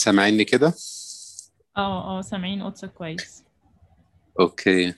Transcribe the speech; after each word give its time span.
سامعيني 0.00 0.44
كده؟ 0.44 0.74
آه 1.76 2.18
آه 2.18 2.20
سامعين 2.22 2.62
قدسك 2.62 2.92
كويس. 2.92 3.44
أوكي. 4.40 4.94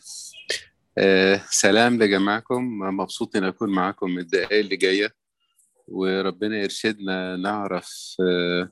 آه 0.98 1.40
سلام 1.50 2.02
لجماعكم. 2.02 2.78
مبسوط 2.78 3.36
إن 3.36 3.44
أكون 3.44 3.70
معاكم 3.70 4.18
الدقايق 4.18 4.58
اللي 4.64 4.76
جاية 4.76 5.14
وربنا 5.88 6.56
يرشدنا 6.58 7.36
نعرف 7.36 8.16
آه 8.20 8.70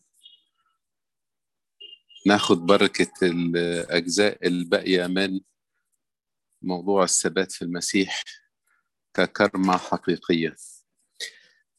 ناخد 2.27 2.67
بركة 2.67 3.11
الأجزاء 3.23 4.47
الباقية 4.47 5.07
من 5.07 5.41
موضوع 6.63 7.05
الثبات 7.05 7.53
في 7.53 7.63
المسيح 7.63 8.23
ككرمة 9.15 9.77
حقيقية. 9.77 10.57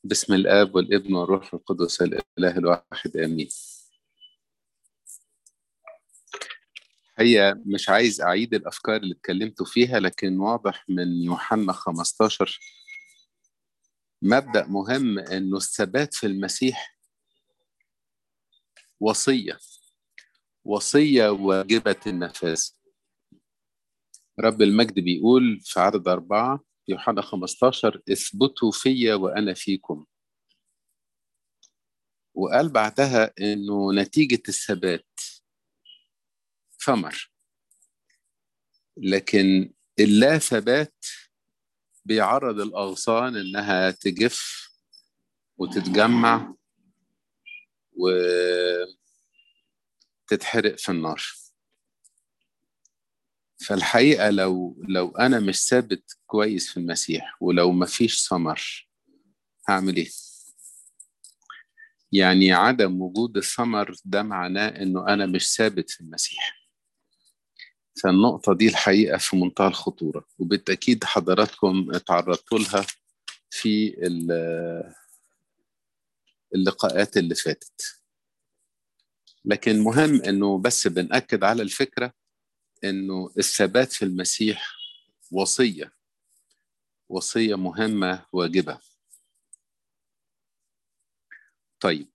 بسم 0.04 0.34
الآب 0.34 0.76
والابن 0.76 1.14
والروح 1.14 1.54
القدس 1.54 2.02
الإله 2.02 2.58
الواحد 2.58 3.18
آمين. 3.18 3.48
هي 7.20 7.56
مش 7.66 7.90
عايز 7.90 8.22
أعيد 8.22 8.54
الأفكار 8.54 8.96
اللي 8.96 9.16
اتكلمتوا 9.16 9.66
فيها 9.66 10.00
لكن 10.00 10.40
واضح 10.40 10.86
من 10.90 11.24
يوحنا 11.24 11.74
15 11.74 12.60
مبدأ 14.22 14.66
مهم 14.68 15.20
إنه 15.20 15.58
الثبات 15.58 16.14
في 16.14 16.28
المسيح 16.28 16.98
وصية 19.00 19.58
وصية 20.66 21.30
واجبة 21.30 21.96
النفاذ 22.08 22.70
رب 24.40 24.62
المجد 24.62 25.00
بيقول 25.00 25.60
في 25.64 25.80
عدد 25.80 26.08
أربعة 26.08 26.64
يوحنا 26.88 27.22
15 27.22 28.02
اثبتوا 28.12 28.72
فيا 28.72 29.16
وأنا 29.16 29.54
فيكم. 29.54 30.06
وقال 32.36 32.70
بعدها 32.70 33.34
إنه 33.42 33.94
نتيجة 33.94 34.42
الثبات 34.50 35.20
ثمر 36.88 37.32
لكن 38.98 39.74
اللا 40.00 40.38
ثبات 40.38 41.06
بيعرض 42.06 42.60
الأغصان 42.60 43.36
إنها 43.36 43.92
تجف 43.92 44.70
وتتجمع 45.58 46.56
وتتحرق 50.24 50.76
في 50.78 50.90
النار. 50.92 51.24
فالحقيقة 53.66 54.30
لو 54.30 54.84
لو 54.90 55.10
أنا 55.18 55.40
مش 55.40 55.66
ثابت 55.68 56.18
كويس 56.26 56.70
في 56.70 56.78
المسيح 56.78 57.38
ولو 57.42 57.72
مفيش 57.72 58.28
ثمر 58.28 58.90
هعمل 59.70 59.96
إيه؟ 59.96 60.10
يعني 62.12 62.52
عدم 62.52 63.02
وجود 63.02 63.38
الثمر 63.38 63.96
ده 64.06 64.24
معناه 64.24 64.68
إنه 64.68 65.08
أنا 65.08 65.26
مش 65.26 65.56
ثابت 65.56 65.90
في 65.90 66.02
المسيح. 66.02 66.57
فالنقطة 68.04 68.54
دي 68.54 68.68
الحقيقة 68.68 69.18
في 69.18 69.36
منتهى 69.36 69.68
الخطورة 69.68 70.26
وبالتأكيد 70.40 71.04
حضراتكم 71.04 71.92
تعرضتوا 71.92 72.60
لها 72.60 72.86
في 73.50 73.96
اللقاءات 76.56 77.18
اللي 77.18 77.36
فاتت. 77.36 78.02
لكن 79.46 79.80
مهم 79.80 80.22
إنه 80.22 80.58
بس 80.58 80.88
بنأكد 80.88 81.44
على 81.44 81.62
الفكرة 81.62 82.14
إنه 82.84 83.30
الثبات 83.38 83.94
في 83.94 84.06
المسيح 84.06 84.68
وصية 85.32 85.94
وصية 87.10 87.56
مهمة 87.56 88.26
واجبة. 88.34 88.80
طيب. 91.80 92.08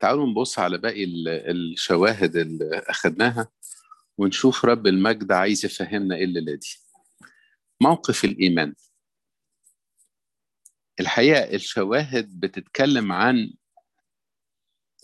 تعالوا 0.00 0.26
نبص 0.26 0.58
على 0.58 0.78
باقي 0.78 1.04
الشواهد 1.50 2.36
اللي 2.36 2.78
أخدناها. 2.78 3.48
ونشوف 4.20 4.64
رب 4.64 4.86
المجد 4.86 5.32
عايز 5.32 5.64
يفهمنا 5.64 6.16
إيه 6.16 6.24
الليلة 6.24 6.54
دي. 6.54 6.76
موقف 7.80 8.24
الإيمان. 8.24 8.74
الحقيقة 11.00 11.54
الشواهد 11.54 12.40
بتتكلم 12.40 13.12
عن 13.12 13.52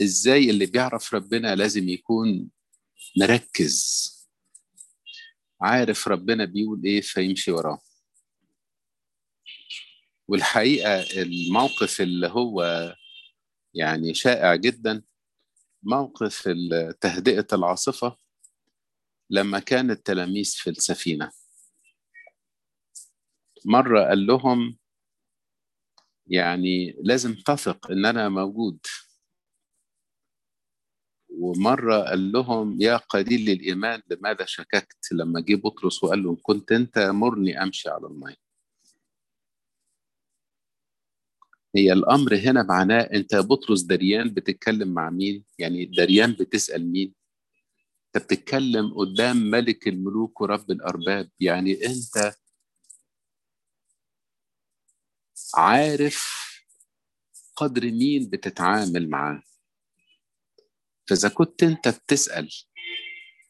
إزاي 0.03 0.51
اللي 0.51 0.67
بيعرف 0.67 1.15
ربنا 1.15 1.55
لازم 1.55 1.89
يكون 1.89 2.51
مركز. 3.17 4.13
عارف 5.61 6.09
ربنا 6.09 6.45
بيقول 6.45 6.83
إيه 6.85 7.01
فيمشي 7.01 7.51
وراه. 7.51 7.79
والحقيقة 10.29 11.23
الموقف 11.23 12.01
اللي 12.01 12.27
هو 12.29 12.95
يعني 13.75 14.15
شائع 14.15 14.55
جدا 14.55 15.03
موقف 15.83 16.49
تهدئة 17.01 17.47
العاصفة. 17.53 18.26
لما 19.31 19.59
كان 19.59 19.91
التلاميذ 19.91 20.53
في 20.57 20.71
السفينة. 20.71 21.31
مرة 23.65 24.05
قال 24.05 24.27
لهم 24.27 24.79
يعني 26.27 26.97
لازم 27.03 27.35
تثق 27.35 27.91
إن 27.91 28.07
أنا 28.07 28.29
موجود. 28.29 28.79
ومرة 31.39 32.03
قال 32.03 32.33
لهم 32.33 32.81
يا 32.81 32.97
قليل 32.97 33.51
الإيمان 33.51 34.03
لماذا 34.11 34.45
شككت؟ 34.45 35.13
لما 35.13 35.41
جه 35.41 35.55
بطرس 35.55 36.05
وقال 36.05 36.23
لهم 36.23 36.37
كنت 36.43 36.73
أنت 36.73 36.99
مرني 36.99 37.63
أمشي 37.63 37.89
على 37.89 38.07
الماء 38.07 38.37
هي 41.77 41.93
الأمر 41.93 42.37
هنا 42.37 42.63
معناه 42.63 43.01
أنت 43.01 43.35
بطرس 43.35 43.83
دريان 43.83 44.31
بتتكلم 44.35 44.89
مع 44.89 45.11
مين؟ 45.11 45.45
يعني 45.59 45.85
دريان 45.85 46.33
بتسأل 46.33 46.93
مين؟ 46.93 47.15
أنت 48.17 48.25
بتتكلم 48.25 48.95
قدام 48.95 49.37
ملك 49.37 49.89
الملوك 49.89 50.41
ورب 50.41 50.71
الأرباب. 50.71 51.31
يعني 51.41 51.87
أنت 51.87 52.35
عارف 55.55 56.37
قدر 57.57 57.83
مين 57.85 58.31
بتتعامل 58.31 59.11
معاه. 59.11 59.43
فإذا 61.09 61.29
كنت 61.29 61.63
أنت 61.63 61.89
بتسأل 61.89 62.51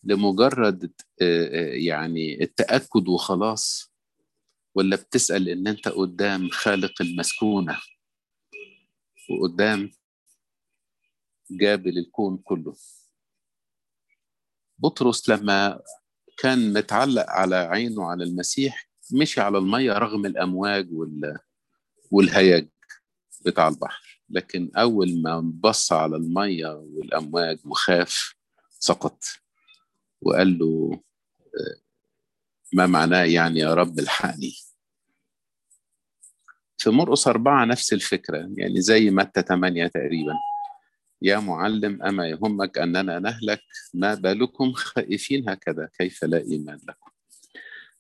لمجرد 0.05 0.93
يعني 1.87 2.43
التأكد 2.43 3.09
وخلاص 3.09 3.93
ولا 4.75 4.97
بتسأل 4.97 5.49
إن 5.49 5.67
أنت 5.67 5.89
قدام 5.89 6.49
خالق 6.49 7.03
المسكونة 7.03 7.79
وقدام 9.31 9.91
جابل 11.51 11.99
الكون 11.99 12.37
كله؟ 12.37 12.77
بطرس 14.79 15.29
لما 15.29 15.81
كان 16.39 16.73
متعلق 16.73 17.31
على 17.31 17.57
عينه 17.57 18.05
على 18.11 18.25
المسيح 18.25 18.89
مشي 19.13 19.41
على 19.41 19.59
المية 19.59 19.93
رغم 19.93 20.27
الأمواج 20.27 20.93
وال... 20.93 21.39
والهياج 22.11 22.69
بتاع 23.47 23.69
البحر. 23.69 24.23
لكن 24.31 24.71
أول 24.77 25.23
ما 25.23 25.41
بص 25.41 25.93
على 25.93 26.17
المية 26.17 26.69
والأمواج 26.69 27.59
وخاف 27.65 28.35
سقط 28.71 29.25
وقال 30.21 30.59
له 30.59 31.01
ما 32.73 32.87
معناه 32.87 33.25
يعني 33.25 33.61
يا 33.61 33.75
رب 33.75 33.99
الحقني. 33.99 34.53
في 36.79 36.91
مرقس 36.91 37.29
أربعة 37.29 37.65
نفس 37.65 37.93
الفكرة 37.93 38.49
يعني 38.57 38.81
زي 38.81 39.11
متى 39.11 39.43
ثمانية 39.43 39.87
تقريباً. 39.87 40.35
يا 41.23 41.39
معلم 41.39 42.03
أما 42.03 42.29
يهمك 42.29 42.79
أننا 42.79 43.19
نهلك 43.19 43.63
ما 43.95 44.15
بالكم؟ 44.15 44.73
خائفين 44.93 45.49
هكذا 45.49 45.89
كيف 45.99 46.25
لا 46.25 46.39
إيمان 46.39 46.79
لكم؟ 46.89 47.11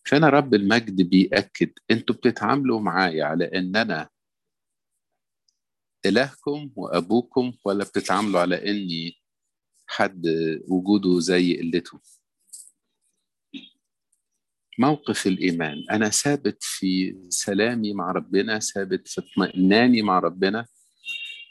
فأنا 0.04 0.28
رب 0.28 0.54
المجد 0.54 1.02
بيأكد 1.02 1.70
أنتوا 1.90 2.14
بتتعاملوا 2.14 2.80
معايا 2.80 3.24
على 3.24 3.44
أن 3.44 3.76
أنا 3.76 4.08
إلهكم 6.06 6.70
وأبوكم 6.76 7.52
ولا 7.64 7.84
بتتعاملوا 7.84 8.40
على 8.40 8.70
أني 8.70 9.12
حد 9.86 10.26
وجوده 10.68 11.20
زي 11.20 11.56
قلته 11.60 12.00
موقف 14.78 15.26
الإيمان 15.26 15.84
أنا 15.90 16.08
ثابت 16.08 16.58
في 16.60 17.16
سلامي 17.28 17.92
مع 17.92 18.12
ربنا 18.12 18.58
ثابت 18.58 19.08
في 19.08 19.20
اطمئناني 19.20 20.02
مع 20.02 20.18
ربنا 20.18 20.66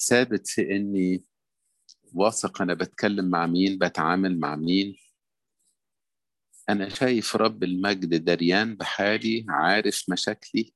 ثابت 0.07 0.47
في 0.47 0.75
أني 0.75 1.23
واثق 2.15 2.61
أنا 2.61 2.73
بتكلم 2.73 3.29
مع 3.29 3.45
مين 3.45 3.77
بتعامل 3.77 4.39
مع 4.39 4.55
مين. 4.55 4.97
أنا 6.69 6.89
شايف 6.89 7.35
رب 7.35 7.63
المجد 7.63 8.25
دريان 8.25 8.75
بحالي 8.75 9.45
عارف 9.49 10.09
مشاكلي. 10.09 10.73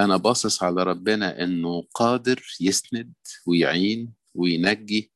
أنا 0.00 0.16
باصص 0.16 0.62
على 0.62 0.82
ربنا 0.82 1.42
إنه 1.42 1.82
قادر 1.94 2.42
يسند 2.60 3.12
ويعين 3.46 4.14
وينجي. 4.34 5.12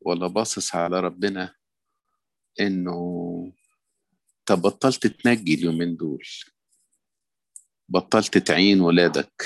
ولا 0.00 0.26
باصص 0.26 0.74
على 0.74 1.00
ربنا 1.00 1.54
إنه 2.60 3.52
طب 4.46 4.62
بطلت 4.62 5.06
تنجي 5.06 5.54
اليومين 5.54 5.96
دول؟ 5.96 6.24
بطلت 7.88 8.38
تعين 8.38 8.80
ولادك. 8.80 9.42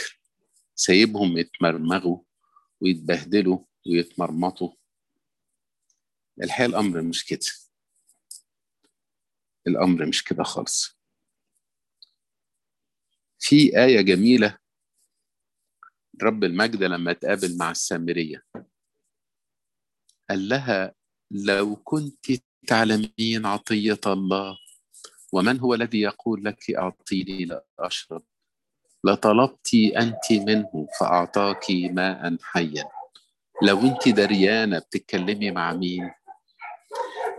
سايبهم 0.75 1.39
يتمرمغوا. 1.39 2.28
ويتبهدلوا 2.81 3.65
ويتمرمطوا. 3.87 4.73
الحقيقة 6.43 6.67
الأمر 6.67 7.03
مش 7.03 7.25
كده. 7.25 7.47
الأمر 9.67 10.07
مش 10.07 10.25
كده 10.25 10.43
خالص. 10.43 10.99
في 13.39 13.85
آية 13.85 14.01
جميلة. 14.01 14.59
رب 16.23 16.45
المجد 16.45 16.83
لما 16.83 17.13
تقابل 17.13 17.59
مع 17.59 17.71
السامرية. 17.71 18.45
قال 20.31 20.49
لها 20.49 20.95
لو 21.31 21.77
كنت 21.77 22.27
تعلمين 22.67 23.47
عطية 23.47 24.01
الله 24.07 24.59
ومن 25.33 25.61
هو 25.61 25.75
الذي 25.75 26.01
يقول 26.01 26.45
لك 26.45 26.71
أعطيني 26.71 27.45
لا 27.45 27.67
أشرب 27.79 28.25
لطلبت 29.05 29.75
أنت 29.75 30.33
منه 30.33 30.89
فأعطاك 31.01 31.65
ماء 31.71 32.37
حيا. 32.43 32.85
لو 33.63 33.81
أنت 33.81 34.09
دريانة 34.09 34.79
بتتكلمي 34.79 35.51
مع 35.51 35.73
مين؟ 35.73 36.11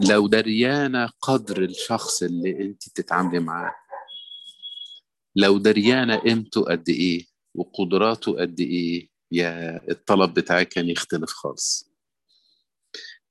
لو 0.10 0.28
دريانة 0.28 1.10
قدر 1.22 1.64
الشخص 1.64 2.24
اللي 2.24 2.52
أنت 2.52 2.90
بتتعاملي 2.90 3.40
معاه. 3.40 3.76
لو 5.36 5.58
دريانة 5.58 6.16
قيمته 6.16 6.62
قد 6.62 6.90
إيه 6.90 7.26
وقدراته 7.56 8.42
قد 8.42 8.60
إيه 8.60 9.10
يا 9.32 9.82
الطلب 9.92 10.34
بتاعك 10.34 10.68
كان 10.68 10.90
يختلف 10.90 11.30
خالص. 11.30 11.90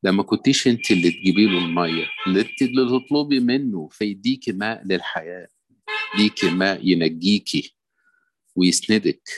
ده 0.03 0.13
ما 0.13 0.23
كنتيش 0.23 0.69
أنت 0.69 0.91
اللي 0.91 1.11
تجيبي 1.11 1.47
له 1.47 1.59
المية 1.59 2.07
اللي 2.27 2.45
تطلبي 2.99 3.41
منه 3.41 3.89
فيديكي 3.93 4.53
ماء 4.53 4.87
للحياة 4.87 5.49
يديكي 6.15 6.51
ماء 6.51 6.89
ينجيكي. 6.89 7.78
ويسندك 8.58 9.28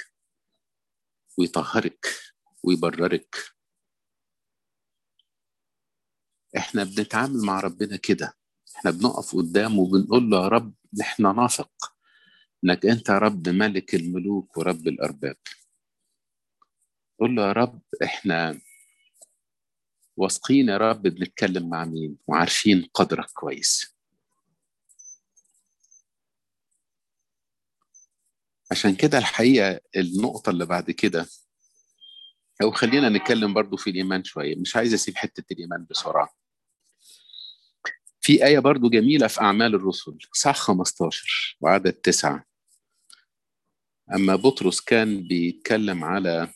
ويطهرك 1.38 2.06
ويبررك. 2.62 3.37
إحنا 6.56 6.84
بنتعامل 6.84 7.43
مع 7.46 7.61
ربنا 7.61 7.96
كده. 7.96 8.37
إحنا 8.76 8.90
بنقف 8.90 9.37
قدامه 9.37 9.81
وبنقول 9.81 10.31
له 10.31 10.43
يا 10.43 10.49
رب 10.49 10.75
إحنا 11.00 11.32
نثق 11.32 11.96
إنك 12.64 12.87
أنت 12.87 13.11
رب 13.11 13.49
ملك 13.49 13.94
الملوك 13.94 14.56
ورب 14.56 14.88
الأرباب. 14.88 15.37
قول 17.20 17.37
له 17.37 17.46
يا 17.49 17.52
رب 17.52 17.82
إحنا 18.05 18.61
واثقين 20.17 20.69
يا 20.69 20.76
رب 20.76 21.02
بنتكلم 21.02 21.70
مع 21.70 21.84
مين؟ 21.84 22.19
وعارفين 22.26 22.90
قدرك 22.94 23.31
كويس. 23.31 24.00
عشان 28.70 28.94
كده 28.96 29.19
الحقيقة 29.19 29.81
النقطة 29.96 30.50
اللي 30.50 30.67
بعد 30.67 30.90
كده 30.90 31.26
أو 32.62 32.70
خلينا 32.70 33.08
نتكلم 33.08 33.55
برضو 33.55 33.76
في 33.76 33.90
الإيمان 33.90 34.25
شوية 34.25 34.56
مش 34.56 34.76
عايز 34.76 34.94
أسيب 34.94 35.17
حتة 35.17 35.52
الإيمان 35.52 35.87
بسرعة. 35.90 36.34
في 38.20 38.46
آية 38.46 38.58
برضو 38.58 38.90
جميلة 38.90 39.26
في 39.26 39.40
أعمال 39.40 39.75
الرسل 39.75 40.19
صح 40.32 40.56
15 40.56 41.56
وعدد 41.61 41.93
تسعة. 41.93 42.44
أما 44.14 44.37
بطرس 44.37 44.81
كان 44.81 45.28
بيتكلم 45.28 46.05
على 46.05 46.49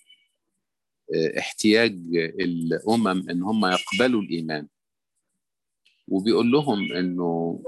احتياج 1.39 1.93
الأمم 2.41 3.31
إن 3.31 3.43
هم 3.43 3.67
يقبلوا 3.67 4.23
الإيمان. 4.23 4.69
وبيقول 6.09 6.51
لهم 6.51 6.93
إنه 6.93 7.63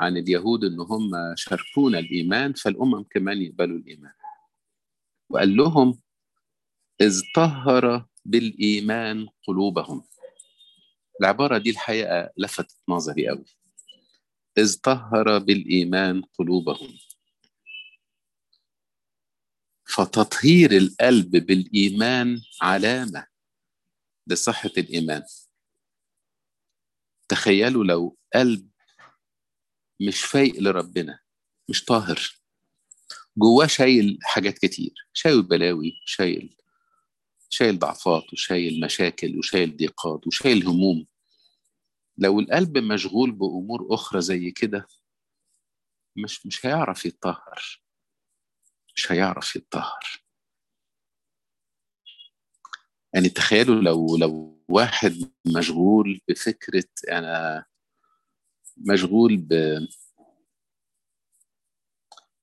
عن 0.00 0.16
اليهود 0.16 0.64
إن 0.64 0.80
هم 0.80 1.10
شاركونا 1.36 1.98
الإيمان 1.98 2.52
فالأمم 2.52 3.02
كمان 3.02 3.42
يقبلوا 3.42 3.78
الإيمان. 3.78 4.12
وقال 5.30 5.56
لهم 5.56 6.00
إذ 7.00 7.22
طهر 7.34 8.06
بالإيمان 8.24 9.28
قلوبهم. 9.46 10.04
العبارة 11.20 11.58
دي 11.58 11.70
الحقيقة 11.70 12.30
لفتت 12.36 12.76
نظري 12.88 13.28
قوي. 13.28 13.44
إذ 14.58 14.80
طهر 14.80 15.38
بالإيمان 15.38 16.22
قلوبهم. 16.38 16.98
فتطهير 19.84 20.72
القلب 20.76 21.30
بالإيمان 21.30 22.40
علامة 22.62 23.26
لصحة 24.26 24.70
الإيمان. 24.78 25.22
تخيلوا 27.28 27.84
لو 27.84 28.16
قلب 28.34 28.70
مش 30.00 30.24
فايق 30.24 30.60
لربنا 30.60 31.18
مش 31.70 31.84
طاهر. 31.84 32.38
جواه 33.38 33.66
شايل 33.66 34.18
حاجات 34.22 34.58
كتير 34.58 34.94
شايل 35.12 35.42
بلاوي 35.42 36.00
شايل 36.06 36.56
شايل 37.50 37.78
ضعفات 37.78 38.32
وشايل 38.32 38.80
مشاكل 38.80 39.38
وشايل 39.38 39.76
ضيقات 39.76 40.26
وشايل 40.26 40.66
هموم. 40.68 41.06
لو 42.18 42.40
القلب 42.40 42.78
مشغول 42.78 43.32
بأمور 43.32 43.94
أخرى 43.94 44.20
زي 44.20 44.50
كده 44.50 44.86
مش 46.16 46.46
مش 46.46 46.66
هيعرف 46.66 47.06
يتطهر. 47.06 47.82
مش 48.96 49.12
هيعرف 49.12 49.56
يتطهر. 49.56 50.22
يعني 53.14 53.28
تخيلوا 53.28 53.82
لو 53.82 54.16
لو 54.16 54.64
واحد 54.68 55.30
مشغول 55.56 56.20
بفكرة 56.28 56.84
أنا 57.10 57.64
مشغول 58.76 59.36
ب 59.36 59.78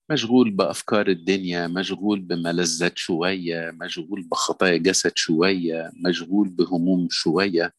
مشغول 0.10 0.52
بأفكار 0.52 1.08
الدنيا 1.08 1.68
مشغول 1.68 2.20
بملذات 2.20 2.98
شوية 2.98 3.72
مشغول 3.72 4.28
بخطايا 4.32 4.78
جسد 4.78 5.18
شوية 5.18 5.92
مشغول 6.08 6.50
بهموم 6.50 7.08
شوية. 7.12 7.74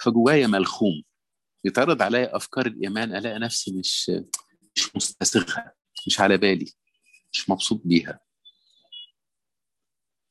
فجوايا 0.00 0.46
ملخوم. 0.46 1.02
يتعرض 1.64 2.02
عليا 2.02 2.36
أفكار 2.36 2.66
الإيمان 2.66 3.16
ألاقي 3.16 3.38
نفسي 3.38 3.78
مش 3.78 4.10
مش 4.76 4.96
مستسغها 4.96 5.72
مش 6.06 6.20
على 6.20 6.36
بالي 6.36 6.72
مش 7.32 7.50
مبسوط 7.50 7.82
بيها. 7.84 8.20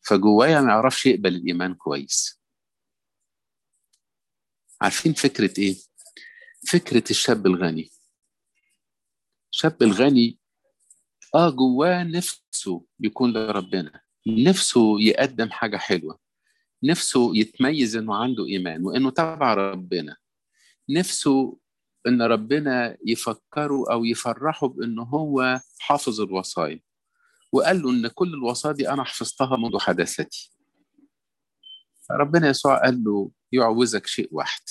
فجوايا 0.02 0.62
ما 0.62 0.70
يعرفش 0.70 1.06
يقبل 1.06 1.36
الإيمان 1.36 1.74
كويس. 1.76 2.42
عارفين 4.82 5.14
فكرة 5.14 5.60
إيه؟ 5.60 5.76
فكرة 6.68 7.04
الشاب 7.12 7.46
الغني. 7.46 7.90
الشاب 9.54 9.84
الغني 9.84 10.40
آه 11.36 11.50
جواه 11.50 12.04
نفسه 12.04 12.86
يكون 13.00 13.34
لربنا 13.34 14.02
نفسه 14.28 15.02
يقدم 15.02 15.50
حاجة 15.50 15.78
حلوة 15.78 16.20
نفسه 16.84 17.38
يتميز 17.38 17.96
إنه 17.96 18.16
عنده 18.16 18.46
إيمان 18.46 18.86
وإنه 18.86 19.10
تبع 19.10 19.54
ربنا 19.54 20.16
نفسه 20.90 21.58
إن 22.08 22.22
ربنا 22.22 22.98
يفكره 23.06 23.92
أو 23.92 24.06
يفرحه 24.06 24.68
بإنه 24.68 25.04
هو 25.04 25.60
حافظ 25.80 26.22
الوصايا. 26.22 26.80
وقال 27.52 27.82
له 27.82 27.90
إن 27.90 28.08
كل 28.08 28.34
الوصايا 28.34 28.74
دي 28.74 28.90
أنا 28.90 29.04
حفظتها 29.04 29.58
منذ 29.58 29.80
حداثتي. 29.80 30.52
ربنا 32.12 32.50
يسوع 32.50 32.84
قال 32.84 33.04
له 33.04 33.32
يعوزك 33.52 34.08
شيء 34.08 34.30
واحد. 34.32 34.62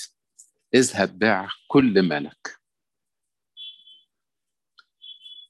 اذهب 0.77 1.19
بيع 1.19 1.49
كل 1.69 2.03
مالك 2.03 2.57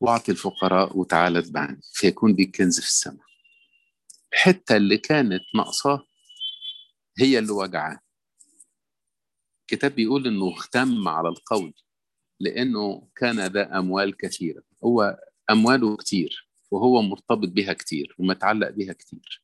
واعطي 0.01 0.33
الفقراء 0.33 0.99
وتعالى 0.99 1.39
اتبعني. 1.39 1.81
فيكون 1.93 2.33
لي 2.35 2.45
كنز 2.45 2.81
في 2.81 2.87
السماء. 2.87 3.27
الحتة 4.33 4.77
اللي 4.77 4.99
كانت 4.99 5.43
ناقصاه 5.55 6.07
هي 7.19 7.39
اللي 7.39 7.53
وجعاه 7.53 8.01
الكتاب 9.63 9.95
بيقول 9.95 10.27
إنه 10.27 10.53
اختم 10.53 11.09
على 11.09 11.29
القول 11.29 11.75
لأنه 12.41 13.09
كان 13.17 13.41
ذا 13.47 13.79
أموال 13.79 14.17
كثيرة. 14.17 14.63
هو 14.85 15.19
أمواله 15.51 15.97
كتير 15.97 16.49
وهو 16.71 17.03
مرتبط 17.03 17.49
بها 17.49 17.73
كتير 17.73 18.15
ومتعلق 18.19 18.71
بها 18.71 18.93
كتير. 18.93 19.43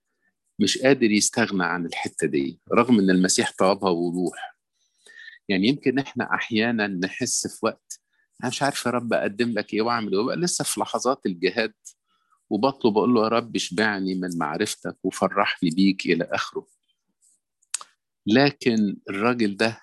مش 0.59 0.79
قادر 0.79 1.11
يستغنى 1.11 1.65
عن 1.65 1.87
الحتة 1.87 2.27
دي 2.27 2.61
رغم 2.73 2.99
إن 2.99 3.11
المسيح 3.11 3.53
طلبها 3.59 3.91
وضوح 3.91 4.53
يعني 5.53 5.69
يمكن 5.69 5.99
إحنا 5.99 6.35
أحيانا 6.35 6.87
نحس 6.87 7.47
في 7.47 7.67
وقت 7.67 8.01
أنا 8.43 8.49
مش 8.51 8.63
عارف 8.63 8.87
يا 8.87 8.91
رب 8.91 9.13
أقدم 9.13 9.53
لك 9.53 9.75
إيه 9.75 9.83
وأعمل 9.83 10.13
إيه 10.13 10.19
وبقى 10.19 10.37
لسه 10.37 10.65
في 10.65 10.81
لحظات 10.81 11.27
الجهاد 11.27 11.75
وبطلب 12.51 12.99
أقول 12.99 13.15
له 13.15 13.23
يا 13.23 13.29
رب 13.29 13.57
اشبعني 13.57 14.15
من 14.15 14.39
معرفتك 14.39 14.97
وفرحني 15.05 15.71
بيك 15.71 16.07
إلى 16.07 16.25
آخره. 16.33 16.67
لكن 18.27 18.97
الراجل 19.11 19.57
ده 19.57 19.81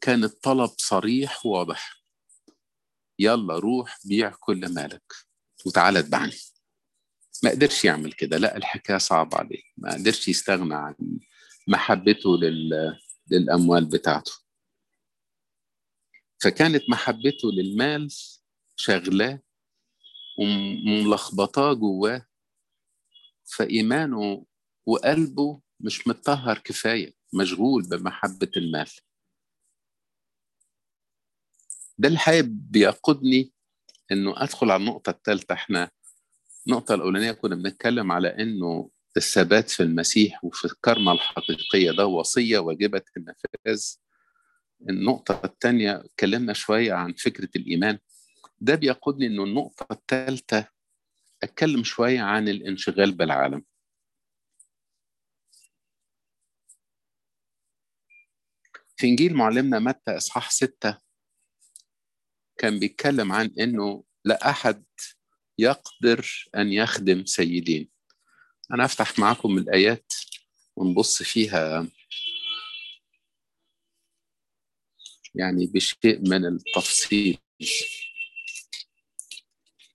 كان 0.00 0.24
الطلب 0.24 0.70
صريح 0.78 1.46
وواضح. 1.46 2.04
يلا 3.18 3.58
روح 3.58 3.98
بيع 4.04 4.32
كل 4.40 4.74
مالك 4.74 5.12
وتعالى 5.66 5.98
اتبعني. 5.98 6.36
ما 7.42 7.50
قدرش 7.50 7.84
يعمل 7.84 8.12
كده 8.12 8.38
لا 8.38 8.56
الحكاية 8.56 8.98
صعبة 8.98 9.36
عليه 9.38 9.62
ما 9.76 9.94
قدرش 9.94 10.28
يستغنى 10.28 10.74
عن 10.74 10.94
محبته 11.68 12.36
لل... 12.38 12.98
للأموال 13.30 13.84
بتاعته. 13.84 14.32
فكانت 16.44 16.90
محبته 16.90 17.52
للمال 17.52 18.12
شغلاه 18.76 19.40
وملخبطاه 20.38 21.72
جواه 21.72 22.26
فإيمانه 23.44 24.46
وقلبه 24.86 25.60
مش 25.80 26.08
متطهر 26.08 26.58
كفاية 26.58 27.14
مشغول 27.34 27.82
بمحبة 27.82 28.50
المال. 28.56 28.90
ده 31.98 32.08
الحقيقة 32.08 32.46
بيقودني 32.48 33.52
إنه 34.12 34.34
أدخل 34.42 34.70
على 34.70 34.80
النقطة 34.80 35.10
الثالثة 35.10 35.54
إحنا 35.54 35.90
النقطة 36.66 36.94
الأولانية 36.94 37.32
كنا 37.32 37.56
بنتكلم 37.56 38.12
على 38.12 38.28
إنه 38.28 38.90
الثبات 39.16 39.70
في 39.70 39.82
المسيح 39.82 40.44
وفي 40.44 40.64
الكرمة 40.64 41.12
الحقيقية 41.12 41.90
ده 41.90 42.06
وصية 42.06 42.58
واجبة 42.58 43.02
النفاذ 43.16 43.94
النقطة 44.88 45.40
الثانية 45.44 45.96
اتكلمنا 46.04 46.52
شوية 46.52 46.92
عن 46.92 47.12
فكرة 47.12 47.48
الإيمان. 47.56 47.98
ده 48.60 48.74
بيقودني 48.74 49.26
إنه 49.26 49.44
النقطة 49.44 49.86
الثالثة 49.92 50.68
أتكلم 51.42 51.84
شوية 51.84 52.20
عن 52.20 52.48
الانشغال 52.48 53.12
بالعالم. 53.12 53.64
في 58.96 59.06
إنجيل 59.06 59.34
معلمنا 59.34 59.78
متى 59.78 60.16
إصحاح 60.16 60.50
ستة 60.50 60.98
كان 62.58 62.78
بيتكلم 62.78 63.32
عن 63.32 63.50
إنه 63.60 64.04
لا 64.24 64.50
أحد 64.50 64.84
يقدر 65.58 66.48
أن 66.56 66.72
يخدم 66.72 67.24
سيدين. 67.24 67.90
أنا 68.72 68.84
أفتح 68.84 69.18
معاكم 69.18 69.58
الآيات 69.58 70.12
ونبص 70.76 71.22
فيها. 71.22 71.86
يعني 75.34 75.66
بشيء 75.66 76.28
من 76.28 76.46
التفصيل. 76.46 77.38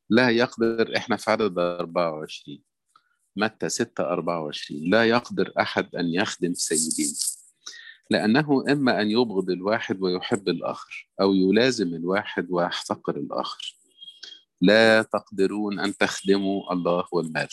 لا 0.10 0.30
يقدر 0.30 0.98
إحنا 0.98 1.18
في 1.18 1.32
عدد 1.32 1.60
24 1.60 2.62
متى؟ 3.36 3.70
6 3.70 4.04
24 4.04 4.90
لا 4.90 5.06
يقدر 5.06 5.54
أحد 5.60 5.96
أن 5.96 6.14
يخدم 6.14 6.54
سيدين. 6.54 7.14
لأنه 8.12 8.64
إما 8.70 9.02
أن 9.02 9.12
يبغض 9.12 9.50
الواحد 9.50 10.02
ويحب 10.02 10.50
الآخر 10.50 11.10
أو 11.22 11.34
يلازم 11.34 11.96
الواحد 11.96 12.48
ويحتقر 12.50 13.16
الآخر. 13.18 13.76
لا 14.62 15.02
تقدرون 15.02 15.80
أن 15.80 15.98
تخدموا 15.98 16.74
الله 16.74 17.08
والمال. 17.12 17.48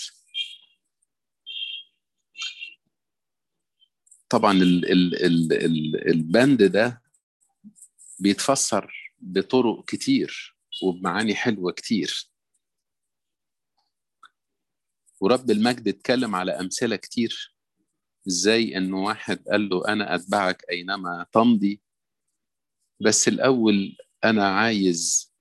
طبعا 4.29 4.53
ال 4.53 4.93
ال 4.93 5.25
ال 5.25 5.53
ال 5.53 6.09
البند 6.11 6.63
ده 6.63 7.03
بيتفسر 8.19 9.13
بطرق 9.19 9.85
كتير 9.85 10.57
وبمعاني 10.83 11.35
حلوة 11.35 11.73
كتير. 11.73 12.31
ورب 15.21 15.51
المجد 15.51 15.89
اتكلم 15.89 16.35
على 16.35 16.53
أمثلة 16.53 16.97
كتير. 16.97 17.57
إزاي 18.29 18.77
انه 18.77 19.05
واحد 19.05 19.49
قال 19.49 19.69
له 19.69 19.89
أنا 19.89 20.15
أتبعك 20.15 20.65
أينما 20.71 21.27
تمضي؟ 21.33 21.81
بس 23.01 23.29
الأول 23.29 23.97
أنا 24.25 24.49
عايز 24.49 25.33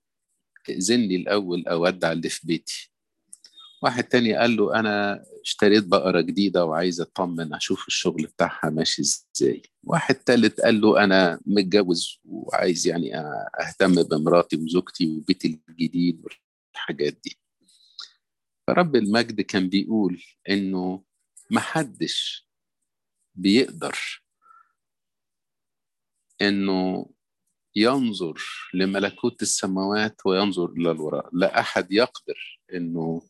ائذن 0.70 1.00
لي 1.00 1.16
الأول 1.16 1.68
اودع 1.68 2.12
اللي 2.12 2.30
في 2.30 2.48
بيتي. 2.48 2.95
واحد 3.86 4.04
تاني 4.04 4.36
قال 4.36 4.56
له 4.58 4.80
أنا 4.80 5.24
اشتريت 5.44 5.84
بقرة 5.84 6.22
جديدة 6.22 6.66
وعايز 6.66 7.02
أطمن 7.02 7.54
أشوف 7.54 7.88
الشغل 7.88 8.24
بتاعها 8.24 8.70
ماشي 8.70 9.02
إزاي. 9.02 9.62
واحد 9.84 10.16
تالت 10.16 10.62
قال 10.62 10.82
له 10.82 11.04
أنا 11.04 11.40
متجوز 11.46 12.20
وعايز 12.26 12.88
يعني 12.88 13.18
أهتم 13.62 14.04
بمراتي 14.04 14.58
وزوجتي 14.58 15.08
وبيتي 15.08 15.60
الجديد 15.70 16.24
والحاجات 16.24 17.14
دي. 17.24 17.40
فرب 18.68 18.96
المجد 18.96 19.42
كان 19.42 19.70
بيقول 19.70 20.24
إنه 20.50 21.04
محدش 21.52 22.50
بيقدر 23.36 24.24
إنه 26.42 27.06
ينظر 27.76 28.42
لملكوت 28.74 29.42
السماوات 29.42 30.22
وينظر 30.26 30.70
إلى 30.70 30.92
الوراء 30.92 31.30
لا 31.34 31.60
أحد 31.60 31.92
يقدر 31.92 32.62
إنه 32.74 33.22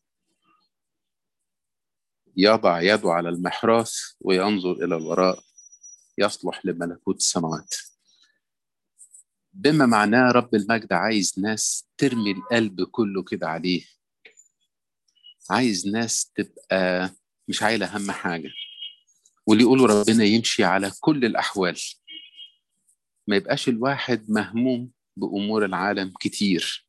يضع 2.37 2.81
يده 2.81 3.11
على 3.11 3.29
المحراث 3.29 3.93
وينظر 4.19 4.71
إلى 4.71 4.95
الوراء 4.97 5.43
يصلح 6.17 6.65
لملكوت 6.65 7.17
السماوات. 7.17 7.73
بما 9.53 9.85
معناه 9.85 10.31
رب 10.31 10.55
المجد 10.55 10.93
عايز 10.93 11.33
ناس 11.39 11.87
ترمي 11.97 12.31
القلب 12.31 12.83
كله 12.83 13.23
كده 13.23 13.47
عليه. 13.47 13.85
عايز 15.49 15.87
ناس 15.87 16.31
تبقى 16.35 17.11
مش 17.47 17.63
عايلة 17.63 17.97
هم 17.97 18.11
حاجة. 18.11 18.49
واللي 19.47 19.63
يقولوا 19.63 19.87
ربنا 19.87 20.23
يمشي 20.23 20.63
على 20.63 20.91
كل 20.99 21.25
الأحوال. 21.25 21.79
ما 23.27 23.35
يبقاش 23.35 23.69
الواحد 23.69 24.29
مهموم 24.29 24.91
بأمور 25.17 25.65
العالم 25.65 26.13
كتير. 26.19 26.87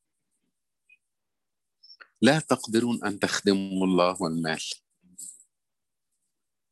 لا 2.23 2.39
تقدرون 2.39 3.05
أن 3.05 3.19
تخدموا 3.19 3.87
الله 3.87 4.23
والمال. 4.23 4.63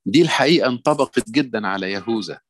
دي 0.07 0.23
الحقيقة 0.23 0.69
انطبقت 0.69 1.31
جدا 1.31 1.67
على 1.67 1.93
يهوذا 1.93 2.41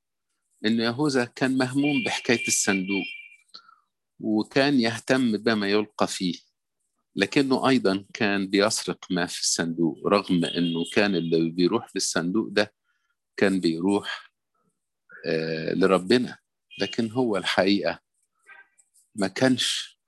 إن 0.67 0.81
يهوذا 0.81 1.25
كان 1.25 1.59
مهموم 1.59 2.03
بحكاية 2.07 2.47
الصندوق 2.49 3.05
وكان 4.21 4.81
يهتم 4.81 5.37
بما 5.37 5.69
يلقى 5.71 6.07
فيه 6.09 6.35
لكنه 7.17 7.69
أيضا 7.69 8.05
كان 8.15 8.47
بيسرق 8.47 9.07
ما 9.11 9.27
في 9.27 9.41
الصندوق 9.41 10.07
رغم 10.07 10.45
أنه 10.45 10.85
كان 10.95 11.15
اللي 11.17 11.51
بيروح 11.51 11.89
للصندوق 11.95 12.49
ده 12.51 12.75
كان 13.37 13.61
بيروح 13.61 14.31
آه 15.27 15.75
لربنا 15.75 16.39
لكن 16.79 17.11
هو 17.11 17.37
الحقيقة 17.37 18.01
ما 19.15 19.29
كانش 19.29 19.99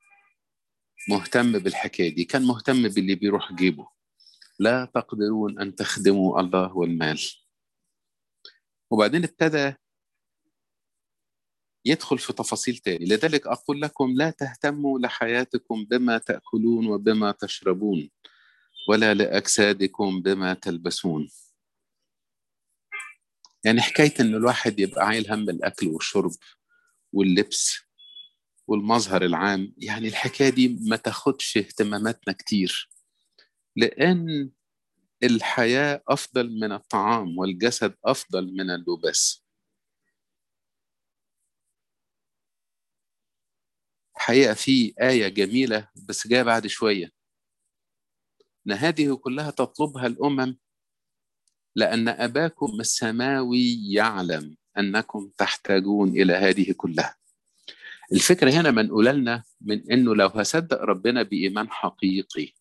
مهتم 1.09 1.59
بالحكاية 1.59 2.15
دي 2.15 2.25
كان 2.25 2.43
مهتم 2.43 2.89
باللي 2.89 3.15
بيروح 3.15 3.53
جيبه. 3.53 3.89
لا 4.59 4.85
تقدرون 4.95 5.61
أن 5.61 5.75
تخدموا 5.75 6.41
الله 6.41 6.77
والمال. 6.77 7.21
وبعدين 8.91 9.25
ابتدى 9.25 9.75
يدخل 11.85 12.19
في 12.19 12.33
تفاصيل 12.33 12.77
تاني. 12.77 13.05
لذلك 13.05 13.47
أقول 13.47 13.81
لكم 13.81 14.15
لا 14.17 14.31
تهتموا 14.31 14.99
لحياتكم 14.99 15.85
بما 15.85 16.19
تأكلون 16.19 16.87
وبما 16.87 17.33
تشربون 17.33 18.11
ولا 18.89 19.15
لأجسادكم 19.15 20.23
بما 20.23 20.55
تلبسون. 20.55 21.29
يعني 23.65 23.81
حكاية 23.81 24.15
إن 24.21 24.35
الواحد 24.35 24.81
يبقى 24.81 25.07
عايل 25.07 25.33
هم 25.33 25.51
الأكل 25.51 25.87
والشرب 25.89 26.33
واللبس 27.13 27.79
والمظهر 28.69 29.23
العام 29.25 29.75
يعني 29.79 30.09
الحكاية 30.09 30.49
دي 30.49 30.69
ما 30.81 30.97
تاخدش 30.97 31.57
اهتماماتنا 31.57 32.35
كتير. 32.35 32.91
لأن 33.77 34.51
الحياة 35.23 36.03
أفضل 36.09 36.61
من 36.61 36.73
الطعام 36.73 37.39
والجسد 37.39 37.95
أفضل 38.05 38.53
من 38.53 38.71
اللباس. 38.71 39.45
حقيقة 44.15 44.55
في 44.55 44.95
آية 45.01 45.29
جميلة 45.29 45.89
بس 46.09 46.27
جاية 46.27 46.43
بعد 46.43 46.67
شوية. 46.67 47.13
إن 48.67 48.73
هذه 48.73 49.15
كلها 49.15 49.51
تطلبها 49.51 50.07
الأمم 50.07 50.59
لأن 51.77 52.09
أباكم 52.09 52.81
السماوي 52.81 53.93
يعلم 53.93 54.57
أنكم 54.79 55.31
تحتاجون 55.39 56.09
إلى 56.09 56.33
هذه 56.33 56.73
كلها. 56.73 57.17
الفكرة 58.13 58.51
هنا 58.51 58.71
منقولة 58.71 59.13
لنا 59.13 59.45
من 59.61 59.93
إنه 59.93 60.15
لو 60.15 60.27
هصدق 60.27 60.81
ربنا 60.83 61.23
بإيمان 61.23 61.71
حقيقي 61.71 62.53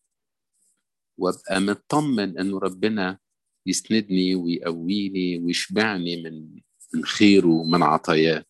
وابقى 1.17 1.59
مطمن 1.61 2.39
إنه 2.39 2.59
ربنا 2.59 3.19
يسندني 3.65 4.35
ويقويني 4.35 5.37
ويشبعني 5.39 6.23
من 6.23 6.61
من 6.93 7.05
خيره 7.05 7.47
ومن 7.47 7.83
عطاياه. 7.83 8.45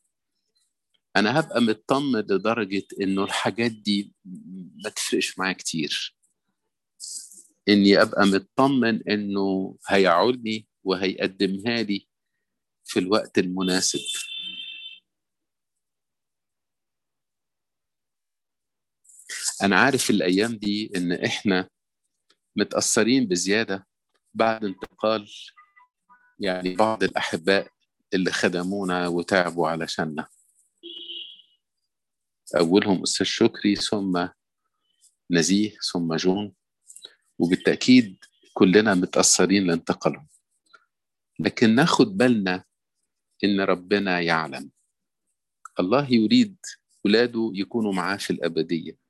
أنا 1.16 1.40
هبقى 1.40 1.62
مطمن 1.62 2.20
لدرجة 2.20 2.84
إنه 3.02 3.24
الحاجات 3.24 3.72
دي 3.72 4.14
ما 4.84 4.90
تفرقش 4.90 5.40
معايا 5.40 5.54
كتير. 5.54 6.16
إني 7.70 8.02
أبقى 8.02 8.26
مطمن 8.26 9.10
إنه 9.10 9.78
هيعولني 9.88 10.68
وهيقدمها 10.84 11.82
لي 11.84 12.08
في 12.86 13.00
الوقت 13.00 13.38
المناسب. 13.38 14.00
أنا 19.64 19.80
عارف 19.80 20.10
الأيام 20.10 20.56
دي 20.56 20.92
إن 20.96 21.12
إحنا 21.12 21.70
متأثرين 22.56 23.28
بزيادة 23.28 23.88
بعد 24.34 24.66
انتقال 24.66 25.32
يعني 26.40 26.76
بعض 26.76 27.04
الأحباء 27.04 27.72
اللي 28.14 28.32
خدمونا 28.32 29.08
وتعبوا 29.08 29.68
علشاننا. 29.68 30.28
أولهم 32.58 33.02
أستاذ 33.02 33.26
شكري 33.26 33.76
ثم 33.76 34.28
نزيه 35.32 35.78
ثم 35.92 36.16
جون 36.16 36.54
وبالتأكيد 37.40 38.18
كلنا 38.54 38.94
متأثرين 38.94 39.68
لانتقالهم. 39.68 40.28
لكن 41.40 41.76
ناخد 41.76 42.18
بالنا 42.18 42.64
إن 43.44 43.62
ربنا 43.62 44.22
يعلم. 44.22 44.72
الله 45.80 46.14
يريد 46.14 46.58
ولاده 47.06 47.52
يكونوا 47.54 47.94
معاه 47.94 48.18
في 48.18 48.30
الأبدية. 48.34 49.05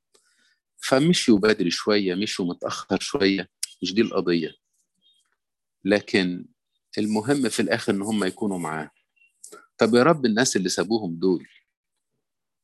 فمشيوا 0.77 1.39
بدري 1.39 1.71
شوية 1.71 2.15
مشوا 2.15 2.45
متأخر 2.45 2.99
شوية 2.99 3.49
مش 3.81 3.93
دي 3.93 4.01
القضية. 4.01 4.51
لكن 5.83 6.45
المهم 6.97 7.49
في 7.49 7.61
الآخر 7.61 7.93
إن 7.93 8.01
هم 8.01 8.23
يكونوا 8.23 8.57
معاه. 8.59 8.91
طب 9.77 9.95
يا 9.95 10.03
رب 10.03 10.25
الناس 10.25 10.55
اللي 10.55 10.69
سابوهم 10.69 11.15
دول 11.15 11.47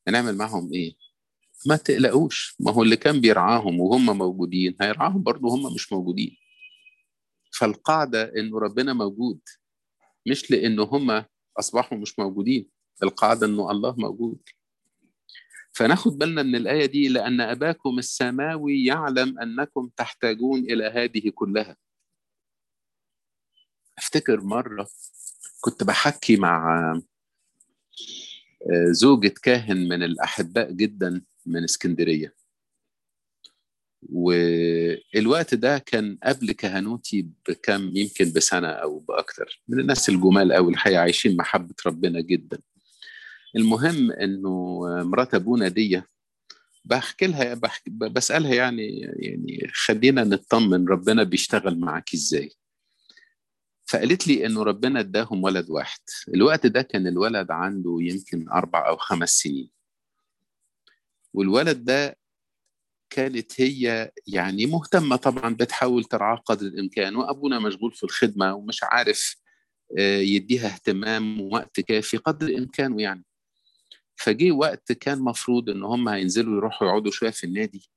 هنعمل 0.07 0.37
معهم 0.37 0.73
إيه؟ 0.73 0.95
ما 1.65 1.75
تقلقوش. 1.75 2.55
ما 2.59 2.71
هو 2.71 2.83
اللي 2.83 2.95
كان 2.97 3.21
بيرعاهم 3.21 3.79
وهم 3.79 4.17
موجودين 4.17 4.75
هيرعاهم 4.81 5.23
برضه 5.23 5.49
هم 5.49 5.73
مش 5.73 5.91
موجودين. 5.93 6.37
فالقاعدة 7.59 8.31
إنه 8.37 8.59
ربنا 8.59 8.93
موجود 8.93 9.39
مش 10.27 10.51
لأنه 10.51 10.83
هم 10.83 11.25
أصبحوا 11.59 11.97
مش 11.97 12.19
موجودين. 12.19 12.69
القاعدة 13.03 13.47
إنه 13.47 13.71
الله 13.71 13.95
موجود. 13.97 14.39
فناخد 15.73 16.17
بالنا 16.17 16.43
من 16.43 16.55
الآية 16.55 16.85
دي 16.85 17.07
لأن 17.07 17.41
أباكم 17.41 17.99
السماوي 17.99 18.85
يعلم 18.85 19.39
أنكم 19.39 19.89
تحتاجون 19.97 20.59
إلى 20.59 20.85
هذه 20.85 21.29
كلها. 21.35 21.77
أفتكر 23.97 24.41
مرة 24.41 24.87
كنت 25.61 25.83
بحكي 25.83 26.35
مع 26.37 26.93
زوجة 28.91 29.33
كاهن 29.43 29.87
من 29.89 30.03
الأحباء 30.03 30.71
جدا 30.71 31.21
من 31.45 31.63
اسكندرية. 31.63 32.35
والوقت 34.09 35.55
ده 35.55 35.77
كان 35.77 36.17
قبل 36.23 36.51
كهنوتي 36.51 37.27
بكم 37.49 37.91
يمكن 37.97 38.31
بسنة 38.35 38.67
أو 38.67 38.99
بأكتر 38.99 39.61
من 39.67 39.79
الناس 39.79 40.09
الجمال 40.09 40.51
أو 40.51 40.69
الحقيقة 40.69 40.99
عايشين 41.01 41.37
محبة 41.37 41.75
ربنا 41.85 42.21
جدا. 42.21 42.59
المهم 43.55 44.12
إنه 44.12 44.79
مرات 45.03 45.34
ابونا 45.34 45.67
دي 45.67 46.01
بحكي 46.86 47.27
لها 47.27 47.53
بحكي 47.53 47.89
بسألها 47.89 48.53
يعني 48.53 49.00
يعني 49.00 49.72
خلينا 49.74 50.24
نطمن 50.24 50.88
ربنا 50.88 51.24
بيشتغل 51.24 51.79
معاك 51.79 52.13
إزاي. 52.13 52.51
فقالت 53.86 54.27
لي 54.27 54.46
إنه 54.46 54.63
ربنا 54.63 55.00
إداهم 55.00 55.43
ولد 55.43 55.70
واحد. 55.70 56.00
الوقت 56.36 56.65
ده 56.67 56.81
كان 56.81 57.08
الولد 57.08 57.51
عنده 57.51 57.98
يمكن 58.01 58.50
أربع 58.50 58.88
أو 58.88 58.98
خمس 58.98 59.29
سنين. 59.29 59.70
والولد 61.34 61.86
ده 61.86 62.17
كانت 63.10 63.62
هي 63.62 64.12
يعني 64.27 64.66
مهتمة 64.66 65.16
طبعا 65.16 65.55
بتحاول 65.55 66.03
ترعاه 66.03 66.35
قدر 66.35 66.66
الإمكان 66.68 67.16
وأبونا 67.16 67.59
مشغول 67.59 67.92
في 67.94 68.03
الخدمة 68.03 68.53
ومش 68.53 68.83
عارف 68.83 69.35
يديها 70.00 70.68
اهتمام 70.68 71.42
ووقت 71.42 71.79
كافي 71.79 72.18
قدر 72.18 72.57
امكانه 72.57 73.01
يعني. 73.01 73.24
فجه 74.24 74.51
وقت 74.51 74.92
كان 74.92 75.20
مفروض 75.20 75.70
إن 75.70 75.84
هم 75.84 76.10
هينزلوا 76.10 76.57
يروحوا 76.57 76.88
يقعدوا 76.88 77.12
شوية 77.12 77.29
في 77.29 77.44
النادي. 77.44 77.90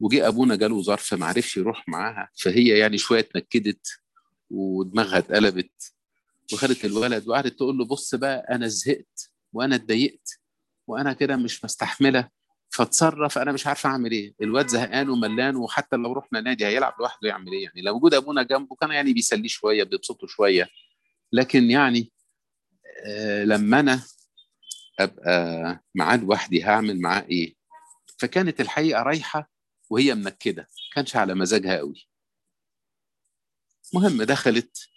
وجه 0.00 0.28
أبونا 0.28 0.56
جاله 0.56 0.82
ظرف 0.82 1.14
ما 1.14 1.26
عرفش 1.26 1.56
يروح 1.56 1.88
معاها. 1.88 2.30
فهي 2.34 2.68
يعني 2.78 2.98
شوية 2.98 3.20
اتنكدت 3.20 4.00
ودماغها 4.50 5.18
اتقلبت 5.18 5.92
وخدت 6.52 6.84
الولد 6.84 7.28
وقعدت 7.28 7.52
تقول 7.56 7.78
له 7.78 7.84
بص 7.84 8.14
بقى 8.14 8.46
أنا 8.50 8.68
زهقت 8.68 9.30
وأنا 9.52 9.74
اتضايقت 9.74 10.40
وأنا 10.86 11.12
كده 11.12 11.36
مش 11.36 11.64
مستحملة 11.64 12.28
فاتصرف 12.70 13.38
أنا 13.38 13.52
مش 13.52 13.66
عارفه 13.66 13.88
أعمل 13.90 14.10
إيه. 14.12 14.34
الواد 14.42 14.68
زهقان 14.68 15.08
وملان 15.08 15.56
وحتى 15.56 15.96
لو 15.96 16.12
رحنا 16.12 16.40
نادي 16.40 16.66
هيلعب 16.66 16.94
لوحده 17.00 17.28
يعمل 17.28 17.52
إيه 17.52 17.64
يعني؟ 17.64 17.82
لو 17.82 17.96
وجود 17.96 18.14
أبونا 18.14 18.42
جنبه 18.42 18.76
كان 18.76 18.90
يعني 18.90 19.12
بيسليه 19.12 19.48
شوية 19.48 19.84
بيبسطه 19.84 20.26
شوية. 20.26 20.68
لكن 21.32 21.70
يعني 21.70 22.12
آه 23.06 23.44
لما 23.44 23.80
أنا 23.80 24.02
أبقى 24.98 25.84
معاه 25.94 26.16
لوحدي 26.16 26.64
هعمل 26.64 27.00
معاه 27.00 27.22
إيه؟ 27.22 27.54
فكانت 28.18 28.60
الحقيقة 28.60 29.02
رايحة 29.02 29.50
وهي 29.90 30.14
منكدة 30.14 30.68
كانش 30.94 31.16
على 31.16 31.34
مزاجها 31.34 31.76
قوي. 31.78 32.08
مهم 33.94 34.22
دخلت 34.22 34.88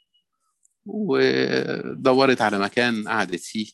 ودورت 0.86 2.42
على 2.42 2.60
مكان 2.60 3.08
قعدت 3.08 3.40
فيه. 3.40 3.72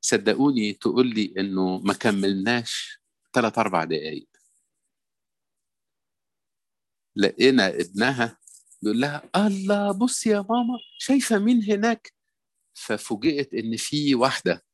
صدقوني 0.00 0.72
تقول 0.72 1.06
لي 1.14 1.34
إنه 1.38 1.78
ما 1.78 1.92
كملناش 1.92 3.00
ثلاث 3.34 3.58
أربع 3.58 3.84
دقايق. 3.84 4.28
لقينا 7.16 7.68
ابنها 7.68 8.38
بيقول 8.82 9.00
لها 9.00 9.30
الله 9.36 9.98
بص 9.98 10.26
يا 10.26 10.40
ماما 10.40 10.78
شايفة 10.98 11.38
مين 11.38 11.62
هناك؟ 11.64 12.15
ففوجئت 12.76 13.54
إن 13.54 13.76
في 13.76 14.14
واحدة 14.14 14.64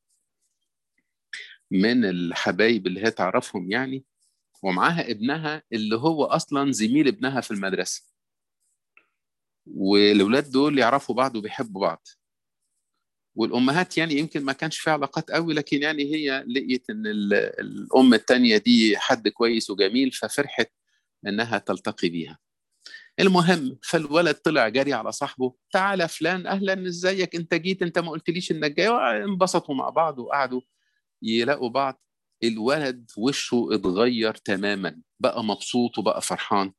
من 1.70 2.04
الحبايب 2.04 2.86
اللي 2.86 3.00
هي 3.04 3.10
تعرفهم 3.10 3.70
يعني 3.70 4.04
ومعاها 4.62 5.10
ابنها 5.10 5.62
اللي 5.72 5.96
هو 5.96 6.24
أصلا 6.24 6.72
زميل 6.72 7.08
ابنها 7.08 7.40
في 7.40 7.50
المدرسة. 7.50 8.02
والاولاد 9.66 10.50
دول 10.50 10.78
يعرفوا 10.78 11.14
بعض 11.14 11.36
وبيحبوا 11.36 11.80
بعض. 11.80 12.08
والأمهات 13.34 13.98
يعني 13.98 14.14
يمكن 14.14 14.44
ما 14.44 14.52
كانش 14.52 14.78
في 14.78 14.90
علاقات 14.90 15.30
قوي 15.30 15.54
لكن 15.54 15.82
يعني 15.82 16.02
هي 16.14 16.44
لقيت 16.48 16.90
إن 16.90 17.06
الأم 17.06 18.14
الثانية 18.14 18.56
دي 18.56 18.98
حد 18.98 19.28
كويس 19.28 19.70
وجميل 19.70 20.12
ففرحت 20.12 20.70
إنها 21.26 21.58
تلتقي 21.58 22.08
بيها. 22.08 22.38
المهم 23.20 23.78
فالولد 23.82 24.34
طلع 24.34 24.68
جري 24.68 24.92
على 24.92 25.12
صاحبه 25.12 25.54
تعالى 25.72 26.08
فلان 26.08 26.46
أهلا 26.46 26.86
إزيك؟ 26.86 27.36
أنت 27.36 27.54
جيت 27.54 27.82
أنت 27.82 27.98
ما 27.98 28.10
قلتليش 28.10 28.50
إنك 28.52 28.70
جاي. 28.72 28.88
انبسطوا 29.24 29.74
مع 29.74 29.88
بعض 29.88 30.18
وقعدوا 30.18 30.60
يلاقوا 31.22 31.68
بعض. 31.68 32.02
الولد 32.44 33.10
وشه 33.18 33.68
اتغير 33.72 34.34
تماما 34.34 35.00
بقى 35.20 35.44
مبسوط 35.44 35.98
وبقى 35.98 36.22
فرحان. 36.22 36.72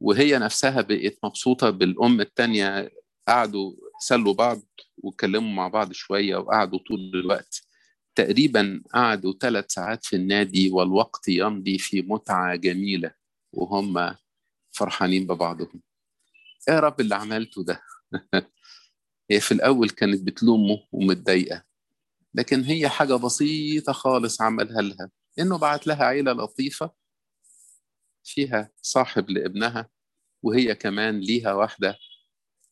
وهي 0.00 0.38
نفسها 0.38 0.80
بقت 0.80 1.18
مبسوطة 1.24 1.70
بالأم 1.70 2.20
التانية 2.20 2.90
قعدوا 3.28 3.72
سلوا 4.00 4.34
بعض 4.34 4.58
واتكلموا 4.98 5.50
مع 5.50 5.68
بعض 5.68 5.92
شوية 5.92 6.36
وقعدوا 6.36 6.78
طول 6.78 7.10
الوقت. 7.14 7.62
تقريبا 8.14 8.82
قعدوا 8.94 9.34
ثلاث 9.40 9.72
ساعات 9.72 10.04
في 10.04 10.16
النادي 10.16 10.70
والوقت 10.70 11.28
يمضي 11.28 11.78
في 11.78 12.02
متعة 12.02 12.56
جميلة 12.56 13.14
وهم 13.52 14.14
فرحانين 14.72 15.26
ببعضهم. 15.26 15.82
إيه 16.68 16.74
يا 16.74 16.80
رب 16.80 17.00
اللي 17.00 17.14
عملته 17.14 17.64
ده. 17.64 17.82
هي 19.30 19.40
في 19.40 19.52
الأول 19.52 19.90
كانت 19.90 20.22
بتلومه 20.22 20.86
ومتضايقة 20.92 21.64
لكن 22.34 22.60
هي 22.64 22.88
حاجة 22.88 23.14
بسيطة 23.14 23.92
خالص 23.92 24.42
عملها 24.42 24.82
لها. 24.82 25.10
إنه 25.38 25.58
بعت 25.58 25.86
لها 25.86 26.04
عيلة 26.04 26.32
لطيفة 26.32 26.90
فيها 28.24 28.70
صاحب 28.82 29.30
لابنها 29.30 29.88
وهي 30.42 30.74
كمان 30.74 31.20
ليها 31.20 31.52
واحدة 31.52 31.96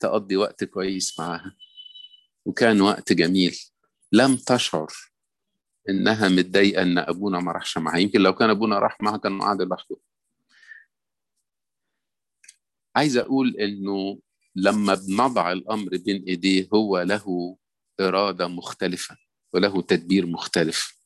تقضي 0.00 0.36
وقت 0.36 0.64
كويس 0.64 1.18
معاها. 1.18 1.56
وكان 2.44 2.80
وقت 2.80 3.12
جميل. 3.12 3.58
لم 4.12 4.36
تشعر 4.36 4.88
إنها 5.88 6.28
متضايقة 6.28 6.82
إن 6.82 6.98
أبونا 6.98 7.40
ما 7.40 7.52
راحش 7.52 7.78
معاها. 7.78 7.98
يمكن 7.98 8.20
لو 8.20 8.34
كان 8.34 8.50
أبونا 8.50 8.78
راح 8.78 9.00
معاها 9.00 9.16
كان 9.16 9.42
قاعد 9.42 9.62
لوحده. 9.62 9.96
عايز 12.98 13.16
أقول 13.16 13.56
إنه 13.56 14.18
لما 14.56 14.94
بنضع 14.94 15.52
الأمر 15.52 15.96
بين 15.96 16.22
إيديه 16.22 16.68
هو 16.74 17.02
له 17.02 17.56
إرادة 18.00 18.48
مختلفة 18.48 19.16
وله 19.52 19.82
تدبير 19.82 20.26
مختلف. 20.26 20.98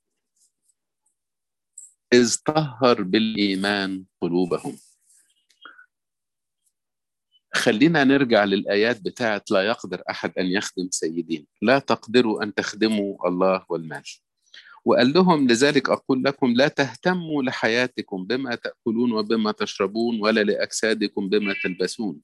إذ 2.13 2.37
طهر 2.47 3.03
بالإيمان 3.03 4.05
قلوبهم. 4.21 4.79
خلينا 7.55 8.05
نرجع 8.05 8.45
للآيات 8.45 9.01
بتاعت 9.01 9.51
لا 9.51 9.63
يقدر 9.63 10.03
أحد 10.11 10.39
أن 10.39 10.47
يخدم 10.47 10.89
سيدين. 10.91 11.47
لا 11.63 11.79
تقدروا 11.79 12.43
أن 12.43 12.55
تخدموا 12.55 13.29
الله 13.29 13.67
والمال. 13.69 14.05
وقال 14.85 15.13
لهم 15.13 15.49
لذلك 15.49 15.91
أقول 15.91 16.25
لكم 16.25 16.53
لا 16.53 16.69
تهتموا 16.69 17.43
لحياتكم 17.43 18.25
بما 18.25 18.55
تأكلون 18.55 19.13
وبما 19.13 19.53
تشربون 19.53 20.21
ولا 20.21 20.41
لأجسادكم 20.41 21.29
بما 21.29 21.55
تلبسون. 21.63 22.21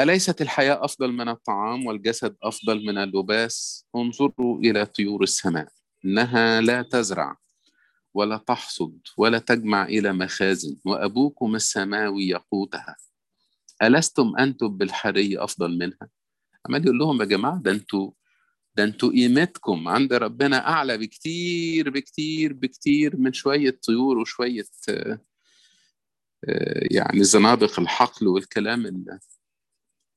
أليست 0.00 0.42
الحياة 0.42 0.84
أفضل 0.84 1.12
من 1.12 1.28
الطعام 1.28 1.86
والجسد 1.86 2.36
أفضل 2.42 2.86
من 2.86 2.98
اللباس؟ 2.98 3.86
انظروا 3.96 4.58
إلى 4.58 4.86
طيور 4.86 5.22
السماء 5.22 5.68
إنها 6.04 6.60
لا 6.60 6.82
تزرع 6.82 7.36
ولا 8.14 8.36
تحصد 8.36 8.98
ولا 9.16 9.38
تجمع 9.38 9.84
إلى 9.84 10.12
مخازن 10.12 10.76
وأبوكم 10.84 11.54
السماوي 11.54 12.28
يقوتها 12.28 12.96
ألستم 13.82 14.32
أنتم 14.38 14.68
بالحري 14.68 15.38
أفضل 15.38 15.78
منها؟ 15.78 16.08
عمال 16.66 16.84
يقول 16.84 16.98
لهم 16.98 17.20
يا 17.20 17.26
جماعة 17.26 17.60
ده 17.62 17.70
أنتوا 17.70 18.10
ده 18.78 18.84
أنتوا 18.84 19.10
قيمتكم 19.10 19.88
عند 19.88 20.12
ربنا 20.12 20.68
أعلى 20.68 20.98
بكتير 20.98 21.90
بكتير 21.90 22.52
بكتير 22.52 23.16
من 23.16 23.32
شوية 23.32 23.78
طيور 23.86 24.18
وشوية 24.18 24.64
يعني 26.90 27.24
زنابق 27.24 27.80
الحقل 27.80 28.28
والكلام 28.28 28.82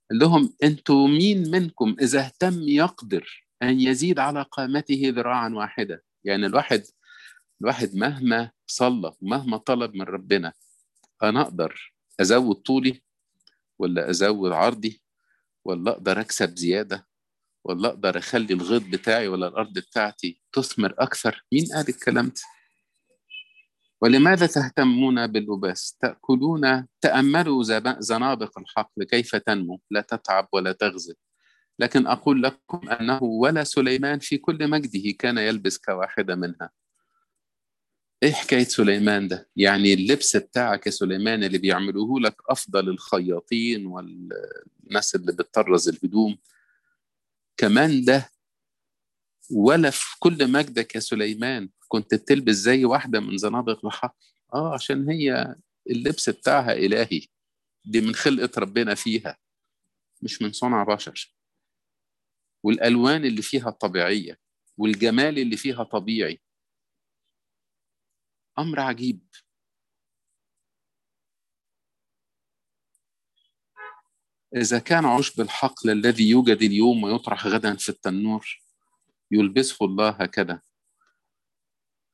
قال 0.09 0.19
لهم 0.19 0.53
أنتوا 0.63 1.07
مين 1.07 1.51
منكم 1.51 1.95
إذا 2.01 2.19
اهتم 2.19 2.61
يقدر 2.61 3.47
أن 3.61 3.79
يزيد 3.79 4.19
على 4.19 4.45
قامته 4.51 5.01
ذراعا 5.15 5.49
واحدة؟ 5.49 6.03
يعني 6.23 6.45
الواحد 6.45 6.83
الواحد 7.61 7.95
مهما 7.95 8.51
صلى 8.67 9.13
ومهما 9.21 9.57
طلب 9.57 9.95
من 9.95 10.01
ربنا 10.01 10.53
أنا 11.23 11.41
أقدر 11.41 11.93
أزود 12.19 12.55
طولي 12.55 13.01
ولا 13.79 14.09
أزود 14.09 14.51
عرضي 14.51 15.01
ولا 15.65 15.91
أقدر 15.91 16.19
أكسب 16.21 16.57
زيادة؟ 16.57 17.10
ولا 17.63 17.89
أقدر 17.89 18.17
أخلي 18.17 18.53
الغيط 18.53 18.83
بتاعي 18.83 19.27
ولا 19.27 19.47
الأرض 19.47 19.73
بتاعتي 19.73 20.41
تثمر 20.53 20.93
أكثر؟ 20.99 21.45
مين 21.53 21.65
قال 21.73 21.89
الكلام 21.89 22.27
ده؟ 22.27 22.41
ولماذا 24.01 24.45
تهتمون 24.45 25.27
باللباس 25.27 25.97
تأكلون 26.01 26.87
تأملوا 27.01 27.63
زنابق 27.99 28.59
الحقل 28.59 29.03
كيف 29.03 29.35
تنمو؟ 29.35 29.81
لا 29.91 30.01
تتعب 30.01 30.47
ولا 30.53 30.71
تغزل. 30.71 31.15
لكن 31.79 32.07
أقول 32.07 32.43
لكم 32.43 32.89
أنه 32.89 33.23
ولا 33.23 33.63
سليمان 33.63 34.19
في 34.19 34.37
كل 34.37 34.67
مجده 34.69 35.11
كان 35.19 35.37
يلبس 35.37 35.77
كواحده 35.77 36.35
منها. 36.35 36.69
إيه 38.23 38.31
حكاية 38.31 38.63
سليمان 38.63 39.27
ده؟ 39.27 39.49
يعني 39.55 39.93
اللبس 39.93 40.35
بتاعك 40.37 40.85
يا 40.85 40.91
سليمان 40.91 41.43
اللي 41.43 41.57
بيعملوه 41.57 42.19
لك 42.19 42.35
أفضل 42.49 42.89
الخياطين 42.89 43.85
والناس 43.85 45.15
اللي 45.15 45.31
بتطرز 45.31 45.89
الهدوم. 45.89 46.37
كمان 47.57 48.05
ده 48.05 48.29
ولا 49.51 49.89
في 49.89 50.15
كل 50.19 50.51
مجدك 50.51 50.95
يا 50.95 50.99
سليمان 50.99 51.69
كنت 51.87 52.15
بتلبس 52.15 52.53
زي 52.55 52.85
واحدة 52.85 53.19
من 53.19 53.37
زنابق 53.37 53.85
الحق. 53.85 54.15
آه 54.53 54.73
عشان 54.73 55.09
هي 55.09 55.55
اللبس 55.89 56.29
بتاعها 56.29 56.73
إلهي. 56.73 57.27
دي 57.85 58.01
من 58.01 58.15
خلقة 58.15 58.59
ربنا 58.59 58.95
فيها 58.95 59.37
مش 60.21 60.41
من 60.41 60.51
صنع 60.51 60.83
بشر. 60.83 61.35
والألوان 62.63 63.25
اللي 63.25 63.41
فيها 63.41 63.69
طبيعية 63.69 64.39
والجمال 64.77 65.39
اللي 65.39 65.57
فيها 65.57 65.83
طبيعي. 65.83 66.41
أمر 68.59 68.79
عجيب. 68.79 69.27
إذا 74.55 74.79
كان 74.79 75.05
عشب 75.05 75.41
الحقل 75.41 75.89
الذي 75.89 76.29
يوجد 76.29 76.61
اليوم 76.61 77.03
ويطرح 77.03 77.47
غدا 77.47 77.75
في 77.75 77.89
التنور 77.89 78.59
يلبسه 79.31 79.85
الله 79.85 80.09
هكذا. 80.09 80.61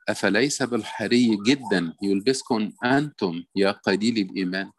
أفليس 0.09 0.63
بالحري 0.63 1.37
جدا 1.45 1.93
يلبسكم 2.01 2.73
أنتم 2.83 3.43
يا 3.55 3.71
قليل 3.71 4.17
الإيمان؟ 4.17 4.71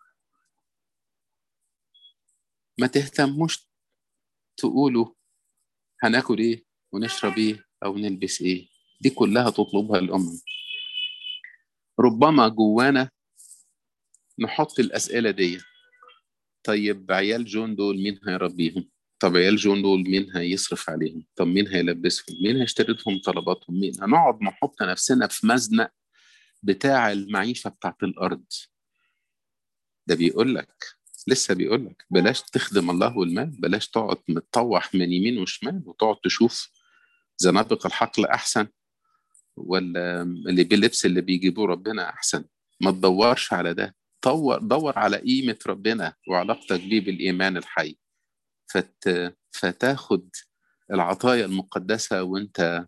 ما 2.79 2.87
تهتموش 2.87 3.69
تقولوا 4.57 5.07
هناكل 6.03 6.39
إيه 6.39 6.65
ونشرب 6.93 7.39
إيه 7.39 7.65
أو 7.85 7.99
نلبس 7.99 8.43
إيه؟ 8.43 8.69
دي 9.01 9.11
كلها 9.11 9.51
تطلبها 9.51 9.99
الأمم. 9.99 10.41
ربما 12.01 12.49
جوانا 12.49 13.11
نحط 14.39 14.79
الأسئلة 14.79 15.31
دي 15.31 15.61
طيب 16.65 17.13
عيال 17.13 17.45
جون 17.45 17.77
دول 17.77 18.03
مين 18.03 18.21
هيربيهم؟ 18.29 18.89
طب 19.21 19.37
عيال 19.37 19.57
جون 19.57 19.83
دول 19.83 20.03
مين 20.03 20.37
هيصرف 20.37 20.91
عليهم؟ 20.91 21.27
طب 21.37 21.47
مين 21.47 21.69
هيلبسهم؟ 21.69 22.37
مين 22.43 22.57
هيشتري 22.57 22.97
لهم 23.07 23.21
طلباتهم؟ 23.25 23.81
مين؟ 23.81 23.93
هنقعد 24.03 24.43
نحط 24.43 24.83
نفسنا 24.83 25.27
في 25.27 25.47
مزنق 25.47 25.91
بتاع 26.63 27.13
المعيشة 27.13 27.69
بتاعت 27.71 28.03
الأرض. 28.03 28.45
ده 30.07 30.15
بيقول 30.15 30.55
لك 30.55 30.85
لسه 31.29 31.55
بيقول 31.55 31.87
لك 31.87 32.05
بلاش 32.11 32.43
تخدم 32.43 32.91
الله 32.91 33.17
والمال 33.19 33.47
بلاش 33.61 33.89
تقعد 33.89 34.19
متطوح 34.29 34.95
من 34.95 35.13
يمين 35.13 35.39
وشمال 35.39 35.83
وتقعد 35.87 36.17
تشوف 36.25 36.71
زنابق 37.39 37.87
الحقل 37.87 38.27
أحسن 38.27 38.67
ولا 39.57 40.23
اللي 40.23 40.65
باللبس 40.65 41.07
اللي 41.07 41.21
بيجيبوه 41.21 41.67
ربنا 41.67 42.09
أحسن. 42.09 42.45
ما 42.81 42.91
تدورش 42.91 43.53
على 43.53 43.75
ده. 43.75 43.97
دور 44.25 44.59
دور 44.59 44.99
على 44.99 45.17
قيمة 45.17 45.59
ربنا 45.67 46.15
وعلاقتك 46.29 46.81
بيه 46.81 47.01
بالإيمان 47.01 47.57
الحي. 47.57 47.97
فت 48.67 49.35
فتاخد 49.53 50.29
العطايا 50.93 51.45
المقدسة 51.45 52.23
وانت 52.23 52.87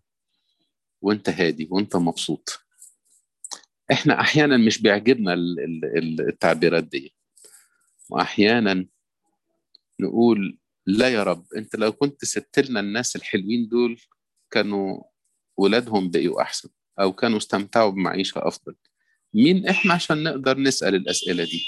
وانت 1.01 1.29
هادي 1.29 1.67
وانت 1.71 1.95
مبسوط. 1.95 2.59
إحنا 3.91 4.21
أحيانا 4.21 4.57
مش 4.57 4.81
بيعجبنا 4.81 5.33
التعبيرات 6.29 6.83
دي. 6.83 7.13
وأحيانا 8.09 8.85
نقول 9.99 10.57
لا 10.85 11.09
يا 11.09 11.23
رب 11.23 11.45
أنت 11.57 11.75
لو 11.75 11.91
كنت 11.91 12.25
سبت 12.25 12.59
لنا 12.59 12.79
الناس 12.79 13.15
الحلوين 13.15 13.67
دول 13.67 14.01
كانوا 14.51 15.03
ولادهم 15.57 16.11
بقيوا 16.11 16.41
أحسن 16.41 16.69
أو 16.99 17.13
كانوا 17.13 17.37
استمتعوا 17.37 17.91
بمعيشة 17.91 18.47
أفضل. 18.47 18.75
مين 19.33 19.67
إحنا 19.67 19.93
عشان 19.93 20.23
نقدر 20.23 20.57
نسأل 20.59 20.95
الأسئلة 20.95 21.43
دي؟ 21.43 21.65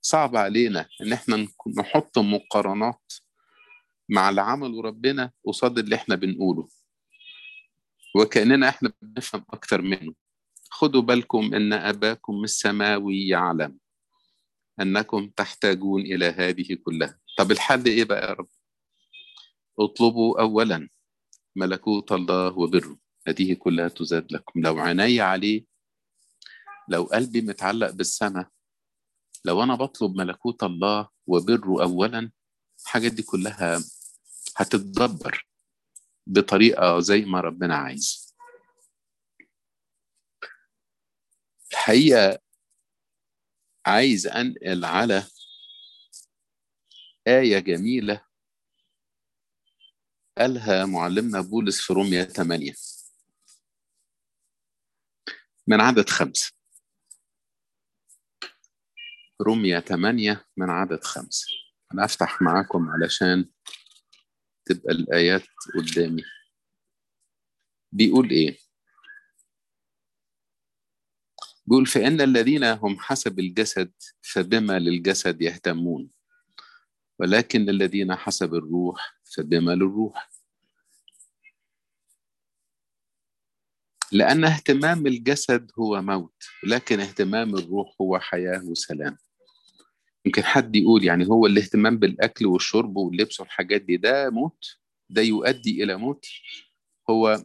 صعب 0.00 0.36
علينا 0.36 0.88
إن 1.02 1.12
إحنا 1.12 1.48
نحط 1.78 2.18
مقارنات 2.18 3.12
مع 4.08 4.28
اللي 4.30 4.40
عمله 4.40 4.82
ربنا 4.82 5.32
قصاد 5.46 5.78
اللي 5.78 5.94
إحنا 5.96 6.14
بنقوله. 6.14 6.68
وكأننا 8.16 8.68
إحنا 8.68 8.92
بنفهم 9.02 9.44
أكتر 9.50 9.82
منه. 9.82 10.14
خدوا 10.70 11.02
بالكم 11.02 11.54
إن 11.54 11.72
أباكم 11.72 12.44
السماوي 12.44 13.28
يعلم 13.28 13.78
أنكم 14.80 15.28
تحتاجون 15.36 16.00
إلى 16.00 16.26
هذه 16.26 16.74
كلها. 16.84 17.18
طب 17.38 17.50
الحل 17.50 17.86
إيه 17.86 18.04
بقى 18.04 18.28
يا 18.28 18.32
رب؟ 18.32 18.48
اطلبوا 19.78 20.40
اولا 20.40 20.88
ملكوت 21.56 22.12
الله 22.12 22.58
وبره. 22.58 22.98
هذه 23.28 23.54
كلها 23.54 23.88
تزاد 23.88 24.32
لكم. 24.32 24.60
لو 24.60 24.78
عيني 24.78 25.20
عليه 25.20 25.69
لو 26.90 27.04
قلبي 27.04 27.40
متعلق 27.40 27.90
بالسماء 27.90 28.48
لو 29.44 29.62
أنا 29.62 29.74
بطلب 29.74 30.16
ملكوت 30.16 30.62
الله 30.62 31.08
وبره 31.26 31.82
اولا 31.82 32.30
الحاجات 32.82 33.12
دي 33.12 33.22
كلها 33.22 33.78
هتتدبر 34.56 35.48
بطريقة 36.26 37.00
زي 37.00 37.20
ما 37.24 37.40
ربنا 37.40 37.76
عايز. 37.76 38.34
الحقيقة 41.72 42.38
عايز 43.86 44.26
أنقل 44.26 44.84
على 44.84 45.24
آية 47.26 47.58
جميلة 47.58 48.24
قالها 50.38 50.86
معلمنا 50.86 51.40
بولس 51.40 51.80
في 51.80 51.92
روميا 51.92 52.24
8 52.24 52.74
من 55.66 55.80
عدد 55.80 56.08
خمسة. 56.10 56.59
روميا 59.40 59.80
8 59.80 60.44
من 60.56 60.70
عدد 60.70 61.04
خمسة. 61.04 61.46
أنا 61.94 62.04
أفتح 62.04 62.42
معاكم 62.42 62.88
علشان 62.88 63.50
تبقى 64.64 64.92
الآيات 64.92 65.42
قدامي. 65.74 66.22
بيقول 67.92 68.30
إيه؟ 68.30 68.58
بيقول 71.66 71.86
فإن 71.86 72.20
الذين 72.20 72.64
هم 72.64 72.98
حسب 72.98 73.38
الجسد 73.38 73.92
فبما 74.22 74.78
للجسد 74.78 75.42
يهتمون. 75.42 76.10
ولكن 77.18 77.68
الذين 77.68 78.14
حسب 78.14 78.54
الروح 78.54 79.20
فبما 79.36 79.70
للروح. 79.70 80.30
لأن 84.12 84.44
اهتمام 84.44 85.06
الجسد 85.06 85.70
هو 85.78 86.02
موت 86.02 86.44
لكن 86.66 87.00
اهتمام 87.00 87.54
الروح 87.54 87.96
هو 88.00 88.18
حياة 88.18 88.64
وسلام. 88.64 89.18
يمكن 90.26 90.42
حد 90.44 90.76
يقول 90.76 91.04
يعني 91.04 91.26
هو 91.28 91.46
الاهتمام 91.46 91.98
بالأكل 91.98 92.46
والشرب 92.46 92.96
واللبس 92.96 93.40
والحاجات 93.40 93.82
دي 93.82 93.96
ده 93.96 94.30
موت 94.30 94.64
ده 95.10 95.22
يؤدي 95.22 95.84
إلى 95.84 95.96
موت. 95.96 96.26
هو 97.10 97.44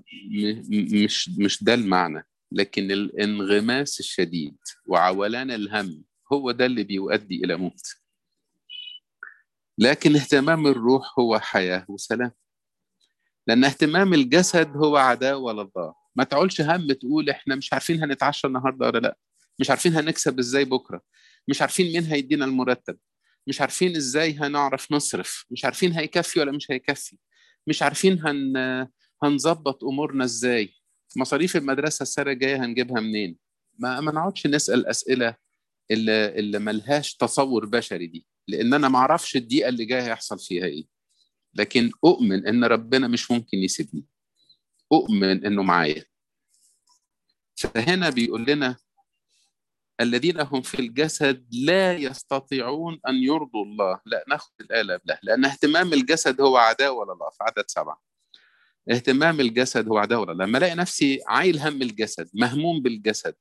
مش 1.04 1.30
مش 1.30 1.64
ده 1.64 1.74
المعنى. 1.74 2.24
لكن 2.52 2.92
الانغماس 2.92 4.00
الشديد 4.00 4.58
وعولان 4.88 5.52
الهم 5.52 6.04
هو 6.34 6.52
ده 6.52 6.66
اللي 6.66 6.84
بيؤدي 6.84 7.46
إلى 7.46 7.56
موت. 7.58 7.82
لكن 9.78 10.16
اهتمام 10.16 10.68
الروح 10.68 11.20
هو 11.20 11.40
حياة 11.40 11.86
وسلام. 11.90 12.32
لأن 13.48 13.64
اهتمام 13.64 14.14
الجسد 14.14 14.78
هو 14.78 14.98
عداوة 14.98 15.54
لله 15.54 15.94
ما 16.16 16.24
تعولش 16.24 16.62
هم 16.62 16.92
تقول 16.92 17.30
إحنا 17.30 17.56
مش 17.56 17.74
عارفين 17.74 18.04
هنتعشى 18.04 18.48
النهارده 18.48 18.86
ولا 18.88 19.00
لأ. 19.00 19.18
مش 19.60 19.70
عارفين 19.70 19.96
هنكسب 19.96 20.40
إزاي 20.40 20.66
بكرة. 20.66 21.02
مش 21.48 21.62
عارفين 21.62 21.94
مين 21.94 22.04
هيدينا 22.04 22.46
المرتب 22.46 22.98
مش 23.48 23.62
عارفين 23.62 23.96
إزاي 23.96 24.34
هنعرف 24.34 24.92
نصرف 24.92 25.46
مش 25.52 25.66
عارفين 25.66 25.92
هيكفي 25.92 26.40
ولا 26.40 26.52
مش 26.52 26.72
هيكفي 26.72 27.18
مش 27.68 27.84
عارفين 27.84 28.20
هن 28.28 28.88
هنظبط 29.24 29.84
أمورنا 29.84 30.24
إزاي. 30.24 30.74
مصاريف 31.18 31.56
المدرسة 31.58 32.04
السنة 32.04 32.32
الجاية 32.32 32.66
هنجيبها 32.66 33.02
منين؟ 33.02 33.38
ما 33.80 34.02
ما 34.02 34.12
نقعدش 34.12 34.48
نسأل 34.48 34.88
أسئلة 34.88 35.36
اللي 35.92 36.40
اللي 36.40 36.60
ملهاش 36.60 37.16
تصور 37.16 37.66
بشري 37.66 38.08
دي 38.08 38.26
لأن 38.48 38.74
أنا 38.74 38.90
ما 38.90 39.00
أعرفش 39.00 39.36
الدقيقة 39.36 39.70
اللي 39.70 39.86
جاية 39.86 40.02
هيحصل 40.04 40.40
فيها 40.40 40.66
إيه. 40.66 40.86
لكن 41.54 41.92
أؤمن 42.06 42.48
إن 42.48 42.64
ربنا 42.64 43.08
مش 43.08 43.32
ممكن 43.32 43.58
يسيبني. 43.58 44.06
أؤمن 44.92 45.46
إنه 45.46 45.64
معايا. 45.64 46.06
فهنا 47.56 48.10
بيقول 48.10 48.46
لنا 48.46 48.78
الذين 50.02 50.40
هم 50.40 50.62
في 50.62 50.80
الجسد 50.80 51.46
لا 51.52 51.94
يستطيعون 51.94 53.00
أن 53.08 53.16
يرضوا 53.16 53.66
الله. 53.66 54.00
لا 54.06 54.24
ناخد 54.30 54.52
الايه 54.62 54.82
قبلها. 54.82 55.20
لأن 55.24 55.46
اهتمام 55.46 55.94
الجسد 55.94 56.42
هو 56.42 56.58
عداوه 56.58 57.06
لله 57.06 57.30
في 57.30 57.38
عدد 57.44 57.64
سبعة. 57.68 58.02
اهتمام 58.92 59.40
الجسد 59.40 59.88
هو 59.88 59.98
عداوه 59.98 60.26
لله 60.26 60.46
لما 60.46 60.58
ألاقي 60.58 60.76
نفسي 60.76 61.20
عايل 61.28 61.60
هم 61.60 61.82
الجسد 61.82 62.30
مهموم 62.34 62.82
بالجسد 62.82 63.36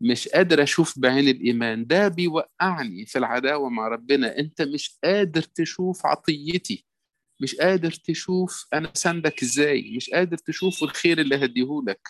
مش 0.00 0.28
قادر 0.28 0.62
أشوف 0.62 0.98
بعين 0.98 1.28
الإيمان 1.28 1.86
ده 1.86 2.08
بيوقعني 2.08 3.06
في 3.06 3.18
العداوة 3.18 3.68
مع 3.68 3.88
ربنا. 3.88 4.38
أنت 4.38 4.62
مش 4.62 4.98
قادر 5.04 5.42
تشوف 5.42 6.06
عطيتي 6.06 6.86
مش 7.40 7.54
قادر 7.54 7.90
تشوف 7.90 8.66
أنا 8.74 8.90
سندك 8.94 9.42
إزاي 9.42 9.92
مش 9.96 10.10
قادر 10.10 10.36
تشوف 10.38 10.82
الخير 10.82 11.20
اللي 11.20 11.44
هديهولك. 11.44 12.08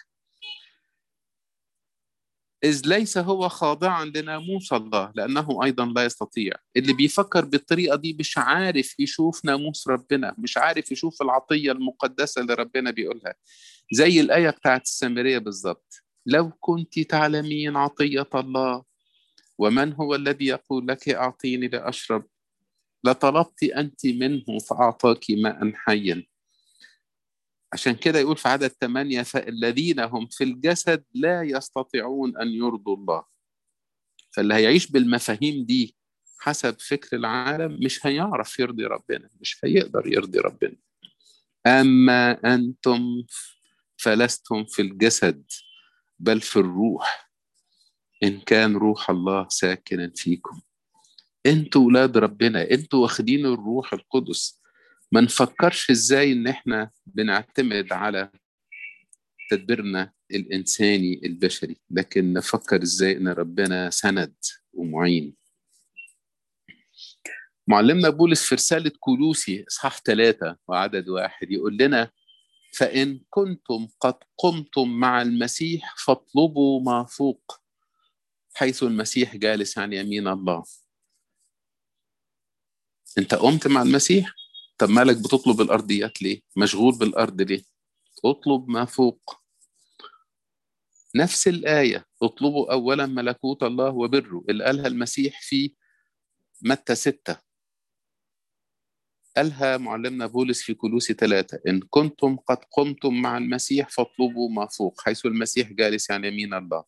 إذ 2.64 2.83
ليس 2.87 3.19
هو 3.19 3.49
خاضعا 3.49 4.05
لناموس 4.05 4.73
الله 4.73 5.12
لأنه 5.14 5.64
أيضا 5.64 5.87
لا 5.87 6.05
يستطيع. 6.05 6.53
اللي 6.77 6.92
بيفكر 6.92 7.45
بالطريقة 7.45 7.97
دي 7.97 8.16
مش 8.21 8.38
عارف 8.38 9.01
يشوف 9.01 9.45
ناموس 9.45 9.88
ربنا 9.88 10.35
مش 10.38 10.57
عارف 10.57 10.92
يشوف 10.92 11.23
العطية 11.23 11.73
المقدسة 11.73 12.40
اللي 12.40 12.55
ربنا 12.55 12.90
بيقولها. 12.90 13.35
زي 13.92 14.21
الآية 14.21 14.51
بتاعت 14.51 14.83
السامرية 14.83 15.38
بالظبط. 15.38 15.95
لو 16.27 16.51
كنت 16.61 16.99
تعلمين 16.99 17.77
عطية 17.77 18.29
الله 18.35 18.85
ومن 19.59 19.92
هو 19.92 20.14
الذي 20.14 20.47
يقول 20.47 20.87
لك 20.88 21.09
أعطيني 21.09 21.69
لأشرب؟ 21.69 22.25
لطلبت 23.05 23.62
أنت 23.62 24.07
منه 24.07 24.59
فأعطاك 24.71 25.25
ماء 25.31 25.73
حيا. 25.75 26.27
عشان 27.72 27.92
كده 27.92 28.18
يقول 28.18 28.37
في 28.37 28.48
عدد 28.48 28.68
ثمانية 28.81 29.22
فالذين 29.22 30.00
هم 30.00 30.26
في 30.26 30.44
الجسد 30.44 31.05
لا 31.14 31.42
يستطيعون 31.42 32.37
أن 32.37 32.48
يرضوا 32.48 32.96
الله. 32.96 33.24
فاللي 34.37 34.55
هيعيش 34.55 34.90
بالمفاهيم 34.90 35.64
دي 35.64 35.96
حسب 36.38 36.76
فكر 36.81 37.16
العالم 37.16 37.79
مش 37.85 38.07
هيعرف 38.07 38.59
يرضي 38.59 38.85
ربنا 38.85 39.31
مش 39.40 39.59
هيقدر 39.64 40.07
يرضي 40.07 40.38
ربنا. 40.38 40.76
أما 41.66 42.55
أنتم 42.55 43.24
فلستم 43.96 44.64
في 44.64 44.83
الجسد 44.83 45.44
بل 46.18 46.40
في 46.40 46.57
الروح. 46.57 47.31
إن 48.22 48.40
كان 48.40 48.76
روح 48.76 49.11
الله 49.11 49.48
ساكنا 49.48 50.12
فيكم. 50.16 50.61
أنتوا 51.46 51.87
ولاد 51.87 52.18
ربنا 52.18 52.70
أنتوا 52.70 53.02
واخدين 53.02 53.46
الروح 53.46 53.92
القدس. 53.92 54.61
ما 55.12 55.21
نفكرش 55.21 55.90
إزاي 55.90 56.33
إن 56.33 56.47
إحنا 56.47 56.90
بنعتمد 57.07 57.92
على 57.92 58.31
تدبيرنا 59.51 60.12
الإنساني 60.31 61.21
البشري 61.25 61.77
لكن 61.90 62.33
نفكر 62.33 62.83
إزاي 62.83 63.16
إن 63.16 63.29
ربنا 63.29 63.90
سند 63.90 64.35
ومعين. 64.73 65.37
معلمنا 67.66 68.09
بولس 68.11 68.42
في 68.47 68.55
رسالة 68.55 68.92
كولوسي 69.01 69.64
إصحاح 69.69 69.99
ثلاثة 70.01 70.57
وعدد 70.69 71.09
واحد 71.09 71.51
يقول 71.51 71.77
لنا 71.77 72.11
فإن 72.75 73.21
كنتم 73.31 73.88
قد 74.01 74.14
قمتم 74.38 74.88
مع 74.88 75.23
المسيح 75.23 75.95
فاطلبوا 76.05 76.81
ما 76.83 77.05
فوق 77.05 77.61
حيث 78.55 78.83
المسيح 78.83 79.37
جالس 79.37 79.79
عن 79.79 79.92
يمين 79.92 80.29
الله. 80.29 80.64
أنت 83.19 83.35
قمت 83.35 83.66
مع 83.66 83.83
المسيح؟ 83.83 84.35
طب 84.78 84.90
مالك 84.90 85.16
بتطلب 85.16 85.60
الأرضيات 85.60 86.22
ليه؟ 86.22 86.40
مشغول 86.56 86.98
بالأرض 86.98 87.40
ليه؟ 87.40 87.62
اطلب 88.24 88.68
ما 88.68 88.84
فوق. 88.84 89.42
نفس 91.16 91.48
الآية 91.48 92.06
اطلبوا 92.22 92.72
أولا 92.72 93.06
ملكوت 93.06 93.62
الله 93.62 93.90
وبره 93.90 94.44
اللي 94.48 94.64
قالها 94.64 94.86
المسيح 94.86 95.40
في 95.42 95.74
متى 96.62 96.94
ستة؟ 96.94 97.36
قالها 99.36 99.76
معلمنا 99.76 100.26
بولس 100.26 100.62
في 100.62 100.74
كلوسي 100.74 101.14
ثلاثة 101.14 101.60
إن 101.68 101.80
كنتم 101.90 102.36
قد 102.36 102.58
قمتم 102.70 103.14
مع 103.22 103.38
المسيح 103.38 103.88
فاطلبوا 103.90 104.50
ما 104.50 104.66
فوق 104.66 105.00
حيث 105.00 105.26
المسيح 105.26 105.72
جالس 105.72 106.10
عن 106.10 106.24
يمين 106.24 106.54
الله. 106.54 106.84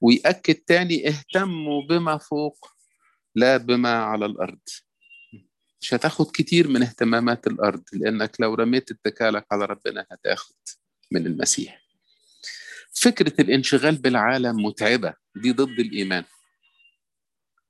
ويأكد 0.00 0.54
تاني 0.54 1.08
اهتموا 1.08 1.82
بما 1.82 2.18
فوق 2.18 2.68
لا 3.34 3.56
بما 3.56 3.92
على 3.94 4.26
الأرض. 4.26 4.60
مش 5.82 5.94
هتاخد 5.94 6.26
كتير 6.34 6.68
من 6.68 6.82
اهتمامات 6.82 7.46
الأرض 7.46 7.82
لأنك 7.92 8.36
لو 8.40 8.54
رميت 8.54 8.90
اتكالك 8.90 9.46
على 9.52 9.64
ربنا 9.64 10.06
هتاخد 10.12 10.54
من 11.10 11.26
المسيح. 11.26 11.82
فكرة 12.92 13.40
الانشغال 13.40 13.96
بالعالم 13.96 14.64
متعبة 14.64 15.14
دي 15.36 15.52
ضد 15.52 15.78
الإيمان. 15.80 16.24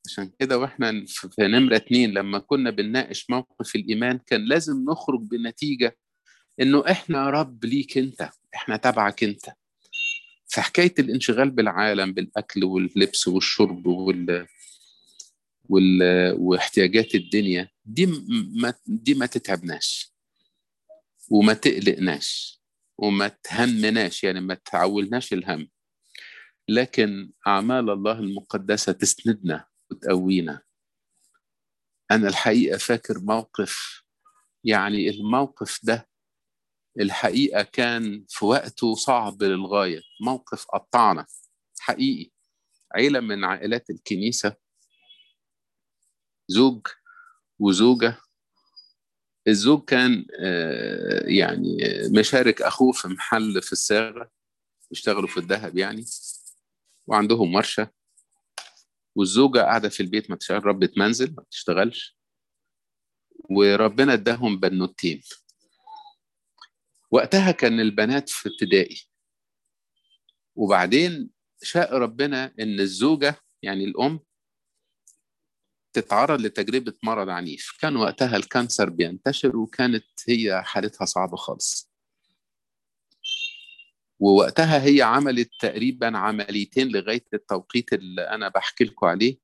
عشان 0.07 0.31
كده 0.39 0.59
وإحنا 0.59 1.05
في 1.07 1.43
نمرة 1.43 1.77
اتنين 1.77 2.11
لما 2.11 2.39
كنا 2.39 2.71
بنناقش 2.71 3.31
موقف 3.31 3.77
الإيمان 3.77 4.19
كان 4.27 4.45
لازم 4.45 4.85
نخرج 4.91 5.21
بنتيجة 5.21 5.97
إنه 6.61 6.85
إحنا 6.91 7.19
يا 7.25 7.31
رب 7.31 7.65
ليك 7.65 7.99
أنت 7.99 8.29
إحنا 8.55 8.77
تبعك 8.77 9.25
أنت. 9.25 9.45
فحكاية 10.47 10.95
الانشغال 10.99 11.51
بالعالم 11.51 12.13
بالأكل 12.13 12.65
واللبس 12.65 13.29
والشرب 13.29 13.87
وال 13.87 14.47
وال... 15.69 16.03
واحتياجات 16.39 17.15
الدنيا 17.15 17.69
دي 17.85 18.07
ما 18.61 18.75
دي 18.87 19.15
ما 19.15 19.27
تتعبناش. 19.27 20.15
وما 21.31 21.53
تقلقناش. 21.55 22.61
وما 22.99 23.29
تهمناش 23.29 24.25
يعني 24.25 24.41
ما 24.41 24.55
تعولناش 24.55 25.33
الهم. 25.33 25.71
لكن 26.69 27.33
أعمال 27.47 27.91
الله 27.91 28.19
المقدسة 28.19 28.93
تسندنا 28.93 29.67
وتقوينا. 29.91 30.63
أنا 32.11 32.29
الحقيقة 32.29 32.79
فاكر 32.79 33.19
موقف 33.19 34.03
يعني 34.65 35.09
الموقف 35.11 35.81
ده 35.83 36.09
الحقيقة 37.01 37.63
كان 37.63 38.25
في 38.29 38.45
وقته 38.45 38.95
صعب 38.95 39.43
للغاية. 39.43 40.01
موقف 40.21 40.65
قطعنا. 40.67 41.27
حقيقي. 41.81 42.31
عيلة 42.95 43.21
من 43.21 43.45
عائلات 43.45 43.91
الكنيسة. 43.91 44.57
زوج 46.49 46.87
وزوجة. 47.63 48.17
الزوج 49.49 49.85
كان 49.85 50.27
يعني 51.27 51.79
مشارك 52.19 52.63
أخوه 52.63 52.93
في 52.93 53.09
محل 53.09 53.63
في 53.63 53.73
الصاغة 53.73 54.31
بيشتغلوا 54.91 55.29
في 55.29 55.37
الذهب 55.37 55.79
يعني 55.79 56.05
وعندهم 57.07 57.55
ورشة. 57.55 57.91
والزوجة 59.15 59.59
قاعدة 59.59 59.89
في 59.89 60.01
البيت 60.01 60.31
ما 60.31 60.37
تشتغل 60.37 60.67
ربة 60.67 60.91
منزل 60.97 61.35
ما 61.35 61.43
بتشتغلش 61.43 62.17
وربنا 63.51 64.13
اداهم 64.13 64.61
بنوتين. 64.61 65.23
وقتها 67.11 67.51
كان 67.51 67.81
البنات 67.81 68.29
في 68.29 68.49
ابتدائي. 68.49 69.03
وبعدين 70.57 71.31
شاء 71.63 71.95
ربنا 71.95 72.55
إن 72.61 72.81
الزوجة 72.81 73.37
يعني 73.63 73.85
الأم 73.85 74.21
تتعرض 75.93 76.41
لتجربة 76.41 76.93
مرض 77.03 77.29
عنيف. 77.29 77.77
كان 77.81 77.97
وقتها 77.97 78.37
الكانسر 78.37 78.91
بينتشر 78.91 79.57
وكانت 79.57 80.05
هي 80.29 80.63
حالتها 80.65 81.05
صعبة 81.05 81.37
خالص. 81.37 81.93
ووقتها 84.21 84.85
هي 84.85 85.03
عملت 85.03 85.51
تقريبا 85.61 86.19
عمليتين 86.19 86.89
لغاية 86.89 87.25
التوقيت 87.35 87.93
اللي 87.93 88.23
أنا 88.23 88.49
بحكي 88.49 88.85
لكم 88.85 89.07
عليه. 89.07 89.39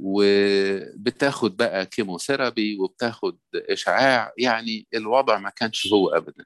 وبتاخد 0.00 1.56
بقى 1.56 1.86
كيموثيرابي 1.86 2.78
وبتاخد 2.78 3.38
إشعاع 3.54 4.32
يعني 4.38 4.86
الوضع 4.94 5.38
ما 5.38 5.50
كانش 5.50 5.86
هو 5.92 6.08
أبدا. 6.08 6.44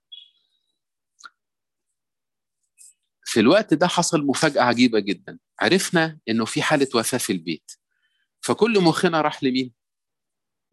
في 3.25 3.41
الوقت 3.41 3.75
ده 3.75 3.87
حصل 3.87 4.27
مفاجأة 4.27 4.63
عجيبة 4.63 4.99
جدا. 5.01 5.39
عرفنا 5.61 6.19
إنه 6.29 6.45
في 6.45 6.63
حالة 6.63 6.89
وفاة 6.95 7.19
في 7.19 7.33
البيت. 7.33 7.73
فكل 8.41 8.81
مخنا 8.81 9.21
راح 9.21 9.43
لمين؟ 9.43 9.73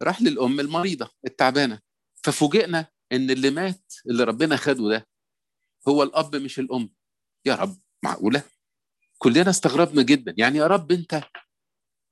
راح 0.02 0.22
للأم 0.22 0.60
المريضة 0.60 1.10
التعبانة. 1.26 1.80
ففوجئنا 2.24 2.86
إن 3.12 3.30
اللي 3.30 3.50
مات 3.50 3.94
اللي 4.06 4.24
ربنا 4.24 4.56
خده 4.56 4.88
ده 4.88 5.08
هو 5.88 6.02
الأب 6.02 6.36
مش 6.36 6.58
الأم. 6.58 6.90
يا 7.46 7.54
رب 7.54 7.76
معقولة؟ 8.04 8.42
كلنا 9.18 9.50
استغربنا 9.50 10.02
جدا. 10.02 10.34
يعني 10.38 10.58
يا 10.58 10.66
رب 10.66 10.92
أنت 10.92 11.22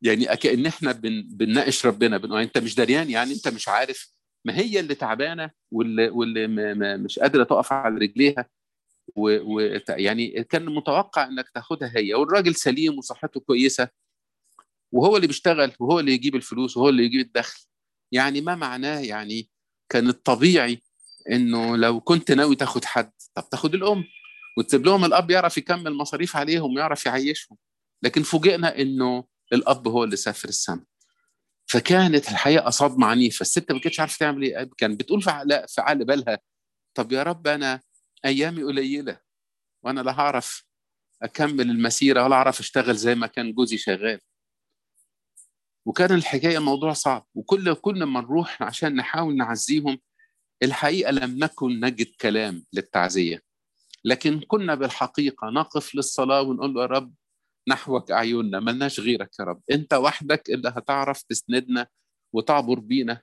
يعني 0.02 0.24
كأن 0.36 0.66
إحنا 0.66 0.92
بن... 0.92 1.22
بنناقش 1.28 1.86
ربنا 1.86 2.18
بنقول 2.18 2.40
أنت 2.40 2.58
مش 2.58 2.74
دريان 2.74 3.10
يعني 3.10 3.32
أنت 3.32 3.48
مش 3.48 3.68
عارف. 3.68 4.14
ما 4.44 4.58
هي 4.58 4.80
اللي 4.80 4.94
تعبانة 4.94 5.50
واللي 5.70 6.08
واللي 6.08 6.46
م... 6.46 6.54
م... 6.54 7.04
مش 7.04 7.18
قادرة 7.18 7.44
تقف 7.44 7.72
على 7.72 7.94
رجليها 7.94 8.50
و... 9.16 9.30
و... 9.56 9.60
يعني 9.88 10.44
كان 10.44 10.64
متوقع 10.64 11.26
إنك 11.26 11.50
تاخدها 11.54 11.92
هي. 11.96 12.14
والراجل 12.14 12.54
سليم 12.54 12.98
وصحته 12.98 13.40
كويسة. 13.40 13.88
وهو 14.94 15.16
اللي 15.16 15.26
بيشتغل 15.26 15.72
وهو 15.80 16.00
اللي 16.00 16.12
يجيب 16.12 16.36
الفلوس 16.36 16.76
وهو 16.76 16.88
اللي 16.88 17.04
يجيب 17.04 17.20
الدخل. 17.20 17.60
يعني 18.12 18.40
ما 18.40 18.54
معناه 18.54 19.00
يعني 19.00 19.50
كان 19.88 20.08
الطبيعي 20.08 20.82
إنه 21.30 21.76
لو 21.76 22.00
كنت 22.00 22.32
ناوي 22.32 22.56
تاخد 22.56 22.84
حد 22.84 23.12
طب 23.34 23.48
تاخد 23.50 23.74
الأم. 23.74 24.04
وتسيب 24.58 24.86
لهم 24.86 25.04
الأب 25.04 25.30
يعرف 25.30 25.58
يكمل 25.58 25.94
مصاريف 25.94 26.36
عليهم 26.36 26.74
ويعرف 26.74 27.06
يعيشهم. 27.06 27.58
لكن 28.02 28.22
فوجئنا 28.22 28.80
إنه 28.80 29.24
الأب 29.52 29.88
هو 29.88 30.04
اللي 30.04 30.16
سافر 30.16 30.48
السماء. 30.48 30.84
فكانت 31.66 32.28
الحقيقة 32.30 32.70
صدمه 32.70 33.06
عنيفه 33.06 33.42
الست 33.42 33.72
ما 33.72 33.78
كانتش 33.80 34.00
عارفة 34.00 34.18
تعمل 34.18 34.42
إيه. 34.42 34.70
كان 34.78 34.96
بتقول 34.96 35.22
في 35.22 35.30
عقل 35.78 36.04
بالها 36.04 36.38
طب 36.94 37.12
يا 37.12 37.22
رب 37.22 37.46
أنا 37.46 37.80
أيامي 38.24 38.62
قليلة 38.62 39.18
وأنا 39.82 40.00
لا 40.00 40.12
هعرف 40.20 40.64
أكمل 41.22 41.70
المسيرة 41.70 42.24
ولا 42.24 42.36
اعرف 42.36 42.60
أشتغل 42.60 42.96
زي 42.96 43.14
ما 43.14 43.26
كان 43.26 43.52
جوزي 43.52 43.78
شغال. 43.78 44.20
وكان 45.86 46.12
الحكاية 46.14 46.58
موضوع 46.58 46.92
صعب. 46.92 47.26
وكل 47.34 47.74
كل 47.74 48.04
ما 48.04 48.20
نروح 48.20 48.62
عشان 48.62 48.96
نحاول 48.96 49.36
نعزيهم 49.36 49.98
الحقيقة 50.62 51.10
لم 51.10 51.38
نكن 51.38 51.80
نجد 51.80 52.06
كلام 52.20 52.64
للتعزية. 52.72 53.42
لكن 54.04 54.40
كنا 54.40 54.74
بالحقيقة 54.74 55.50
نقف 55.50 55.94
للصلاة 55.94 56.42
ونقول 56.42 56.74
له 56.74 56.82
يا 56.82 56.86
رب 56.86 57.14
نحوك 57.68 58.10
أعيننا 58.10 58.60
ملناش 58.60 59.00
غيرك 59.00 59.30
يا 59.40 59.44
رب. 59.44 59.62
أنت 59.70 59.94
وحدك 59.94 60.50
اللي 60.50 60.68
هتعرف 60.68 61.22
تسندنا 61.22 61.86
وتعبر 62.32 62.78
بينا 62.78 63.22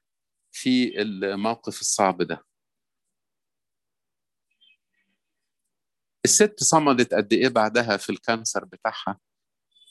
في 0.52 1.02
الموقف 1.02 1.82
الصعب 1.82 2.22
ده. 2.22 2.46
الست 6.26 6.64
صمدت 6.64 7.14
قد 7.14 7.34
إيه 7.34 7.48
بعدها 7.50 7.98
في 7.98 8.10
الكانسر 8.10 8.66
بتاعها؟ 8.66 9.20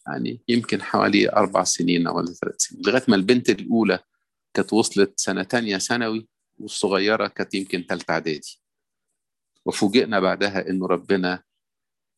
يعني 0.06 0.42
يمكن 0.48 0.82
حوالي 0.82 1.32
أربع 1.32 1.64
سنين 1.64 2.06
أو 2.06 2.26
ثلاث 2.26 2.54
سنين 2.58 2.82
لغاية 2.86 3.02
ما 3.08 3.16
البنت 3.16 3.50
الأولى 3.50 3.98
كانت 4.54 4.72
وصلت 4.72 5.20
سنة 5.20 5.42
تانية 5.42 5.78
ثانوي 5.78 6.28
والصغيرة 6.58 7.28
كانت 7.28 7.54
يمكن 7.54 7.82
ثالثه 7.88 8.12
إعدادي. 8.14 8.60
وفوجئنا 9.64 10.20
بعدها 10.20 10.68
إنه 10.70 10.86
ربنا 10.86 11.42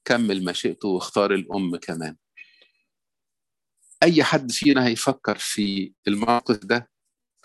كمل 0.05 0.45
مشيئته 0.45 0.88
واختار 0.88 1.35
الأم 1.35 1.77
كمان. 1.77 2.16
أي 4.03 4.25
حد 4.25 4.51
فينا 4.53 4.87
هيفكر 4.87 5.38
في 5.38 5.92
الموقف 6.09 6.64
ده 6.64 6.90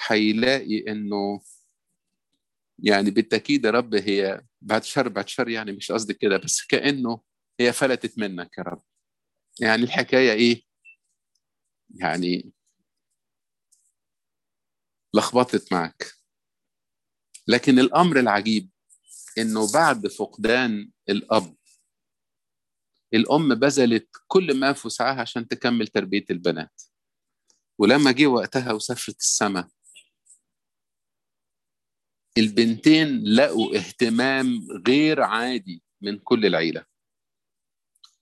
هيلاقي 0.07 0.91
إنه 0.91 1.41
يعني 2.79 3.11
بالتأكيد 3.11 3.65
يا 3.65 3.71
رب 3.71 3.95
هي 3.95 4.41
بعد 4.61 4.83
شر 4.83 5.09
بعد 5.09 5.29
شر 5.29 5.49
يعني 5.49 5.71
مش 5.71 5.91
قصدي 5.91 6.13
كده 6.13 6.37
بس 6.37 6.65
كأنه 6.65 7.21
هي 7.59 7.73
فلتت 7.73 8.19
منك 8.19 8.57
يا 8.57 8.63
رب. 8.63 8.81
يعني 9.61 9.83
الحكاية 9.83 10.31
إيه؟ 10.31 10.63
يعني 11.95 12.51
لخبطت 15.13 15.73
معك. 15.73 16.13
لكن 17.47 17.79
الأمر 17.79 18.19
العجيب 18.19 18.69
إنه 19.37 19.71
بعد 19.71 20.07
فقدان 20.07 20.91
الأب 21.09 21.55
الأم 23.13 23.55
بذلت 23.55 24.09
كل 24.27 24.59
ما 24.59 24.73
في 24.73 24.87
وسعها 24.87 25.21
عشان 25.21 25.47
تكمل 25.47 25.87
تربية 25.87 26.25
البنات. 26.29 26.81
ولما 27.79 28.11
جه 28.11 28.27
وقتها 28.27 28.71
وسافرت 28.71 29.19
السماء 29.19 29.67
البنتين 32.37 33.23
لقوا 33.23 33.75
اهتمام 33.77 34.67
غير 34.87 35.21
عادي 35.21 35.83
من 36.01 36.19
كل 36.19 36.45
العيلة. 36.45 36.85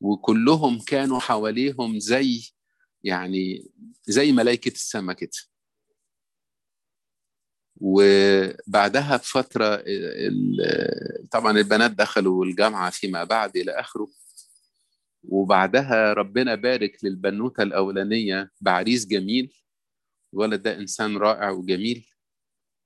وكلهم 0.05 0.79
كانوا 0.79 1.19
حواليهم 1.19 1.99
زي 1.99 2.43
يعني 3.03 3.71
زي 4.03 4.31
ملائكة 4.31 4.71
السماء 4.71 5.15
كده. 5.15 5.31
وبعدها 7.81 9.17
بفترة 9.17 9.83
طبعا 11.31 11.57
البنات 11.57 11.91
دخلوا 11.91 12.45
الجامعة 12.45 12.89
فيما 12.89 13.23
بعد 13.23 13.57
إلى 13.57 13.71
آخره. 13.71 14.07
وبعدها 15.23 16.13
ربنا 16.13 16.55
بارك 16.55 17.03
للبنوتة 17.03 17.63
الأولانية 17.63 18.51
بعريس 18.61 19.07
جميل. 19.07 19.53
الولد 20.33 20.61
ده 20.61 20.77
إنسان 20.77 21.17
رائع 21.17 21.49
وجميل. 21.49 22.09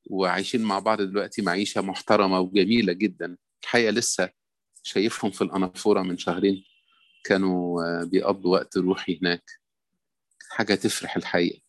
وعايشين 0.06 0.62
مع 0.62 0.80
بعض 0.80 1.02
دلوقتي 1.02 1.42
معيشة 1.42 1.82
محترمة 1.82 2.40
وجميلة 2.40 2.94
جدا. 2.94 3.38
الحقيقة 3.64 3.92
لسه 3.92 4.30
شايفهم 4.84 5.32
في 5.32 5.42
الانافوره 5.44 6.02
من 6.02 6.18
شهرين. 6.18 6.64
كانوا 7.24 8.04
بيقضوا 8.04 8.52
وقت 8.52 8.78
روحي 8.78 9.20
هناك. 9.22 9.44
حاجة 10.52 10.76
تفرح 10.76 11.16
الحقيقة. 11.16 11.62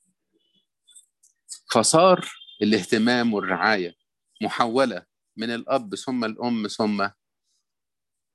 فصار 1.73 2.33
الاهتمام 2.63 3.35
والرعاية 3.35 3.95
محولة 4.43 5.07
من 5.37 5.51
الأب 5.51 5.95
ثم 5.95 6.25
الأم 6.25 6.67
ثم 6.67 7.09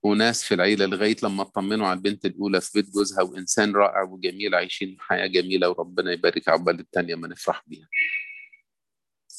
وناس 0.04 0.43
في 0.43 0.54
العيلة 0.54 0.86
لغاية 0.86 1.15
لما 1.23 1.41
اطمنوا 1.41 1.88
على 1.88 1.97
البنت 1.97 2.25
الأولى 2.25 2.62
في 2.62 2.71
بيت 2.73 2.89
جوزها 2.93 3.23
وإنسان 3.23 3.75
رائع 3.75 4.01
وجميل 4.01 4.56
عايشين 4.56 4.97
حياة 4.99 5.28
جميلة 5.28 5.69
وربنا 5.69 6.12
يبارك 6.12 6.49
عقبال 6.49 6.80
التانية 6.80 7.15
ما 7.15 7.28
نفرح 7.28 7.63
بيها. 7.67 7.88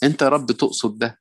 أنت 0.02 0.22
رب 0.22 0.46
تقصد 0.52 0.98
ده؟ 0.98 1.20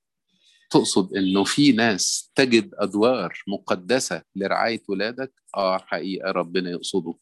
تقصد 0.69 1.17
إنه 1.17 1.43
في 1.43 1.71
ناس 1.71 2.31
تجد 2.35 2.71
أدوار 2.73 3.43
مقدسة 3.47 4.21
لرعاية 4.35 4.81
ولادك؟ 4.89 5.33
آه 5.57 5.77
حقيقة 5.77 6.31
ربنا 6.31 6.69
يقصده. 6.69 7.13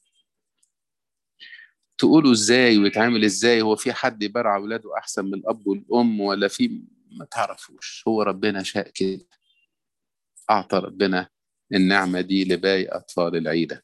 تقولوا 1.97 2.31
إزاي 2.31 2.77
ويتعامل 2.77 3.23
إزاي؟ 3.23 3.61
هو 3.61 3.75
في 3.75 3.93
حد 3.93 4.23
يبرع 4.23 4.55
اولاده 4.55 4.97
أحسن 4.97 5.25
من 5.25 5.33
الاب 5.33 5.67
والأم 5.67 6.21
ولا 6.21 6.47
في؟ 6.47 6.81
ما 7.11 7.25
تعرفوش. 7.25 8.03
هو 8.07 8.21
ربنا 8.21 8.63
شاء 8.63 8.89
كده. 8.95 9.25
أعطى 10.49 10.77
ربنا 10.77 11.29
النعمة 11.73 12.21
دي 12.21 12.45
لباقي 12.45 12.85
أطفال 12.85 13.35
العيلة. 13.35 13.81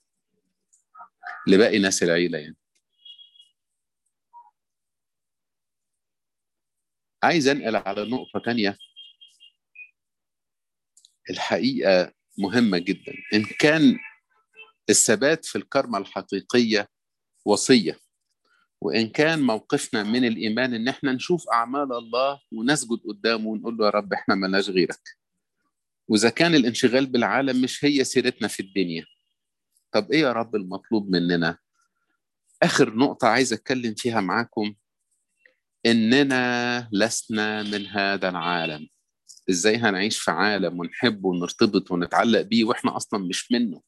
لباقي 1.47 1.79
ناس 1.79 2.03
العيلة 2.03 2.37
يعني. 2.37 2.57
عايز 7.23 7.47
أنقل 7.47 7.75
على 7.75 8.09
نقطة 8.09 8.39
تانية. 8.45 8.77
الحقيقة 11.29 12.13
مهمة 12.37 12.77
جدا. 12.77 13.13
إن 13.33 13.43
كان 13.59 13.97
الثبات 14.89 15.45
في 15.45 15.57
الكرمة 15.57 15.97
الحقيقية 15.97 16.89
وصية 17.45 17.99
وإن 18.81 19.09
كان 19.09 19.41
موقفنا 19.41 20.03
من 20.03 20.25
الإيمان 20.25 20.73
إن 20.73 20.87
إحنا 20.87 21.11
نشوف 21.11 21.49
أعمال 21.49 21.93
الله 21.93 22.39
ونسجد 22.51 22.99
قدامه 23.09 23.47
ونقول 23.47 23.77
له 23.77 23.85
يا 23.85 23.89
رب 23.89 24.13
إحنا 24.13 24.35
ملناش 24.35 24.69
غيرك. 24.69 25.01
وإذا 26.07 26.29
كان 26.29 26.55
الانشغال 26.55 27.05
بالعالم 27.05 27.61
مش 27.61 27.85
هي 27.85 28.03
سيرتنا 28.03 28.47
في 28.47 28.59
الدنيا. 28.59 29.05
طب 29.91 30.11
إيه 30.11 30.19
يا 30.21 30.31
رب 30.31 30.55
المطلوب 30.55 31.09
مننا؟ 31.09 31.57
آخر 32.63 32.95
نقطة 32.95 33.27
عايز 33.27 33.53
أتكلم 33.53 33.93
فيها 33.95 34.21
معاكم. 34.21 34.75
إننا 35.85 36.89
لسنا 36.91 37.63
من 37.63 37.87
هذا 37.87 38.29
العالم. 38.29 38.87
إزاي 39.49 39.75
هنعيش 39.77 40.19
في 40.19 40.31
عالم 40.31 40.79
ونحبه 40.79 41.29
ونرتبط 41.29 41.91
ونتعلق 41.91 42.41
بيه 42.41 42.63
وإحنا 42.63 42.97
أصلا 42.97 43.27
مش 43.27 43.51
منه. 43.51 43.81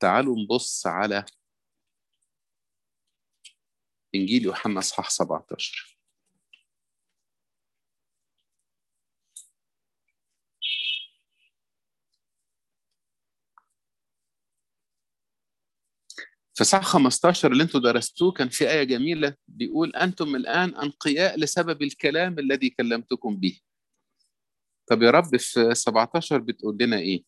تعالوا 0.00 0.36
نبص 0.38 0.86
على 0.86 1.24
إنجيل 4.14 4.44
يوحنا 4.44 4.78
إصحاح 4.78 5.10
17 5.10 5.91
في 16.62 16.68
صح 16.68 16.84
15 16.84 17.52
اللي 17.52 17.62
أنتوا 17.62 17.80
درستوه 17.80 18.32
كان 18.32 18.48
في 18.48 18.70
آية 18.70 18.82
جميلة 18.84 19.36
بيقول 19.48 19.96
أنتم 19.96 20.36
الآن 20.36 20.74
أنقياء 20.74 21.38
لسبب 21.38 21.82
الكلام 21.82 22.38
الذي 22.38 22.70
كلمتكم 22.70 23.36
به. 23.36 23.60
طب 24.86 25.02
يا 25.02 25.10
رب 25.10 25.36
في 25.36 25.74
17 25.74 26.38
بتقول 26.38 26.76
لنا 26.80 26.98
إيه؟ 26.98 27.24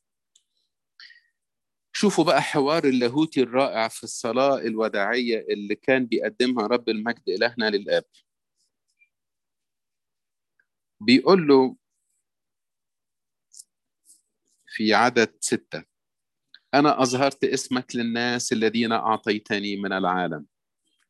شوفوا 1.93 2.24
بقى 2.24 2.43
حوار 2.43 2.85
اللاهوتي 2.85 3.43
الرائع 3.43 3.89
في 3.89 4.05
الصلاة 4.05 4.59
الوداعية 4.59 5.47
اللي 5.51 5.74
كان 5.74 6.07
بيقدمها 6.07 6.66
رب 6.66 6.89
المجد 6.89 7.28
إلهنا 7.28 7.70
للآب. 7.70 8.05
بيقول 11.01 11.47
له 11.49 11.76
في 14.66 14.95
عدد 14.95 15.37
ستة. 15.41 15.93
أنا 16.75 17.03
أظهرت 17.03 17.45
اسمك 17.45 17.97
للناس 17.97 18.53
الذين 18.53 18.93
أعطيتني 18.93 19.77
من 19.77 19.93
العالم. 19.93 20.47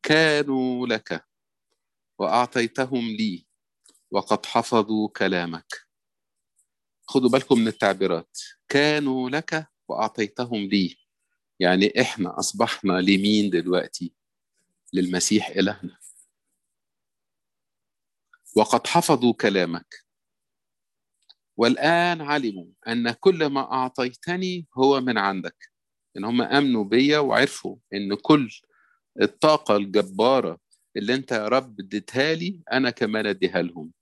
كانوا 0.03 0.87
لك 0.87 1.25
وأعطيتهم 2.19 3.09
لي 3.09 3.47
وقد 4.11 4.47
حفظوا 4.47 5.09
كلامك. 5.09 5.87
خدوا 7.07 7.31
بالكم 7.31 7.59
من 7.59 7.69
التعبيرات. 7.69 8.39
كانوا 8.69 9.31
لك 9.31 9.67
وأعطيتهم 9.89 10.61
لي. 10.61 10.97
يعني 11.61 12.01
إحنا 12.01 12.39
أصبحنا 12.39 12.93
لمين 12.93 13.51
دلوقتي؟ 13.51 14.12
للمسيح 14.93 15.49
إلهنا. 15.49 15.99
وقد 18.57 18.87
حفظوا 18.87 19.33
كلامك. 19.33 20.05
والآن 21.57 22.21
علموا 22.21 22.67
أن 22.89 23.11
كل 23.11 23.47
ما 23.47 23.73
أعطيتني 23.73 24.67
هو 24.79 25.01
من 25.01 25.19
عندك. 25.19 25.71
إن 26.17 26.25
هم 26.25 26.43
آمنوا 26.43 26.85
بيا 26.85 27.19
وعرفوا 27.19 27.77
إن 27.95 28.15
كل 28.15 28.51
الطاقة 29.23 29.77
الجبارة 29.77 30.59
اللي 30.97 31.15
أنت 31.15 31.33
يا 31.33 31.49
رب 31.49 31.81
اديتها 31.81 32.35
لي 32.35 32.61
أنا 32.73 32.91
كمان 32.91 33.27
أديها 33.27 33.63
لهم. 33.63 33.93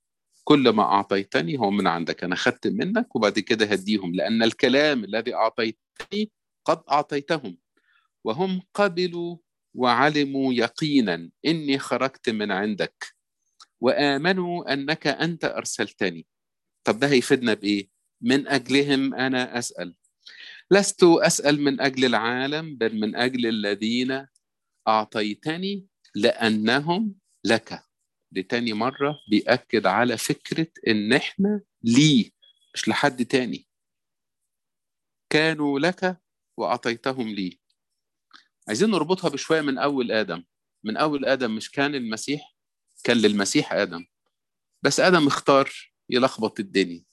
كل 0.45 0.69
ما 0.71 0.83
أعطيتني 0.83 1.59
هو 1.59 1.71
من 1.71 1.87
عندك. 1.87 2.25
أنا 2.25 2.37
خدت 2.37 2.67
منك 2.67 3.17
وبعد 3.17 3.39
كده 3.39 3.67
هديهم 3.67 4.15
لأن 4.15 4.43
الكلام 4.43 5.05
الذي 5.05 5.35
أعطيتني 5.35 6.31
قد 6.67 6.83
أعطيتهم. 6.91 7.59
وهم 8.25 8.63
قبلوا 8.75 9.37
وعلموا 9.75 10.55
يقينا 10.55 11.31
إني 11.47 11.79
خرجت 11.79 12.31
من 12.31 12.53
عندك. 12.53 13.07
وآمنوا 13.81 14.73
أنك 14.73 15.07
أنت 15.07 15.45
أرسلتني. 15.45 16.27
طب 16.85 16.99
ده 16.99 17.09
هيفيدنا 17.09 17.55
بإيه؟ 17.55 17.89
من 18.21 18.49
أجلهم 18.49 19.15
أنا 19.15 19.59
أسأل. 19.59 19.95
لست 20.71 21.05
أسأل 21.05 21.61
من 21.61 21.81
أجل 21.81 22.05
العالم 22.05 22.77
بل 22.77 23.01
من 23.01 23.17
أجل 23.17 23.47
الذين 23.47 24.27
أعطيتني 24.89 25.87
لأنهم 26.15 27.15
لك. 27.45 27.83
لتاني 28.33 28.73
مرة 28.73 29.19
بيأكد 29.31 29.87
على 29.87 30.17
فكرة 30.19 30.67
إن 30.89 31.13
إحنا 31.13 31.61
ليه 31.83 32.31
مش 32.75 32.89
لحد 32.89 33.25
تاني. 33.25 33.67
كانوا 35.31 35.79
لك 35.81 36.21
وأعطيتهم 36.57 37.29
لي. 37.29 37.59
عايزين 38.69 38.91
نربطها 38.91 39.31
بشوية 39.31 39.61
من 39.61 39.79
أول 39.79 40.13
آدم. 40.13 40.45
من 40.85 40.97
أول 40.97 41.25
آدم 41.25 41.57
مش 41.57 41.71
كان 41.71 41.95
المسيح 41.95 42.57
كان 43.05 43.17
للمسيح 43.17 43.73
آدم. 43.73 44.07
بس 44.83 45.01
آدم 45.01 45.27
اختار. 45.27 45.92
يلخبط 46.13 46.61
الدنيا. 46.61 47.05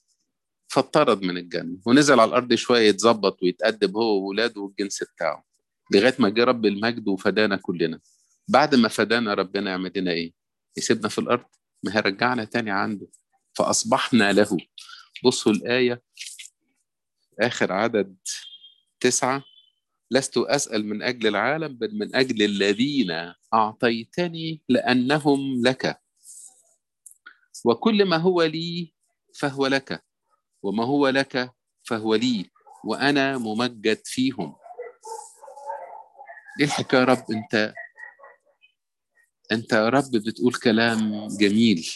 فاطرد 0.68 1.22
من 1.22 1.38
الجنة 1.38 1.78
ونزل 1.86 2.20
على 2.20 2.30
الأرض 2.30 2.54
شوية 2.54 2.90
يتظبط 2.90 3.44
ويتأدب 3.44 3.98
هو 3.98 4.24
وولاده 4.24 4.62
والجنس 4.62 5.04
بتاعه 5.04 5.46
لغاية 5.94 6.16
ما 6.20 6.30
جه 6.30 6.44
رب 6.44 6.66
المجد 6.66 7.08
وفدانا 7.08 7.56
كلنا. 7.56 8.00
بعد 8.48 8.76
ما 8.76 8.88
فدانا 8.88 9.34
ربنا 9.34 9.72
يعمل 9.72 9.92
لنا 9.96 10.12
إيه؟ 10.12 10.34
يسيبنا 10.78 11.10
في 11.10 11.20
الأرض 11.20 11.46
ما 11.84 11.96
هيرجعنا 11.98 12.44
تاني 12.46 12.72
عنده. 12.72 13.08
فأصبحنا 13.54 14.34
له. 14.34 14.58
بصوا 15.26 15.52
الآية 15.52 16.04
آخر 17.40 17.72
عدد 17.74 18.18
تسعة. 19.00 19.44
لست 20.12 20.38
أسأل 20.38 20.86
من 20.86 21.02
أجل 21.02 21.28
العالم 21.28 21.78
بل 21.78 21.96
من 21.98 22.16
أجل 22.16 22.42
الذين 22.42 23.34
أعطيتني 23.54 24.62
لأنهم 24.70 25.62
لك. 25.62 26.02
وكل 27.66 28.06
ما 28.06 28.18
هو 28.18 28.44
لي 28.44 28.94
فهو 29.36 29.68
لك 29.68 30.04
وما 30.64 30.86
هو 30.86 31.08
لك 31.08 31.52
فهو 31.84 32.16
لي 32.16 32.50
وأنا 32.86 33.38
ممجد 33.38 34.02
فيهم. 34.06 34.56
إيه 36.60 36.66
الحكاية 36.66 37.00
يا 37.00 37.06
رب 37.06 37.26
أنت 37.32 37.74
أنت 39.52 39.74
يا 39.74 39.90
رب 39.90 40.12
بتقول 40.12 40.54
كلام 40.54 41.28
جميل. 41.28 41.90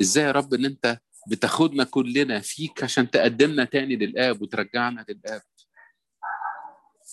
إزاي 0.00 0.24
يا 0.24 0.32
رب 0.32 0.54
إن 0.54 0.64
أنت 0.64 0.98
بتاخدنا 1.28 1.84
كلنا 1.84 2.40
فيك 2.40 2.84
عشان 2.84 3.10
تقدمنا 3.10 3.64
تاني 3.64 3.96
للآب 3.96 4.42
وترجعنا 4.42 5.04
للآب؟ 5.08 5.42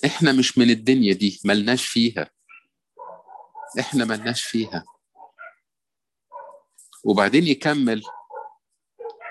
إحنا 0.05 0.31
مش 0.31 0.57
من 0.57 0.69
الدنيا 0.69 1.13
دي 1.13 1.39
ملناش 1.45 1.86
فيها. 1.86 2.29
إحنا 3.79 4.05
ملناش 4.05 4.43
فيها. 4.43 4.84
وبعدين 7.04 7.43
يكمل. 7.47 8.04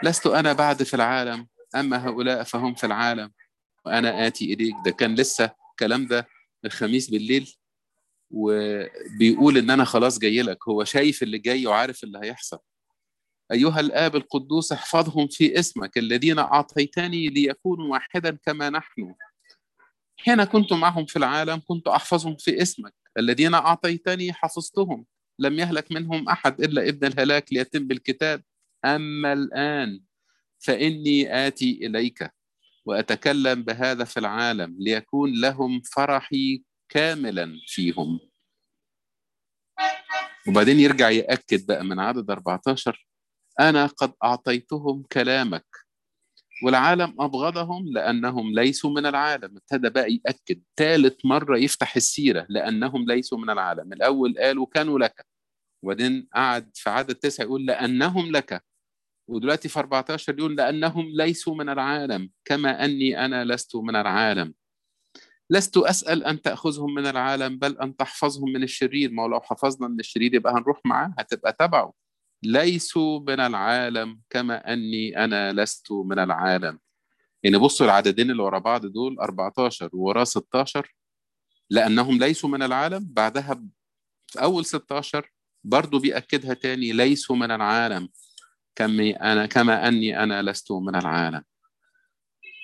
لست 0.02 0.26
أنا 0.26 0.52
بعد 0.52 0.82
في 0.82 0.94
العالم 0.94 1.48
أما 1.74 2.08
هؤلاء 2.08 2.42
فهم 2.42 2.74
في 2.74 2.86
العالم. 2.86 3.32
وأنا 3.86 4.26
آتي 4.26 4.52
إليك. 4.52 4.74
ده 4.84 4.90
كان 4.90 5.14
لسه 5.14 5.54
الكلام 5.70 6.06
ده 6.06 6.28
الخميس 6.64 7.10
بالليل. 7.10 7.54
وبيقول 8.30 9.58
إن 9.58 9.70
أنا 9.70 9.84
خلاص 9.84 10.18
جاي 10.18 10.42
لك. 10.42 10.68
هو 10.68 10.84
شايف 10.84 11.22
اللي 11.22 11.38
جاي 11.38 11.66
وعارف 11.66 12.04
اللي 12.04 12.18
هيحصل. 12.22 12.58
أيها 13.52 13.80
الآب 13.80 14.16
القدوس 14.16 14.72
احفظهم 14.72 15.28
في 15.28 15.58
اسمك 15.58 15.98
الذين 15.98 16.38
أعطيتني 16.38 17.28
ليكونوا 17.28 17.92
واحدا 17.92 18.38
كما 18.46 18.70
نحن. 18.70 19.14
حين 20.16 20.44
كنت 20.44 20.72
معهم 20.72 21.06
في 21.06 21.16
العالم 21.16 21.62
كنت 21.68 21.88
أحفظهم 21.88 22.36
في 22.36 22.62
اسمك 22.62 22.94
الذين 23.18 23.54
أعطيتني 23.54 24.32
حفظتهم. 24.32 25.06
لم 25.42 25.58
يهلك 25.58 25.92
منهم 25.92 26.28
أحد 26.28 26.60
إلا 26.60 26.88
ابن 26.88 27.06
الهلاك 27.06 27.52
ليتم 27.52 27.86
بالكتاب. 27.86 28.42
أما 28.84 29.32
الآن 29.32 30.00
فإني 30.58 31.46
آتي 31.46 31.86
إليك 31.86 32.30
وأتكلم 32.86 33.62
بهذا 33.62 34.04
في 34.04 34.20
العالم 34.20 34.76
ليكون 34.78 35.40
لهم 35.40 35.80
فرحي 35.80 36.62
كاملا 36.88 37.60
فيهم. 37.66 38.20
وبعدين 40.48 40.80
يرجع 40.80 41.10
يأكد 41.10 41.66
بقى 41.66 41.84
من 41.84 42.00
عدد 42.00 42.30
14 42.30 43.06
أنا 43.60 43.86
قد 43.86 44.12
أعطيتهم 44.24 45.02
كلامك 45.12 45.66
والعالم 46.64 47.14
أبغضهم 47.20 47.92
لأنهم 47.92 48.54
ليسوا 48.54 48.90
من 48.90 49.06
العالم. 49.06 49.56
ابتدى 49.56 49.90
بقى 49.90 50.12
يأكد. 50.12 50.62
ثالث 50.76 51.24
مرة 51.24 51.58
يفتح 51.58 51.96
السيرة 51.96 52.46
لأنهم 52.48 53.04
ليسوا 53.06 53.38
من 53.38 53.50
العالم. 53.50 53.92
الأول 53.92 54.34
قالوا 54.38 54.66
كانوا 54.66 54.98
لك. 54.98 55.26
وبعدين 55.82 56.28
قعد 56.34 56.70
في 56.74 56.90
عدد 56.90 57.14
تسعة 57.14 57.44
يقول 57.44 57.66
لأنهم 57.66 58.32
لك. 58.32 58.64
ودلوقتي 59.28 59.68
في 59.68 59.78
14 59.78 60.38
يقول 60.38 60.56
لأنهم 60.56 61.06
ليسوا 61.14 61.54
من 61.54 61.68
العالم 61.68 62.30
كما 62.44 62.84
أني 62.84 63.24
أنا 63.24 63.44
لست 63.44 63.76
من 63.76 63.96
العالم. 63.96 64.54
لست 65.50 65.76
أسأل 65.76 66.24
أن 66.24 66.42
تأخذهم 66.42 66.94
من 66.94 67.06
العالم 67.06 67.58
بل 67.58 67.78
أن 67.78 67.96
تحفظهم 67.96 68.52
من 68.52 68.62
الشرير. 68.62 69.10
ما 69.12 69.22
لو 69.22 69.40
حفظنا 69.40 69.88
من 69.88 70.00
الشرير 70.00 70.34
يبقى 70.34 70.52
هنروح 70.52 70.80
معاه 70.84 71.14
هتبقى 71.18 71.52
تبعه. 71.52 71.92
ليسوا 72.42 73.20
من 73.20 73.40
العالم 73.40 74.20
كما 74.30 74.72
أني 74.72 75.24
أنا 75.24 75.52
لست 75.52 75.92
من 75.92 76.18
العالم. 76.18 76.78
يعني 77.42 77.58
بصوا 77.58 77.86
العددين 77.86 78.30
اللي 78.30 78.42
ورا 78.42 78.58
بعض 78.58 78.86
دول 78.86 79.18
14 79.20 79.90
ووراه 79.92 80.24
16 80.24 80.94
لأنهم 81.70 82.18
ليسوا 82.18 82.48
من 82.50 82.62
العالم. 82.62 83.06
بعدها 83.10 83.62
في 84.26 84.42
أول 84.42 84.64
16 84.64 85.32
برضو 85.64 85.98
بيأكدها 85.98 86.54
تاني 86.54 86.92
ليسوا 86.92 87.36
من 87.36 87.50
العالم 87.50 88.08
كما 88.76 89.32
أنا 89.32 89.46
كما 89.46 89.88
أني 89.88 90.22
أنا 90.22 90.42
لست 90.42 90.72
من 90.72 90.96
العالم. 90.96 91.42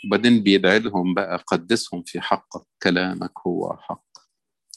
وبعدين 0.07 0.43
بيدعي 0.43 0.79
لهم 0.79 1.15
بقى 1.15 1.45
قدسهم 1.47 2.03
في 2.03 2.21
حقك 2.21 2.67
كلامك 2.83 3.33
هو 3.47 3.77
حق. 3.81 4.05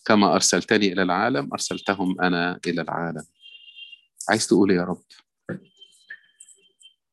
كما 0.06 0.36
أرسلتني 0.36 0.94
إلى 0.94 1.04
العالم 1.04 1.50
أرسلتهم 1.54 2.22
أنا 2.22 2.60
إلى 2.68 2.82
العالم. 2.82 3.24
عايز 4.30 4.48
تقول 4.48 4.72
يا 4.72 4.84
رب؟ 4.84 5.04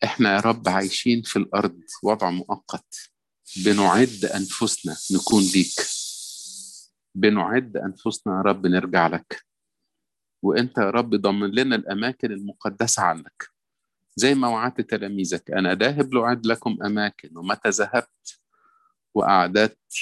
إحنا 0.05 0.35
يا 0.35 0.41
رب 0.41 0.69
عايشين 0.69 1.23
في 1.23 1.37
الأرض 1.37 1.81
وضع 2.03 2.31
مؤقت. 2.31 3.11
بنعد 3.65 4.25
أنفسنا 4.35 4.97
نكون 5.13 5.43
ليك. 5.43 5.81
بنعد 7.15 7.77
أنفسنا 7.77 8.37
يا 8.37 8.43
رب 8.43 8.67
نرجع 8.67 9.07
لك. 9.07 9.48
وانت 10.43 10.79
يا 10.79 10.91
رب 10.91 11.15
ضمن 11.15 11.51
لنا 11.51 11.77
الأماكن 11.77 12.33
المقدسة 12.33 13.03
عنك 13.03 13.49
زي 14.17 14.35
ما 14.35 14.49
وعدت 14.49 14.81
تلاميذك. 14.81 15.51
أنا 15.51 15.75
ذاهب 15.75 16.15
لأعد 16.15 16.47
لكم 16.47 16.79
أماكن 16.83 17.37
ومتى 17.39 17.69
ذهبت 17.69 18.41
واعددت 19.15 19.95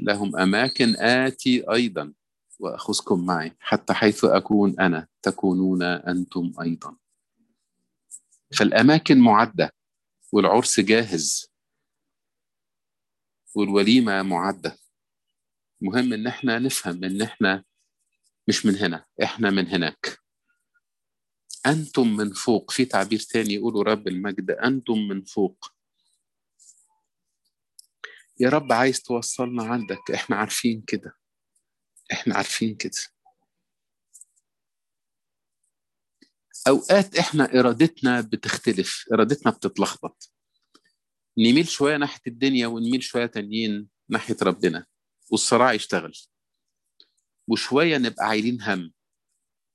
لهم 0.00 0.36
أماكن 0.36 0.96
آتي 0.96 1.70
أيضا 1.72 2.12
وأخذكم 2.58 3.26
معي 3.26 3.52
حتى 3.60 3.94
حيث 3.94 4.24
أكون 4.24 4.80
أنا 4.80 5.06
تكونون 5.22 5.82
أنتم 5.82 6.52
أيضا. 6.60 6.96
فالأماكن 8.58 9.20
معدة 9.20 9.72
والعرس 10.32 10.80
جاهز 10.80 11.52
والوليمة 13.54 14.22
معدة. 14.22 14.78
مهم 15.80 16.12
إن 16.12 16.26
إحنا 16.26 16.58
نفهم 16.58 17.04
إن 17.04 17.22
إحنا 17.22 17.64
مش 18.48 18.66
من 18.66 18.76
هنا 18.76 19.04
إحنا 19.22 19.50
من 19.50 19.68
هناك. 19.68 20.18
أنتم 21.66 22.16
من 22.16 22.32
فوق. 22.32 22.70
في 22.70 22.84
تعبير 22.84 23.18
تاني 23.20 23.54
يقولوا 23.54 23.82
رب 23.82 24.08
المجد 24.08 24.50
أنتم 24.50 24.98
من 25.08 25.22
فوق. 25.24 25.72
يا 28.40 28.48
رب 28.48 28.72
عايز 28.72 29.02
توصلنا 29.02 29.62
عندك. 29.64 30.10
إحنا 30.14 30.36
عارفين 30.36 30.82
كده. 30.86 31.16
إحنا 32.12 32.34
عارفين 32.34 32.74
كده. 32.74 33.00
أوقات 36.68 37.16
إحنا 37.16 37.44
إرادتنا 37.60 38.20
بتختلف 38.20 39.04
إرادتنا 39.12 39.52
بتتلخبط. 39.52 40.32
نميل 41.38 41.68
شوية 41.68 41.96
ناحية 41.96 42.20
الدنيا 42.26 42.66
ونميل 42.66 43.02
شوية 43.02 43.26
تانيين 43.26 43.88
ناحية 44.08 44.36
ربنا 44.42 44.86
والصراع 45.30 45.72
يشتغل. 45.72 46.12
وشوية 47.48 47.98
نبقى 47.98 48.26
عايلين 48.26 48.62
هم. 48.62 48.92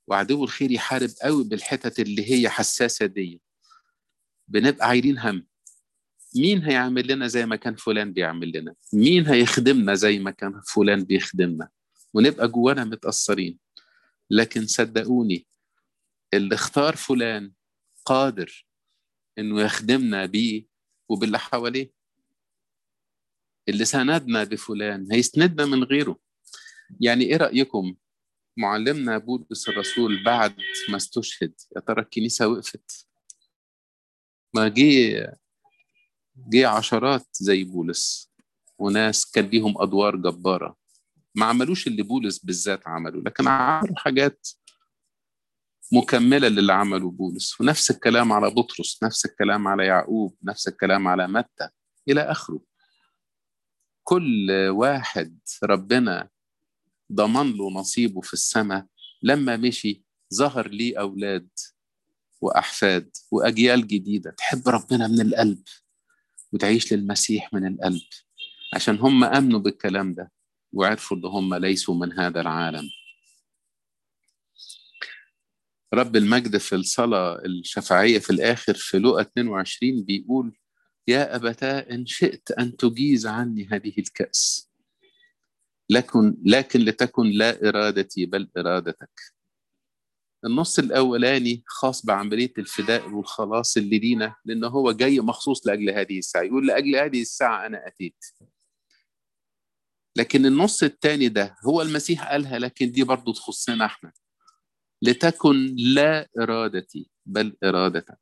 وعدو 0.07 0.43
الخير 0.43 0.71
يحارب 0.71 1.09
قوي 1.21 1.43
بالحتت 1.43 1.99
اللي 1.99 2.31
هي 2.31 2.49
حساسة 2.49 3.05
دي. 3.05 3.41
بنبقى 4.47 4.87
عايلين 4.87 5.19
هم. 5.19 5.47
مين 6.35 6.63
هيعمل 6.63 7.11
لنا 7.11 7.27
زي 7.27 7.45
ما 7.45 7.55
كان 7.55 7.75
فلان 7.75 8.13
بيعمل 8.13 8.51
لنا؟ 8.57 8.75
مين 8.93 9.27
هيخدمنا 9.27 9.93
زي 9.95 10.19
ما 10.19 10.31
كان 10.31 10.61
فلان 10.61 11.03
بيخدمنا؟ 11.03 11.69
ونبقى 12.13 12.47
جوانا 12.47 12.83
متأثرين. 12.83 13.59
لكن 14.29 14.67
صدقوني 14.67 15.47
اللي 16.33 16.55
اختار 16.55 16.95
فلان 16.95 17.53
قادر 18.05 18.65
إنه 19.37 19.61
يخدمنا 19.61 20.25
بيه 20.25 20.65
وباللي 21.09 21.39
حواليه. 21.39 21.91
اللي 23.69 23.85
ساندنا 23.85 24.43
بفلان 24.43 25.11
هيسندنا 25.11 25.65
من 25.65 25.83
غيره. 25.83 26.19
يعني 26.99 27.23
إيه 27.23 27.37
رأيكم؟ 27.37 27.95
معلمنا 28.57 29.17
بولس 29.17 29.69
الرسول 29.69 30.23
بعد 30.23 30.55
ما 30.89 30.97
استشهد 30.97 31.53
يا 31.75 31.81
ترى 31.81 32.01
الكنيسة 32.01 32.47
وقفت؟ 32.47 33.07
ما 34.53 34.67
جه 34.67 35.37
جه 36.35 36.67
عشرات 36.67 37.27
زي 37.33 37.63
بولس 37.63 38.31
وناس 38.77 39.31
كان 39.31 39.45
ليهم 39.45 39.81
أدوار 39.81 40.15
جبارة. 40.15 40.77
ما 41.35 41.45
عملوش 41.45 41.87
اللي 41.87 42.03
بولس 42.03 42.39
بالذات 42.39 42.87
عمله 42.87 43.21
لكن 43.21 43.47
عملوا 43.47 43.95
حاجات 43.97 44.47
مكملة 45.93 46.47
للي 46.47 46.73
عمله 46.73 47.11
بولس. 47.11 47.61
ونفس 47.61 47.91
الكلام 47.91 48.33
على 48.33 48.49
بطرس 48.49 49.03
نفس 49.03 49.25
الكلام 49.25 49.67
على 49.67 49.85
يعقوب 49.85 50.37
نفس 50.43 50.67
الكلام 50.67 51.07
على 51.07 51.27
متى 51.27 51.69
إلى 52.09 52.21
آخره. 52.21 52.61
كل 54.03 54.51
واحد 54.69 55.39
ربنا 55.63 56.29
ضمن 57.11 57.51
له 57.57 57.71
نصيبه 57.71 58.21
في 58.21 58.33
السماء 58.33 58.85
لما 59.23 59.57
مشي 59.57 60.03
ظهر 60.33 60.67
ليه 60.67 60.99
أولاد 60.99 61.49
وأحفاد 62.41 63.17
وأجيال 63.31 63.87
جديدة. 63.87 64.31
تحب 64.31 64.67
ربنا 64.69 65.07
من 65.07 65.21
القلب 65.21 65.63
وتعيش 66.51 66.93
للمسيح 66.93 67.53
من 67.53 67.67
القلب 67.67 68.01
عشان 68.73 68.99
هم 68.99 69.23
أمنوا 69.23 69.59
بالكلام 69.59 70.13
ده 70.13 70.31
وعرفوا 70.73 71.17
إن 71.17 71.25
هم 71.25 71.55
ليسوا 71.55 71.95
من 71.95 72.19
هذا 72.19 72.41
العالم. 72.41 72.89
رب 75.93 76.15
المجد 76.15 76.57
في 76.57 76.75
الصلاة 76.75 77.41
الشفاعية 77.45 78.19
في 78.19 78.29
الآخر 78.29 78.73
في 78.73 78.99
لقى 78.99 79.21
22 79.21 80.03
بيقول 80.03 80.57
يا 81.07 81.35
أبتاه 81.35 81.79
إن 81.79 82.05
شئت 82.05 82.51
أن 82.51 82.77
تجيز 82.77 83.27
عني 83.27 83.67
هذه 83.71 83.93
الكأس. 83.97 84.70
لكن 85.91 86.37
لكن 86.45 86.79
لتكن 86.79 87.23
لا 87.23 87.69
إرادتي 87.69 88.25
بل 88.25 88.49
إرادتك. 88.57 89.21
النص 90.45 90.79
الأولاني 90.79 91.63
خاص 91.67 92.05
بعملية 92.05 92.53
الفداء 92.57 93.09
والخلاص 93.09 93.77
اللي 93.77 93.99
لينا 93.99 94.35
لأنه 94.45 94.67
هو 94.67 94.91
جاي 94.91 95.19
مخصوص 95.19 95.67
لأجل 95.67 95.89
هذه 95.89 96.19
الساعة. 96.19 96.43
يقول 96.43 96.67
لأجل 96.67 96.95
هذه 96.95 97.21
الساعة 97.21 97.65
أنا 97.65 97.87
أتيت. 97.87 98.25
لكن 100.15 100.45
النص 100.45 100.83
الثاني 100.83 101.27
ده 101.29 101.55
هو 101.65 101.81
المسيح 101.81 102.31
قالها 102.31 102.59
لكن 102.59 102.91
دي 102.91 103.03
برضو 103.03 103.33
تخصنا 103.33 103.85
إحنا. 103.85 104.11
لتكن 105.01 105.75
لا 105.75 106.29
إرادتي 106.39 107.09
بل 107.25 107.57
إرادتك. 107.63 108.19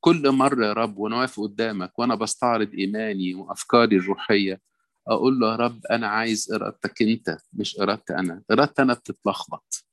كل 0.00 0.30
مرة 0.30 0.66
يا 0.66 0.72
رب 0.72 0.98
وأنا 0.98 1.16
واقف 1.16 1.40
قدامك 1.40 1.98
وأنا 1.98 2.14
بستعرض 2.14 2.74
إيماني 2.74 3.34
وأفكاري 3.34 3.96
الروحية 3.96 4.60
أقول 5.08 5.38
له 5.40 5.50
يا 5.50 5.56
رب 5.56 5.86
أنا 5.86 6.06
عايز 6.06 6.52
إرادتك 6.52 7.02
أنت 7.02 7.38
مش 7.52 7.80
إرادتي 7.80 8.14
أنا. 8.14 8.42
إرادتي 8.50 8.82
أنا 8.82 8.94
بتتلخبط. 8.94 9.84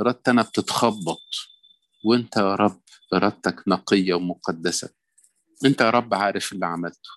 إرادتي 0.00 0.30
أنا 0.30 0.42
بتتخبط. 0.42 1.18
وأنت 2.04 2.36
يا 2.36 2.54
رب 2.54 2.80
إرادتك 3.14 3.68
نقية 3.68 4.14
ومقدسة. 4.14 4.90
أنت 5.64 5.80
يا 5.80 5.90
رب 5.90 6.14
عارف 6.14 6.52
اللي 6.52 6.66
عملته. 6.66 7.10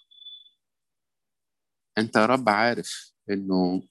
أنت 1.98 2.16
يا 2.16 2.26
رب 2.26 2.50
عارف 2.50 3.12
إنه 3.30 3.84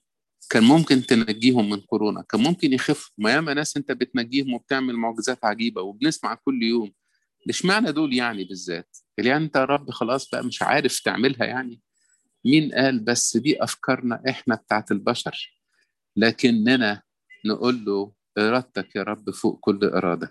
كان 0.49 0.63
ممكن 0.63 1.01
تنجيهم 1.05 1.69
من 1.69 1.81
كورونا. 1.81 2.21
كان 2.21 2.41
ممكن 2.41 2.73
يخفوا. 2.73 3.11
ما 3.17 3.31
ياما 3.31 3.53
ناس 3.53 3.77
أنت 3.77 3.91
بتنجيهم 3.91 4.53
وبتعمل 4.53 4.95
معجزات 4.95 5.45
عجيبة 5.45 5.81
وبنسمع 5.81 6.33
كل 6.35 6.63
يوم. 6.63 6.93
ليش 7.47 7.65
معنى 7.65 7.91
دول 7.91 8.13
يعني 8.13 8.43
بالذات؟ 8.43 8.97
اللي 9.19 9.35
أنت 9.37 9.55
يا 9.55 9.65
رب 9.65 9.91
خلاص 9.91 10.29
بقى 10.29 10.43
مش 10.45 10.61
عارف 10.63 10.99
تعملها 10.99 11.45
يعني. 11.45 11.81
مين 12.45 12.71
قال 12.71 12.99
بس 12.99 13.37
دي 13.37 13.63
أفكارنا 13.63 14.23
إحنا 14.29 14.55
بتاعت 14.55 14.91
البشر؟ 14.91 15.61
لكننا 16.15 17.01
نقول 17.45 17.85
له 17.85 18.13
إرادتك 18.37 18.95
يا 18.95 19.03
رب 19.03 19.29
فوق 19.29 19.59
كل 19.59 19.85
إرادة. 19.85 20.29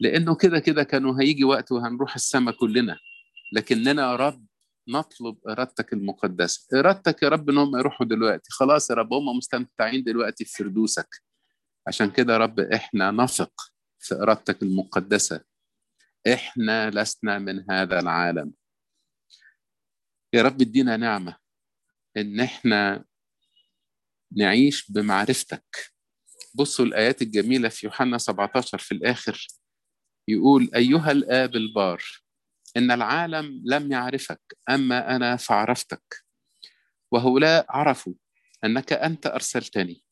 لأنه 0.00 0.34
كده 0.34 0.58
كده 0.58 0.82
كانوا 0.82 1.20
هيجي 1.20 1.44
وقت 1.44 1.72
وهنروح 1.72 2.14
السما 2.14 2.52
كلنا 2.52 2.98
لكننا 3.52 4.02
يا 4.02 4.16
رب 4.16 4.46
نطلب 4.88 5.38
إرادتك 5.48 5.92
المقدسة. 5.92 6.78
إرادتك 6.78 7.22
يا 7.22 7.28
رب 7.28 7.50
إن 7.50 7.58
هم 7.58 7.76
يروحوا 7.76 8.06
دلوقتي. 8.06 8.50
خلاص 8.50 8.90
يا 8.90 8.94
رب 8.94 9.12
هم 9.12 9.36
مستمتعين 9.36 10.04
دلوقتي 10.04 10.44
في 10.44 10.56
فردوسك. 10.56 11.08
عشان 11.88 12.10
كده 12.10 12.32
يا 12.32 12.38
رب 12.38 12.60
إحنا 12.60 13.10
نثق 13.10 13.52
في 13.98 14.14
إرادتك 14.14 14.62
المقدسة. 14.62 15.40
إحنا 16.32 16.90
لسنا 16.90 17.38
من 17.38 17.70
هذا 17.70 18.00
العالم. 18.00 18.52
يا 20.34 20.42
رب 20.42 20.60
ادينا 20.60 20.96
نعمة 20.96 21.36
إن 22.16 22.40
إحنا 22.40 23.04
نعيش 24.36 24.90
بمعرفتك. 24.90 25.92
بصوا 26.54 26.84
الآيات 26.84 27.22
الجميلة 27.22 27.68
في 27.68 27.86
يوحنا 27.86 28.18
17 28.18 28.78
في 28.78 28.92
الآخر 28.92 29.46
يقول 30.28 30.70
أيها 30.74 31.10
الآب 31.10 31.56
البار 31.56 32.02
إن 32.76 32.90
العالم 32.90 33.62
لم 33.64 33.92
يعرفك 33.92 34.40
أما 34.70 35.16
أنا 35.16 35.36
فعرفتك. 35.36 36.24
وهؤلاء 37.10 37.66
عرفوا 37.68 38.14
أنك 38.64 38.92
أنت 38.92 39.26
أرسلتني 39.26 40.04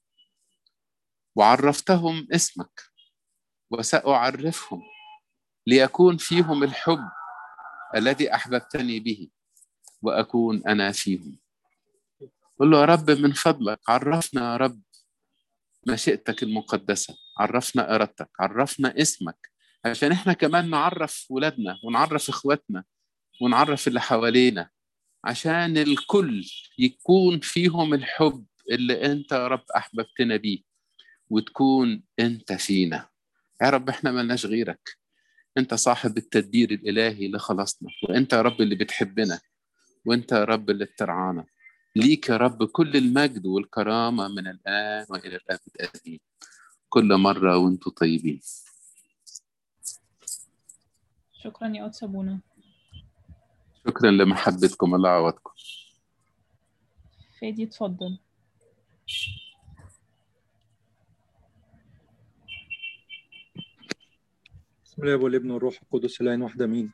وعرفتهم 1.37 2.29
اسمك 2.33 2.81
وسأعرفهم 3.71 4.83
ليكون 5.67 6.17
فيهم 6.17 6.63
الحب 6.65 7.09
الذي 7.97 8.35
أحببتني 8.35 9.01
به. 9.01 9.31
وأكون 10.03 10.63
أنا 10.69 10.93
فيهم. 10.93 11.39
قل 12.61 12.71
له 12.71 12.81
يا 12.81 12.85
رب 12.85 13.11
من 13.11 13.33
فضلك 13.33 13.81
عرفنا 13.89 14.53
يا 14.53 14.57
رب 14.57 14.81
مشيئتك 15.89 16.43
المقدسة 16.43 17.17
عرفنا 17.39 17.95
إرادتك 17.95 18.31
عرفنا 18.41 18.95
اسمك 19.03 19.51
عشان 19.85 20.13
إحنا 20.13 20.33
كمان 20.33 20.71
نعرف 20.71 21.27
ولادنا 21.31 21.79
ونعرف 21.85 22.29
إخواتنا 22.29 22.85
ونعرف 23.43 23.89
اللي 23.89 24.01
حوالينا 24.01 24.71
عشان 25.25 25.77
الكل 25.77 26.45
يكون 26.79 27.41
فيهم 27.41 27.95
الحب 27.95 28.47
اللي 28.71 29.13
أنت 29.13 29.33
يا 29.33 29.49
رب 29.49 29.65
أحببتنا 29.77 30.37
بيه 30.37 30.59
وتكون 31.31 32.03
أنت 32.21 32.53
فينا. 32.53 33.09
يا 33.63 33.71
رب 33.71 33.89
إحنا 33.89 34.13
ملناش 34.13 34.47
غيرك. 34.47 34.97
أنت 35.59 35.75
صاحب 35.75 36.17
التدبير 36.17 36.71
الإلهي 36.71 37.29
لخلاصنا 37.29 37.89
وأنت 38.03 38.33
يا 38.33 38.43
رب 38.43 38.61
اللي 38.61 38.75
بتحبنا. 38.75 39.41
وانت 40.05 40.33
يا 40.33 40.45
رب 40.45 40.71
اللي 40.71 40.85
بترعانا 40.85 41.47
ليك 41.97 42.29
يا 42.29 42.37
رب 42.37 42.65
كل 42.65 42.97
المجد 42.97 43.47
والكرامة 43.47 44.29
من 44.29 44.47
الآن 44.47 45.07
وإلى 45.11 45.37
الأبد 45.37 45.91
آمين. 46.07 46.21
كل 46.89 47.17
مرة 47.17 47.57
وأنتم 47.57 47.91
طيبين. 47.91 48.41
شكرا 51.33 51.69
يا 51.69 51.85
قدس 51.85 52.03
أبونا 52.03 52.41
شكرا 53.87 54.11
لمحبتكم 54.11 54.95
الله 54.95 55.09
يعوضكم 55.09 55.51
فادي 57.41 57.65
اتفضل. 57.65 58.19
بسم 64.85 65.03
الله 65.03 65.17
والابن 65.17 65.51
والروح 65.51 65.83
القدس 65.83 66.21
الآن 66.21 66.43
واحد 66.43 66.63
أمين. 66.63 66.93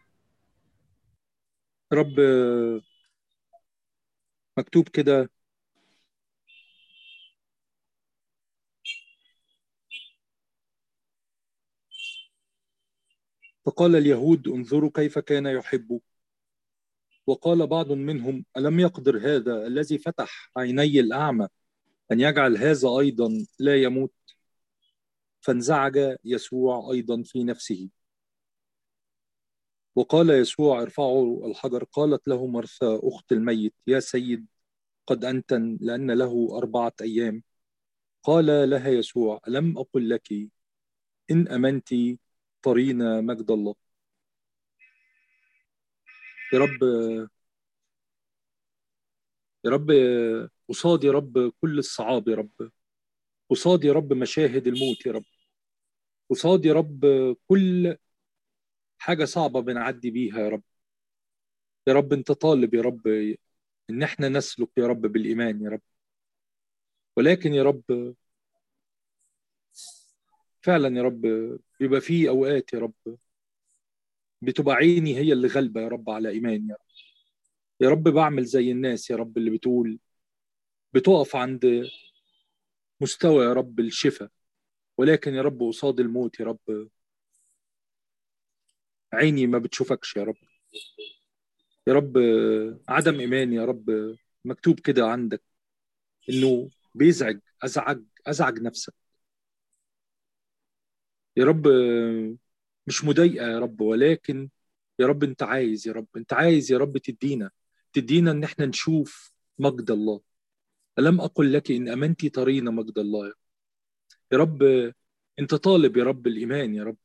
رب 1.92 2.14
مكتوب 4.59 4.88
كده. 4.88 5.30
فقال 13.66 13.96
اليهود 13.96 14.48
انظروا 14.48 14.90
كيف 14.94 15.18
كان 15.18 15.46
يحب. 15.46 16.00
وقال 17.26 17.66
بعض 17.66 17.92
منهم 17.92 18.44
ألم 18.57 18.80
يقدر 18.80 19.18
هذا 19.18 19.66
الذي 19.66 19.98
فتح 19.98 20.50
عيني 20.57 21.00
الأعمى 21.00 21.48
أن 22.12 22.20
يجعل 22.20 22.57
هذا 22.57 22.88
أيضا 23.00 23.46
لا 23.59 23.82
يموت؟ 23.82 24.12
فانزعج 25.40 26.16
يسوع 26.24 26.90
أيضا 26.92 27.22
في 27.22 27.44
نفسه. 27.44 27.90
وقال 29.97 30.30
يسوع 30.30 30.82
ارفعوا 30.82 31.49
الحجر 31.49 31.84
قالت 31.84 32.28
له 32.28 32.47
مرثا 32.47 33.01
أخت 33.03 33.32
الميت 33.32 33.74
يا 33.86 34.01
سيد 34.01 34.47
قد 35.07 35.24
أنتن 35.24 35.78
لأن 35.80 36.11
له 36.11 36.59
أربعة 36.59 36.92
أيام. 37.01 37.42
قال 38.22 38.70
لها 38.70 38.88
يسوع 38.88 39.40
لم 39.49 39.78
أقل 39.78 40.09
لك 40.11 40.32
إن 41.30 41.49
أمنت 41.49 41.88
طرينا 42.62 43.20
مجد 43.20 43.51
الله؟ 43.51 43.74
يا 46.53 46.59
رب 46.59 46.82
يا 49.64 49.70
رب 49.70 49.90
قصاد 50.68 51.05
يا 51.05 51.12
رب 51.12 51.53
كل 51.61 51.78
الصعاب 51.78 52.28
يا 52.28 52.36
رب. 52.36 52.70
قصاد 53.51 53.84
يا 53.84 53.92
رب 53.92 54.12
مشاهد 54.12 54.66
الموت 54.66 55.07
يا 55.07 55.12
رب. 55.12 55.24
قصاد 56.30 56.64
يا 56.64 56.72
رب 56.74 57.01
كل 57.49 57.97
حاجة 58.99 59.24
صعبة 59.24 59.61
بنعدي 59.61 60.11
بيها 60.11 60.38
يا 60.40 60.49
رب 60.49 60.62
يا 61.86 61.92
رب 61.92 62.12
انت 62.12 62.32
طالب 62.32 62.74
يا 62.74 62.82
رب 62.82 63.07
ان 63.90 64.03
إحنا 64.03 64.28
نسلك 64.28 64.68
يا 64.78 64.86
رب 64.86 65.01
بالايمان 65.01 65.62
يا 65.62 65.70
رب 65.70 65.80
ولكن 67.16 67.55
يا 67.55 67.62
رب 67.62 68.14
فعلا 70.62 70.97
يا 70.99 71.03
رب 71.03 71.20
بيبقى 71.80 72.01
في 72.01 72.28
اوقات 72.28 72.72
يا 72.72 72.78
رب 72.78 73.18
بتبقى 74.42 74.74
عيني 74.74 75.16
هي 75.18 75.32
اللي 75.32 75.49
غالبه 75.49 75.80
يا 75.80 75.88
رب 75.88 76.11
على 76.11 76.28
ايمان 76.28 76.68
يا 76.70 76.74
رب 76.74 76.86
يا 77.80 77.88
رب 77.90 78.03
بعمل 78.09 78.44
زي 78.44 78.70
الناس 78.72 79.11
يا 79.11 79.16
رب 79.16 79.38
اللي 79.38 79.51
بتقول 79.51 79.99
بتقف 80.92 81.36
عند 81.36 81.88
مستوى 83.01 83.44
يا 83.44 83.53
رب 83.53 83.80
الشفاء 83.80 84.30
ولكن 84.99 85.34
يا 85.34 85.42
رب 85.42 85.62
قصاد 85.62 86.01
الموت 86.01 86.40
يا 86.40 86.44
رب 86.44 86.88
عيني 89.12 89.46
ما 89.46 89.59
بتشوفكش 89.59 90.16
يا 90.16 90.22
رب. 90.24 90.36
يا 91.86 91.92
رب 91.92 92.18
عدم 92.88 93.20
إيمان 93.20 93.52
يا 93.52 93.64
رب 93.64 94.16
مكتوب 94.44 94.80
كده 94.80 95.07
عندك 95.07 95.42
إنه 96.30 96.70
بيزعج 96.94 97.40
أزعج 97.62 98.02
أزعج 98.26 98.59
نفسك. 98.61 98.94
يا 101.36 101.44
رب 101.44 101.68
مش 102.86 103.04
مضايقة 103.04 103.46
يا 103.46 103.59
رب 103.59 103.80
ولكن 103.80 104.50
يا 104.98 105.07
رب 105.07 105.24
أنت 105.24 105.42
عايز 105.42 105.88
يا 105.88 105.92
رب 105.92 106.07
أنت 106.16 106.32
عايز 106.32 106.72
يا 106.72 106.78
رب 106.78 106.98
تدينا 106.98 107.50
تدينا 107.92 108.30
إن 108.30 108.44
إحنا 108.44 108.66
نشوف 108.66 109.32
مجد 109.59 109.90
الله. 109.90 110.20
ألم 110.98 111.20
أقل 111.20 111.52
لك 111.52 111.70
إن 111.70 111.88
أمنتي 111.88 112.28
ترين 112.28 112.64
مجد 112.64 112.98
الله 112.98 113.32
يا 114.32 114.38
رب 114.38 114.62
أنت 115.38 115.54
طالب 115.54 115.96
يا 115.96 116.04
رب 116.04 116.26
الإيمان 116.26 116.74
يا 116.74 116.84
رب. 116.84 116.96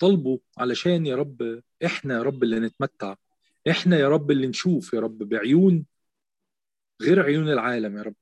طالبه 0.00 0.40
علشان 0.58 1.06
يا 1.06 1.16
رب 1.16 1.62
إحنا 1.84 2.14
يا 2.14 2.22
رب 2.22 2.42
اللي 2.42 2.60
نتمتع. 2.60 3.16
إحنا 3.70 3.98
يا 3.98 4.08
رب 4.08 4.30
اللي 4.30 4.46
نشوف 4.46 4.92
يا 4.92 5.00
رب 5.00 5.18
بعيون 5.18 5.86
غير 7.02 7.22
عيون 7.22 7.48
العالم 7.48 7.98
يا 7.98 8.02
رب. 8.02 8.14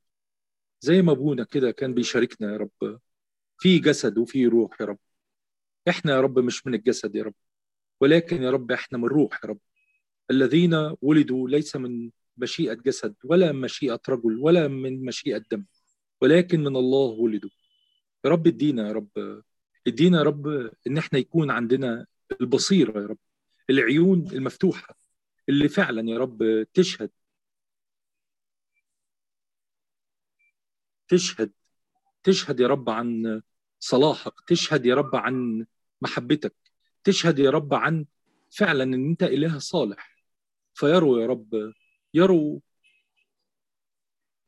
زي 0.80 1.02
ما 1.02 1.12
أبونا 1.12 1.44
كده 1.44 1.70
كان 1.70 1.94
بيشاركنا 1.94 2.52
يا 2.52 2.56
رب. 2.56 3.00
في 3.58 3.78
جسد 3.78 4.18
وفي 4.18 4.46
روح 4.46 4.80
يا 4.80 4.86
رب. 4.86 4.98
إحنا 5.88 6.12
يا 6.12 6.20
رب 6.20 6.38
مش 6.38 6.66
من 6.66 6.74
الجسد 6.74 7.14
يا 7.16 7.24
رب. 7.24 7.34
ولكن 8.00 8.42
يا 8.42 8.50
رب 8.50 8.72
إحنا 8.72 8.98
من 8.98 9.04
الروح 9.04 9.44
يا 9.44 9.48
رب. 9.48 9.58
الذين 10.30 10.94
ولدوا 11.02 11.48
ليس 11.48 11.76
من 11.76 12.10
مشيئة 12.36 12.74
جسد 12.74 13.14
ولا 13.24 13.52
مشيئة 13.52 14.00
رجل 14.08 14.38
ولا 14.38 14.68
من 14.68 15.04
مشيئة 15.04 15.44
دم. 15.50 15.64
ولكن 16.20 16.60
من 16.60 16.76
الله 16.76 17.06
ولدوا. 17.20 17.50
يا 18.24 18.30
رب 18.30 18.46
ادينا 18.46 18.88
يا 18.88 18.92
رب 18.92 19.42
ادينا 19.88 20.18
يا 20.18 20.22
رب 20.22 20.46
ان 20.86 20.98
إحنا 20.98 21.18
يكون 21.18 21.50
عندنا 21.50 22.06
البصيرة 22.40 23.00
يا 23.02 23.06
رب 23.06 23.18
العيون 23.70 24.26
المفتوحة 24.32 24.96
اللي 25.48 25.68
فعلا 25.68 26.10
يا 26.10 26.18
رب 26.18 26.66
تشهد. 26.74 27.10
تشهد 31.08 31.52
تشهد 32.22 32.60
يا 32.60 32.66
رب 32.68 32.90
عن 32.90 33.42
صلاحك 33.80 34.32
تشهد 34.46 34.86
يا 34.86 34.94
رب 34.94 35.16
عن 35.16 35.66
محبتك 36.00 36.54
تشهد 37.04 37.38
يا 37.38 37.50
رب 37.50 37.74
عن 37.74 38.06
فعلا 38.50 38.84
إن 38.84 39.08
أنت 39.10 39.22
إله 39.22 39.58
صالح. 39.58 40.16
فيروا 40.74 41.20
يا 41.20 41.26
رب 41.26 41.72
يروا 42.14 42.60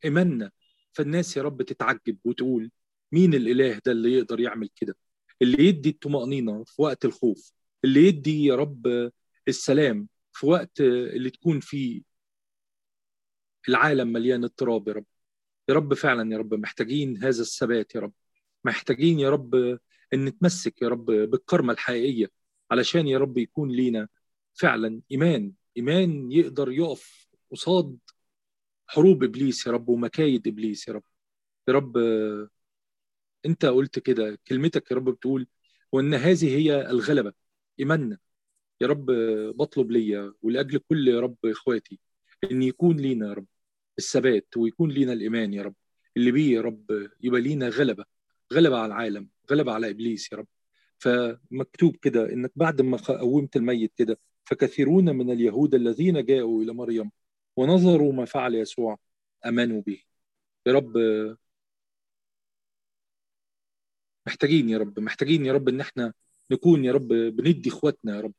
إيماننا. 0.05 0.51
فالناس 0.93 1.37
يا 1.37 1.41
رب 1.43 1.61
تتعجب 1.61 2.17
وتقول 2.25 2.71
مين 3.11 3.33
الإله 3.33 3.81
ده 3.85 3.91
اللي 3.91 4.13
يقدر 4.13 4.39
يعمل 4.39 4.69
كده؟ 4.75 4.95
اللي 5.41 5.63
يدي 5.67 5.89
الطمأنينة 5.89 6.63
في 6.63 6.81
وقت 6.81 7.05
الخوف 7.05 7.53
اللي 7.83 8.07
يدي 8.07 8.45
يا 8.45 8.55
رب 8.55 9.11
السلام 9.47 10.07
في 10.33 10.45
وقت 10.45 10.81
اللي 10.81 11.29
تكون 11.29 11.59
فيه 11.59 12.01
العالم 13.69 14.07
مليان 14.07 14.43
اضطراب 14.43 14.87
يا 14.87 14.93
رب. 14.93 15.05
يا 15.69 15.73
رب 15.73 15.93
فعلا 15.93 16.33
يا 16.33 16.37
رب 16.37 16.53
محتاجين 16.53 17.17
هذا 17.17 17.41
الثبات 17.41 17.95
يا 17.95 17.99
رب. 17.99 18.13
محتاجين 18.63 19.19
يا 19.19 19.29
رب 19.29 19.55
إن 20.13 20.25
نتمسك 20.25 20.81
يا 20.81 20.87
رب 20.87 21.05
بالكرمة 21.05 21.73
الحقيقية 21.73 22.31
علشان 22.71 23.07
يا 23.07 23.17
رب 23.17 23.37
يكون 23.37 23.71
لينا 23.71 24.07
فعلا 24.53 25.01
إيمان. 25.11 25.53
إيمان 25.77 26.31
يقدر 26.31 26.71
يقف 26.71 27.27
قصاد 27.51 27.97
حروب 28.87 29.23
إبليس 29.23 29.67
يا 29.67 29.71
رب 29.71 29.89
ومكايد 29.89 30.47
إبليس 30.47 30.87
يا 30.87 30.93
رب. 30.93 31.03
يا 31.67 31.73
رب 31.73 31.97
انت 33.45 33.65
قلت 33.65 33.99
كده 33.99 34.39
كلمتك 34.47 34.91
يا 34.91 34.95
رب 34.95 35.09
بتقول 35.09 35.47
وإن 35.91 36.13
هذه 36.13 36.57
هي 36.57 36.89
الغلبة. 36.89 37.33
ايماننا 37.79 38.17
يا 38.81 38.87
رب 38.87 39.05
بطلب 39.55 39.91
ليا 39.91 40.33
ولأجل 40.41 40.77
كل 40.77 41.07
يا 41.07 41.19
رب 41.19 41.35
إخواتي 41.45 41.99
إن 42.51 42.63
يكون 42.63 42.97
لينا 42.97 43.27
يا 43.27 43.33
رب 43.33 43.45
الثبات 43.99 44.57
ويكون 44.57 44.89
لينا 44.91 45.13
الإيمان 45.13 45.53
يا 45.53 45.63
رب. 45.63 45.75
اللي 46.17 46.31
بيه 46.31 46.55
يا 46.55 46.61
رب 46.61 47.09
يبقى 47.21 47.41
لينا 47.41 47.69
غلبة 47.69 48.05
غلبة 48.53 48.77
على 48.77 48.85
العالم 48.93 49.29
غلبة 49.51 49.71
على 49.71 49.89
إبليس 49.89 50.31
يا 50.31 50.37
رب. 50.37 50.47
فمكتوب 50.99 51.95
كده 51.95 52.33
إنك 52.33 52.51
بعد 52.55 52.81
ما 52.81 52.97
قومت 52.97 53.55
الميت 53.55 53.93
كده 53.97 54.19
فكثيرون 54.45 55.15
من 55.15 55.31
اليهود 55.31 55.75
الذين 55.75 56.25
جاءوا 56.25 56.63
إلى 56.63 56.73
مريم 56.73 57.11
ونظروا 57.57 58.13
ما 58.13 58.25
فعل 58.25 58.55
يسوع 58.55 58.99
آمنوا 59.45 59.81
به. 59.81 60.03
يا 60.65 60.73
رب 60.73 60.97
محتاجين 64.27 64.69
يا 64.69 64.77
رب 64.77 64.99
محتاجين 64.99 65.45
يا 65.45 65.53
رب 65.53 65.69
إن 65.69 65.81
إحنا 65.81 66.13
نكون 66.51 66.85
يا 66.85 66.91
رب 66.91 67.07
بندي 67.07 67.69
إخواتنا 67.69 68.15
يا 68.15 68.21
رب 68.21 68.33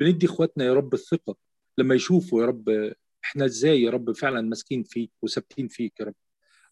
بندي 0.00 0.26
إخواتنا 0.26 0.64
يا 0.64 0.74
رب 0.74 0.94
الثقة 0.94 1.36
لما 1.78 1.94
يشوفوا 1.94 2.40
يا 2.42 2.46
رب 2.46 2.94
إحنا 3.24 3.44
إزاي 3.44 3.82
يا 3.82 3.90
رب 3.90 4.12
فعلا 4.12 4.40
ماسكين 4.40 4.82
فيك 4.82 5.10
وثابتين 5.22 5.68
فيك 5.68 6.00
يا 6.00 6.04
رب 6.04 6.14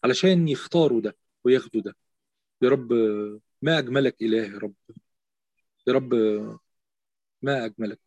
علشان 0.03 0.47
يختاروا 0.47 1.01
ده 1.01 1.17
وياخدوا 1.43 1.81
ده. 1.81 1.95
يا 2.61 2.69
رب 2.69 2.93
ما 3.61 3.79
أجملك 3.79 4.21
إله 4.21 4.37
يا 4.53 4.57
رب 4.57 4.73
يا 5.87 5.93
رب 5.93 6.13
ما 7.41 7.65
أجملك. 7.65 7.99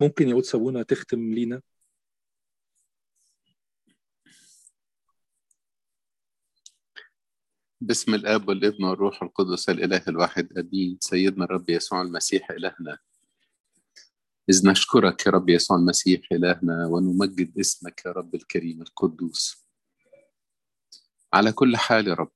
ممكن 0.00 0.28
يا 0.28 0.34
قدس 0.34 0.54
ابونا 0.54 0.82
تختم 0.82 1.34
لينا؟ 1.34 1.62
باسم 7.82 8.14
الآب 8.14 8.48
والابن 8.48 8.84
والروح 8.84 9.22
القدس 9.22 9.68
الإله 9.68 10.02
الواحد 10.08 10.58
آمين. 10.58 10.98
سيدنا 11.00 11.44
الرب 11.44 11.70
يسوع 11.70 12.02
المسيح 12.02 12.50
إلهنا. 12.50 12.98
إذ 14.50 14.68
نشكرك 14.68 15.26
يا 15.26 15.32
رب 15.32 15.48
يسوع 15.48 15.76
المسيح 15.76 16.20
إلهنا 16.32 16.86
ونمجد 16.86 17.58
اسمك 17.58 18.02
يا 18.06 18.10
رب 18.12 18.34
الكريم 18.34 18.82
القدوس. 18.82 19.66
على 21.32 21.52
كل 21.52 21.76
حال 21.76 22.08
يا 22.08 22.14
رب 22.14 22.32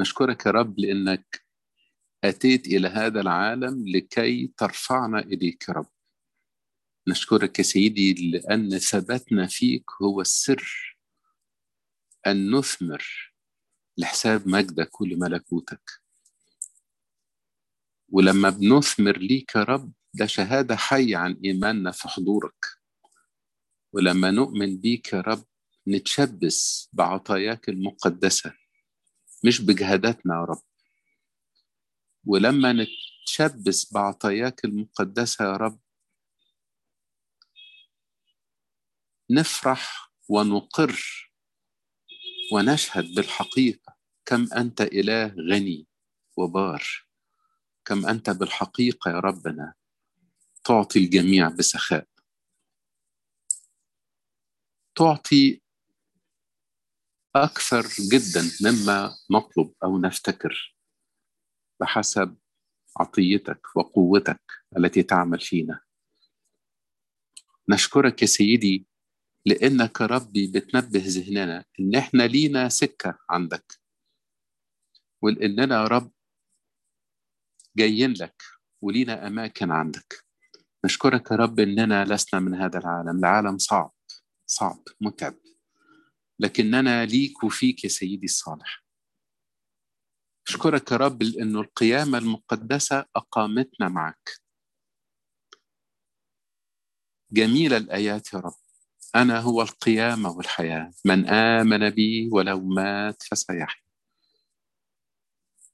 نشكرك 0.00 0.46
يا 0.46 0.50
رب 0.50 0.78
لأنك 0.78 1.44
أتيت 2.24 2.66
إلى 2.66 2.88
هذا 2.88 3.20
العالم 3.20 3.88
لكي 3.88 4.52
ترفعنا 4.56 5.18
إليك 5.18 5.68
يا 5.68 5.74
رب. 5.74 5.90
نشكرك 7.08 7.58
يا 7.58 7.64
سيدي 7.64 8.30
لأن 8.30 8.78
ثباتنا 8.78 9.46
فيك 9.46 9.84
هو 10.02 10.20
السر 10.20 10.96
أن 12.26 12.56
نثمر 12.56 13.33
لحساب 13.98 14.48
مجدك 14.48 15.00
ولملكوتك 15.00 15.90
ولما 18.08 18.50
بنثمر 18.50 19.18
ليك 19.18 19.54
يا 19.56 19.62
رب 19.62 19.92
ده 20.14 20.26
شهادة 20.26 20.76
حية 20.76 21.16
عن 21.16 21.40
إيماننا 21.44 21.90
في 21.90 22.08
حضورك. 22.08 22.64
ولما 23.92 24.30
نؤمن 24.30 24.76
بيك 24.80 25.12
يا 25.12 25.20
رب 25.20 25.44
نتشبث 25.88 26.86
بعطاياك 26.92 27.68
المقدسة 27.68 28.54
مش 29.44 29.60
بجهاداتنا 29.60 30.34
يا 30.34 30.44
رب. 30.44 30.62
ولما 32.24 32.72
نتشبث 32.72 33.92
بعطاياك 33.92 34.64
المقدسة 34.64 35.44
يا 35.44 35.56
رب 35.56 35.80
نفرح 39.30 40.12
ونقر 40.28 41.00
ونشهد 42.52 43.14
بالحقيقة. 43.14 43.83
كم 44.26 44.52
أنت 44.52 44.80
إله 44.80 45.26
غني 45.26 45.86
وبار 46.36 47.06
كم 47.84 48.06
أنت 48.06 48.30
بالحقيقة 48.30 49.10
يا 49.10 49.20
ربنا 49.20 49.74
تعطي 50.64 50.98
الجميع 50.98 51.48
بسخاء. 51.48 52.06
تعطي 54.94 55.60
أكثر 57.36 57.86
جدا 58.12 58.42
مما 58.60 59.16
نطلب 59.30 59.72
أو 59.84 59.98
نفتكر 59.98 60.76
بحسب 61.80 62.36
عطيتك 62.96 63.76
وقوتك 63.76 64.40
التي 64.76 65.02
تعمل 65.02 65.40
فينا. 65.40 65.80
نشكرك 67.68 68.22
يا 68.22 68.26
سيدي 68.26 68.86
لأنك 69.46 70.00
ربي 70.00 70.46
بتنبه 70.46 71.02
ذهننا 71.06 71.64
إن 71.80 71.94
إحنا 71.94 72.22
لينا 72.22 72.68
سكة 72.68 73.18
عندك. 73.30 73.83
ولاننا 75.24 75.82
يا 75.82 75.86
رب 75.86 76.12
جايين 77.76 78.12
لك 78.12 78.42
ولينا 78.82 79.26
أماكن 79.26 79.70
عندك. 79.70 80.24
نشكرك 80.84 81.30
يا 81.30 81.36
رب 81.36 81.60
اننا 81.60 82.04
لسنا 82.04 82.40
من 82.40 82.54
هذا 82.54 82.78
العالم. 82.78 83.18
العالم 83.18 83.58
صعب 83.58 83.92
صعب 84.46 84.82
متعب. 85.00 85.34
لكننا 86.40 87.04
ليك 87.04 87.44
وفيك 87.44 87.84
يا 87.84 87.88
سيدي 87.88 88.24
الصالح. 88.24 88.84
أشكرك 90.48 90.92
يا 90.92 90.96
رب 90.96 91.22
لأنه 91.22 91.60
القيامة 91.60 92.18
المقدسة 92.18 93.04
أقامتنا 93.16 93.88
معك. 93.88 94.30
جميلة 97.32 97.76
الآيات 97.76 98.32
يا 98.32 98.38
رب. 98.38 98.54
أنا 99.14 99.40
هو 99.40 99.62
القيامة 99.62 100.30
والحياة. 100.30 100.92
من 101.04 101.28
آمن 101.28 101.90
بي 101.90 102.28
ولو 102.32 102.60
مات 102.60 103.22
فسيحيا. 103.22 103.83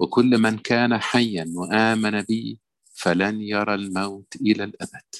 وكل 0.01 0.39
من 0.39 0.59
كان 0.59 0.99
حيا 0.99 1.53
وآمن 1.55 2.23
بي 2.23 2.61
فلن 2.95 3.41
يرى 3.41 3.75
الموت 3.75 4.37
إلى 4.37 4.65
الأبد. 4.65 5.15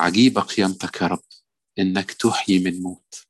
عجيبة 0.00 0.40
قيامتك 0.40 1.02
يا 1.02 1.06
رب 1.06 1.24
إنك 1.78 2.12
تحيي 2.12 2.64
من 2.64 2.82
موت. 2.82 3.26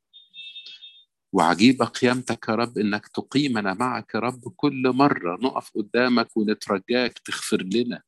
وعجيبة 1.33 1.85
قيامتك 1.85 2.49
يا 2.49 2.55
رب 2.55 2.79
إنك 2.79 3.09
تقيمنا 3.09 3.75
معك 3.75 4.15
يا 4.15 4.21
رب 4.21 4.49
كل 4.57 4.93
مرة 4.95 5.39
نقف 5.43 5.71
قدامك 5.77 6.37
ونترجاك 6.37 7.19
تغفر 7.19 7.63
لنا 7.63 8.03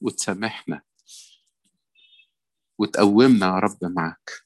وتسامحنا 0.00 0.82
وتقومنا 2.78 3.46
يا 3.46 3.58
رب 3.58 3.78
معك. 3.82 4.45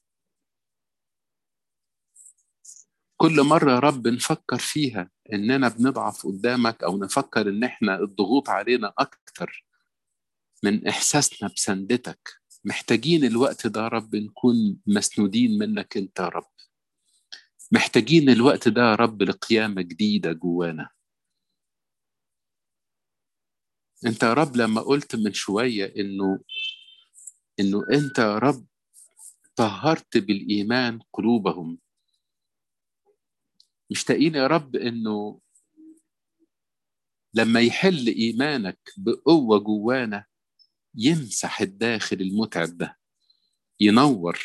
كل 3.21 3.43
مرة 3.43 3.71
يا 3.71 3.79
رب 3.79 4.07
نفكر 4.07 4.57
فيها 4.57 5.09
إننا 5.33 5.67
بنضعف 5.67 6.27
قدامك 6.27 6.83
أو 6.83 6.97
نفكر 6.97 7.49
إن 7.49 7.63
إحنا 7.63 7.99
الضغوط 7.99 8.49
علينا 8.49 8.93
أكتر 8.97 9.65
من 10.63 10.87
إحساسنا 10.87 11.49
بسندتك. 11.55 12.41
محتاجين 12.65 13.23
الوقت 13.25 13.67
ده 13.67 13.81
يا 13.81 13.87
رب 13.87 14.15
نكون 14.15 14.77
مسنودين 14.87 15.57
منك 15.59 15.97
أنت 15.97 16.19
يا 16.19 16.27
رب. 16.27 16.51
محتاجين 17.71 18.29
الوقت 18.29 18.67
ده 18.67 18.81
يا 18.81 18.95
رب 18.95 19.21
لقيامة 19.23 19.81
جديدة 19.81 20.31
جوانا. 20.31 20.89
أنت 24.05 24.23
يا 24.23 24.33
رب 24.33 24.55
لما 24.55 24.81
قلت 24.81 25.15
من 25.15 25.33
شوية 25.33 25.93
إنه 25.97 26.39
إنه 27.59 27.83
أنت 27.93 28.19
يا 28.19 28.37
رب 28.37 28.65
طهرت 29.55 30.17
بالإيمان 30.17 30.99
قلوبهم. 31.13 31.77
مشتاقين 33.91 34.35
يا 34.35 34.47
رب 34.47 34.75
إنه 34.75 35.41
لما 37.33 37.61
يحل 37.61 38.07
إيمانك 38.07 38.79
بقوة 38.97 39.59
جوانا 39.59 40.25
يمسح 40.95 41.61
الداخل 41.61 42.21
المتعب 42.21 42.77
ده 42.77 42.99
ينور 43.79 44.39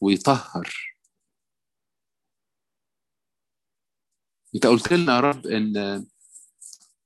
ويطهر. 0.00 0.96
أنت 4.54 4.66
قلت 4.66 4.92
لنا 4.92 5.14
يا 5.16 5.20
رب 5.20 5.46
إن 5.46 6.06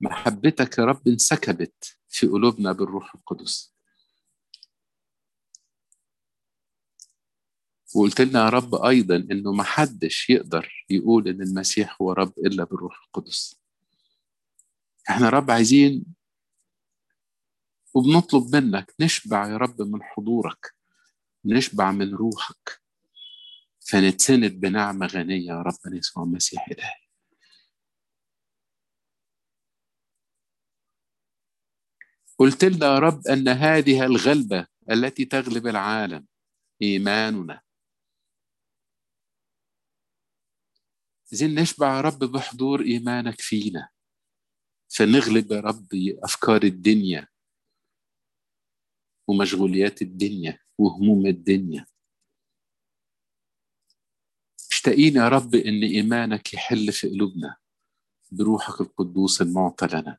محبتك 0.01 0.79
يا 0.79 0.85
رب 0.85 1.09
انسكبت 1.09 1.99
في 2.09 2.27
قلوبنا 2.27 2.73
بالروح 2.73 3.15
القدس. 3.15 3.74
وقلت 7.95 8.21
لنا 8.21 8.45
يا 8.45 8.49
رب 8.49 8.75
أيضا 8.75 9.17
إنه 9.17 9.53
ما 9.53 9.63
حدش 9.65 10.31
يقدر 10.31 10.87
يقول 10.91 11.29
إن 11.29 11.43
المسيح 11.43 12.03
هو 12.03 12.13
رب 12.13 12.33
إلا 12.39 12.65
بالروح 12.65 13.03
القدس. 13.07 13.61
إحنا 15.11 15.29
رب 15.29 15.51
عايزين 15.51 16.05
وبنطلب 17.95 18.57
منك 18.57 18.95
نشبع 19.01 19.49
يا 19.49 19.57
رب 19.57 19.83
من 19.83 20.03
حضورك 20.03 20.75
نشبع 21.45 21.93
من 21.93 22.15
روحك. 22.15 22.81
فنتسند 23.81 24.61
بنعمة 24.61 25.07
غنية 25.07 25.47
يا 25.47 25.63
رب 25.63 25.95
يسوع 25.95 26.25
المسيح 26.25 26.69
إلهي. 26.69 27.05
قلت 32.39 32.65
لنا 32.65 32.87
يا 32.87 32.99
رب 32.99 33.27
أن 33.27 33.49
هذه 33.49 34.05
الغلبة 34.05 34.67
التي 34.91 35.25
تغلب 35.25 35.67
العالم 35.67 36.27
إيماننا 36.83 37.64
عايزين 41.33 41.55
نشبع 41.55 41.97
يا 41.97 42.01
رب 42.01 42.19
بحضور 42.19 42.81
إيمانك 42.81 43.41
فينا؟ 43.41 43.89
فنغلب 44.89 45.53
يا 45.53 45.61
رب 45.61 45.89
أفكار 46.25 46.63
الدنيا 46.63 47.29
ومشغوليات 49.29 50.03
الدنيا 50.03 50.59
وهموم 50.79 51.27
الدنيا. 51.27 51.87
مشتاقين 54.71 55.17
يا 55.17 55.29
رب 55.29 55.55
إن 55.55 55.83
إيمانك 55.83 56.55
يحل 56.55 56.93
في 56.93 57.09
قلوبنا 57.09 57.57
بروحك 58.33 58.81
القدوس 58.81 59.43
المعطى 59.43 59.87
لنا. 59.87 60.19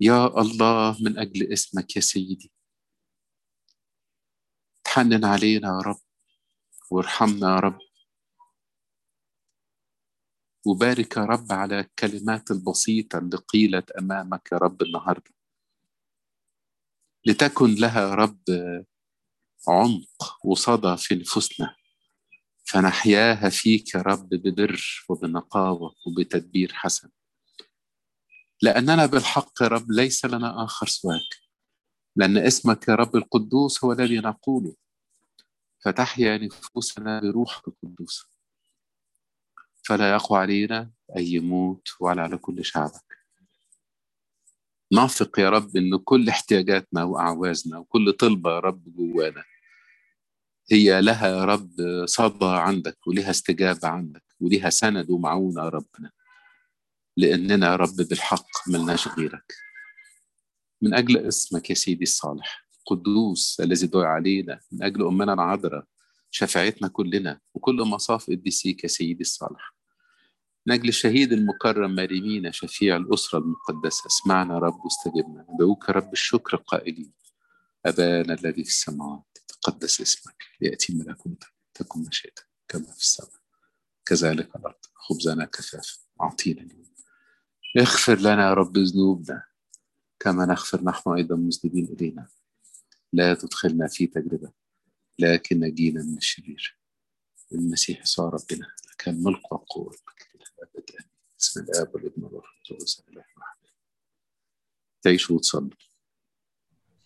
يا 0.00 0.26
الله 0.26 0.96
من 1.02 1.18
أجل 1.18 1.52
اسمك 1.52 1.96
يا 1.96 2.00
سيدي. 2.00 2.52
تحنن 4.84 5.24
علينا 5.24 5.68
يا 5.68 5.78
رب 5.78 6.00
وارحمنا 6.90 7.54
يا 7.54 7.60
رب. 7.60 7.85
وبارك 10.66 11.16
يا 11.16 11.22
رب 11.22 11.52
على 11.52 11.80
الكلمات 11.80 12.50
البسيطة 12.50 13.18
اللي 13.18 13.36
قيلت 13.36 13.90
أمامك 13.90 14.48
يا 14.52 14.58
رب 14.58 14.82
النهاردة. 14.82 15.30
لتكن 17.26 17.74
لها 17.74 18.00
يا 18.00 18.14
رب 18.14 18.40
عمق 19.68 20.38
وصدى 20.44 20.96
في 20.96 21.14
نفوسنا 21.14 21.76
فنحياها 22.64 23.48
فيك 23.48 23.94
يا 23.94 24.02
رب 24.02 24.28
ببر 24.28 25.04
وبنقاوة 25.08 25.94
وبتدبير 26.06 26.72
حسن. 26.72 27.10
لأننا 28.62 29.06
بالحق 29.06 29.62
يا 29.62 29.66
رب 29.66 29.90
ليس 29.90 30.24
لنا 30.24 30.64
آخر 30.64 30.86
سواك. 30.86 31.46
لأن 32.16 32.38
اسمك 32.38 32.88
يا 32.88 32.94
رب 32.94 33.16
القدوس 33.16 33.84
هو 33.84 33.92
الذي 33.92 34.18
نقوله. 34.18 34.76
فتحيا 35.84 36.38
نفوسنا 36.38 37.20
بروحك 37.20 37.68
القدوس. 37.68 38.35
فلا 39.86 40.10
يقوى 40.10 40.38
علينا 40.38 40.90
أي 41.16 41.40
موت 41.40 41.88
ولا 42.00 42.22
على 42.22 42.36
كل 42.38 42.64
شعبك. 42.64 43.16
نثق 44.92 45.38
يا 45.38 45.50
رب 45.50 45.76
إن 45.76 45.96
كل 45.96 46.28
احتياجاتنا 46.28 47.04
وأعوازنا 47.04 47.78
وكل 47.78 48.12
طلبة 48.12 48.50
يا 48.50 48.58
رب 48.58 48.84
جوانا 48.96 49.44
هي 50.72 51.00
لها 51.00 51.28
يا 51.28 51.44
رب 51.44 51.70
صدى 52.04 52.46
عندك 52.46 53.06
ولها 53.06 53.30
استجابة 53.30 53.88
عندك 53.88 54.24
ولها 54.40 54.70
سند 54.70 55.10
ومعونة 55.10 55.64
يا 55.64 55.68
ربنا. 55.68 56.10
لأننا 57.16 57.66
يا 57.66 57.76
رب 57.76 57.96
بالحق 57.96 58.68
ملناش 58.68 59.08
غيرك. 59.08 59.54
من 60.82 60.94
أجل 60.94 61.16
اسمك 61.16 61.70
يا 61.70 61.74
سيدي 61.74 62.02
الصالح. 62.02 62.66
قدوس 62.86 63.60
الذي 63.60 63.86
دعا 63.86 64.06
علينا 64.06 64.60
من 64.72 64.82
أجل 64.82 65.06
أمنا 65.06 65.32
العذراء 65.32 65.84
شفاعتنا 66.30 66.88
كلنا 66.88 67.40
وكل 67.54 67.76
مصاف 67.82 68.30
قديسيك 68.30 68.82
يا 68.84 68.88
سيدي 68.88 69.20
الصالح. 69.20 69.75
من 70.66 70.74
أجل 70.74 70.88
الشهيد 70.88 71.32
المكرم 71.32 71.94
مريمين 71.94 72.52
شفيع 72.52 72.96
الأسرة 72.96 73.38
المقدسة. 73.38 74.06
اسمعنا 74.06 74.58
رب 74.58 74.84
واستجبنا. 74.84 75.46
ندعوك 75.54 75.90
رب 75.90 76.12
الشكر 76.12 76.56
قائلين. 76.56 77.12
أبانا 77.86 78.34
الذي 78.34 78.64
في 78.64 78.70
السماوات 78.70 79.38
تقدس 79.48 80.00
اسمك 80.00 80.44
يأتي 80.60 80.94
ملكوتك 80.94 81.52
تكن 81.74 82.00
مشيئتك 82.00 82.48
كما 82.68 82.92
في 82.92 83.00
السماء. 83.00 83.40
كذلك 84.04 84.56
الأرض 84.56 84.74
خبزنا 84.94 85.44
كفاف 85.44 85.98
أعطينا 86.20 86.62
اليوم. 86.62 86.94
اغفر 87.78 88.18
لنا 88.18 88.48
يا 88.48 88.54
رب 88.54 88.78
ذنوبنا 88.78 89.44
كما 90.20 90.46
نغفر 90.46 90.84
نحن 90.84 91.10
أيضا 91.10 91.36
مذنبين 91.36 91.84
إلينا. 91.84 92.28
لا 93.12 93.34
تدخلنا 93.34 93.88
في 93.88 94.06
تجربة 94.06 94.52
لكن 95.18 95.60
نجينا 95.60 96.02
من 96.02 96.16
الشرير. 96.16 96.78
المسيح 97.52 98.00
يسوع 98.00 98.28
ربنا 98.28 98.66
لك 98.92 99.08
الملك 99.08 99.52
والقوة 99.52 99.96
الأبد 100.58 100.90
آمين 100.90 101.10
بسم 101.38 101.60
الآب 101.60 101.94
والابن 101.94 102.22
والروح 102.24 102.56
القدس 102.70 103.00
الإله 103.00 103.24
الواحد 103.36 103.56
تعيشوا 105.02 105.36
وتصلوا. 105.36 105.70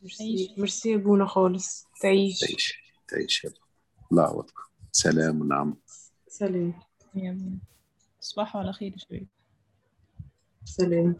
ميرسي 0.02 0.54
ميرسي 0.58 0.90
يا 0.90 0.96
بونا 0.96 1.26
خالص. 1.26 1.86
تعيش. 2.02 2.40
تعيش. 2.40 2.74
تعيش 3.08 3.44
يا 3.44 3.52
الله 4.12 4.22
يعوضكم 4.22 4.62
سلام 4.92 5.40
ونعم. 5.40 5.76
سلام. 6.28 6.80
يا 7.14 7.58
تصبحوا 8.20 8.60
على 8.60 8.72
خير 8.72 8.92
يا 8.92 8.98
شباب. 8.98 9.26
سلام. 10.64 11.16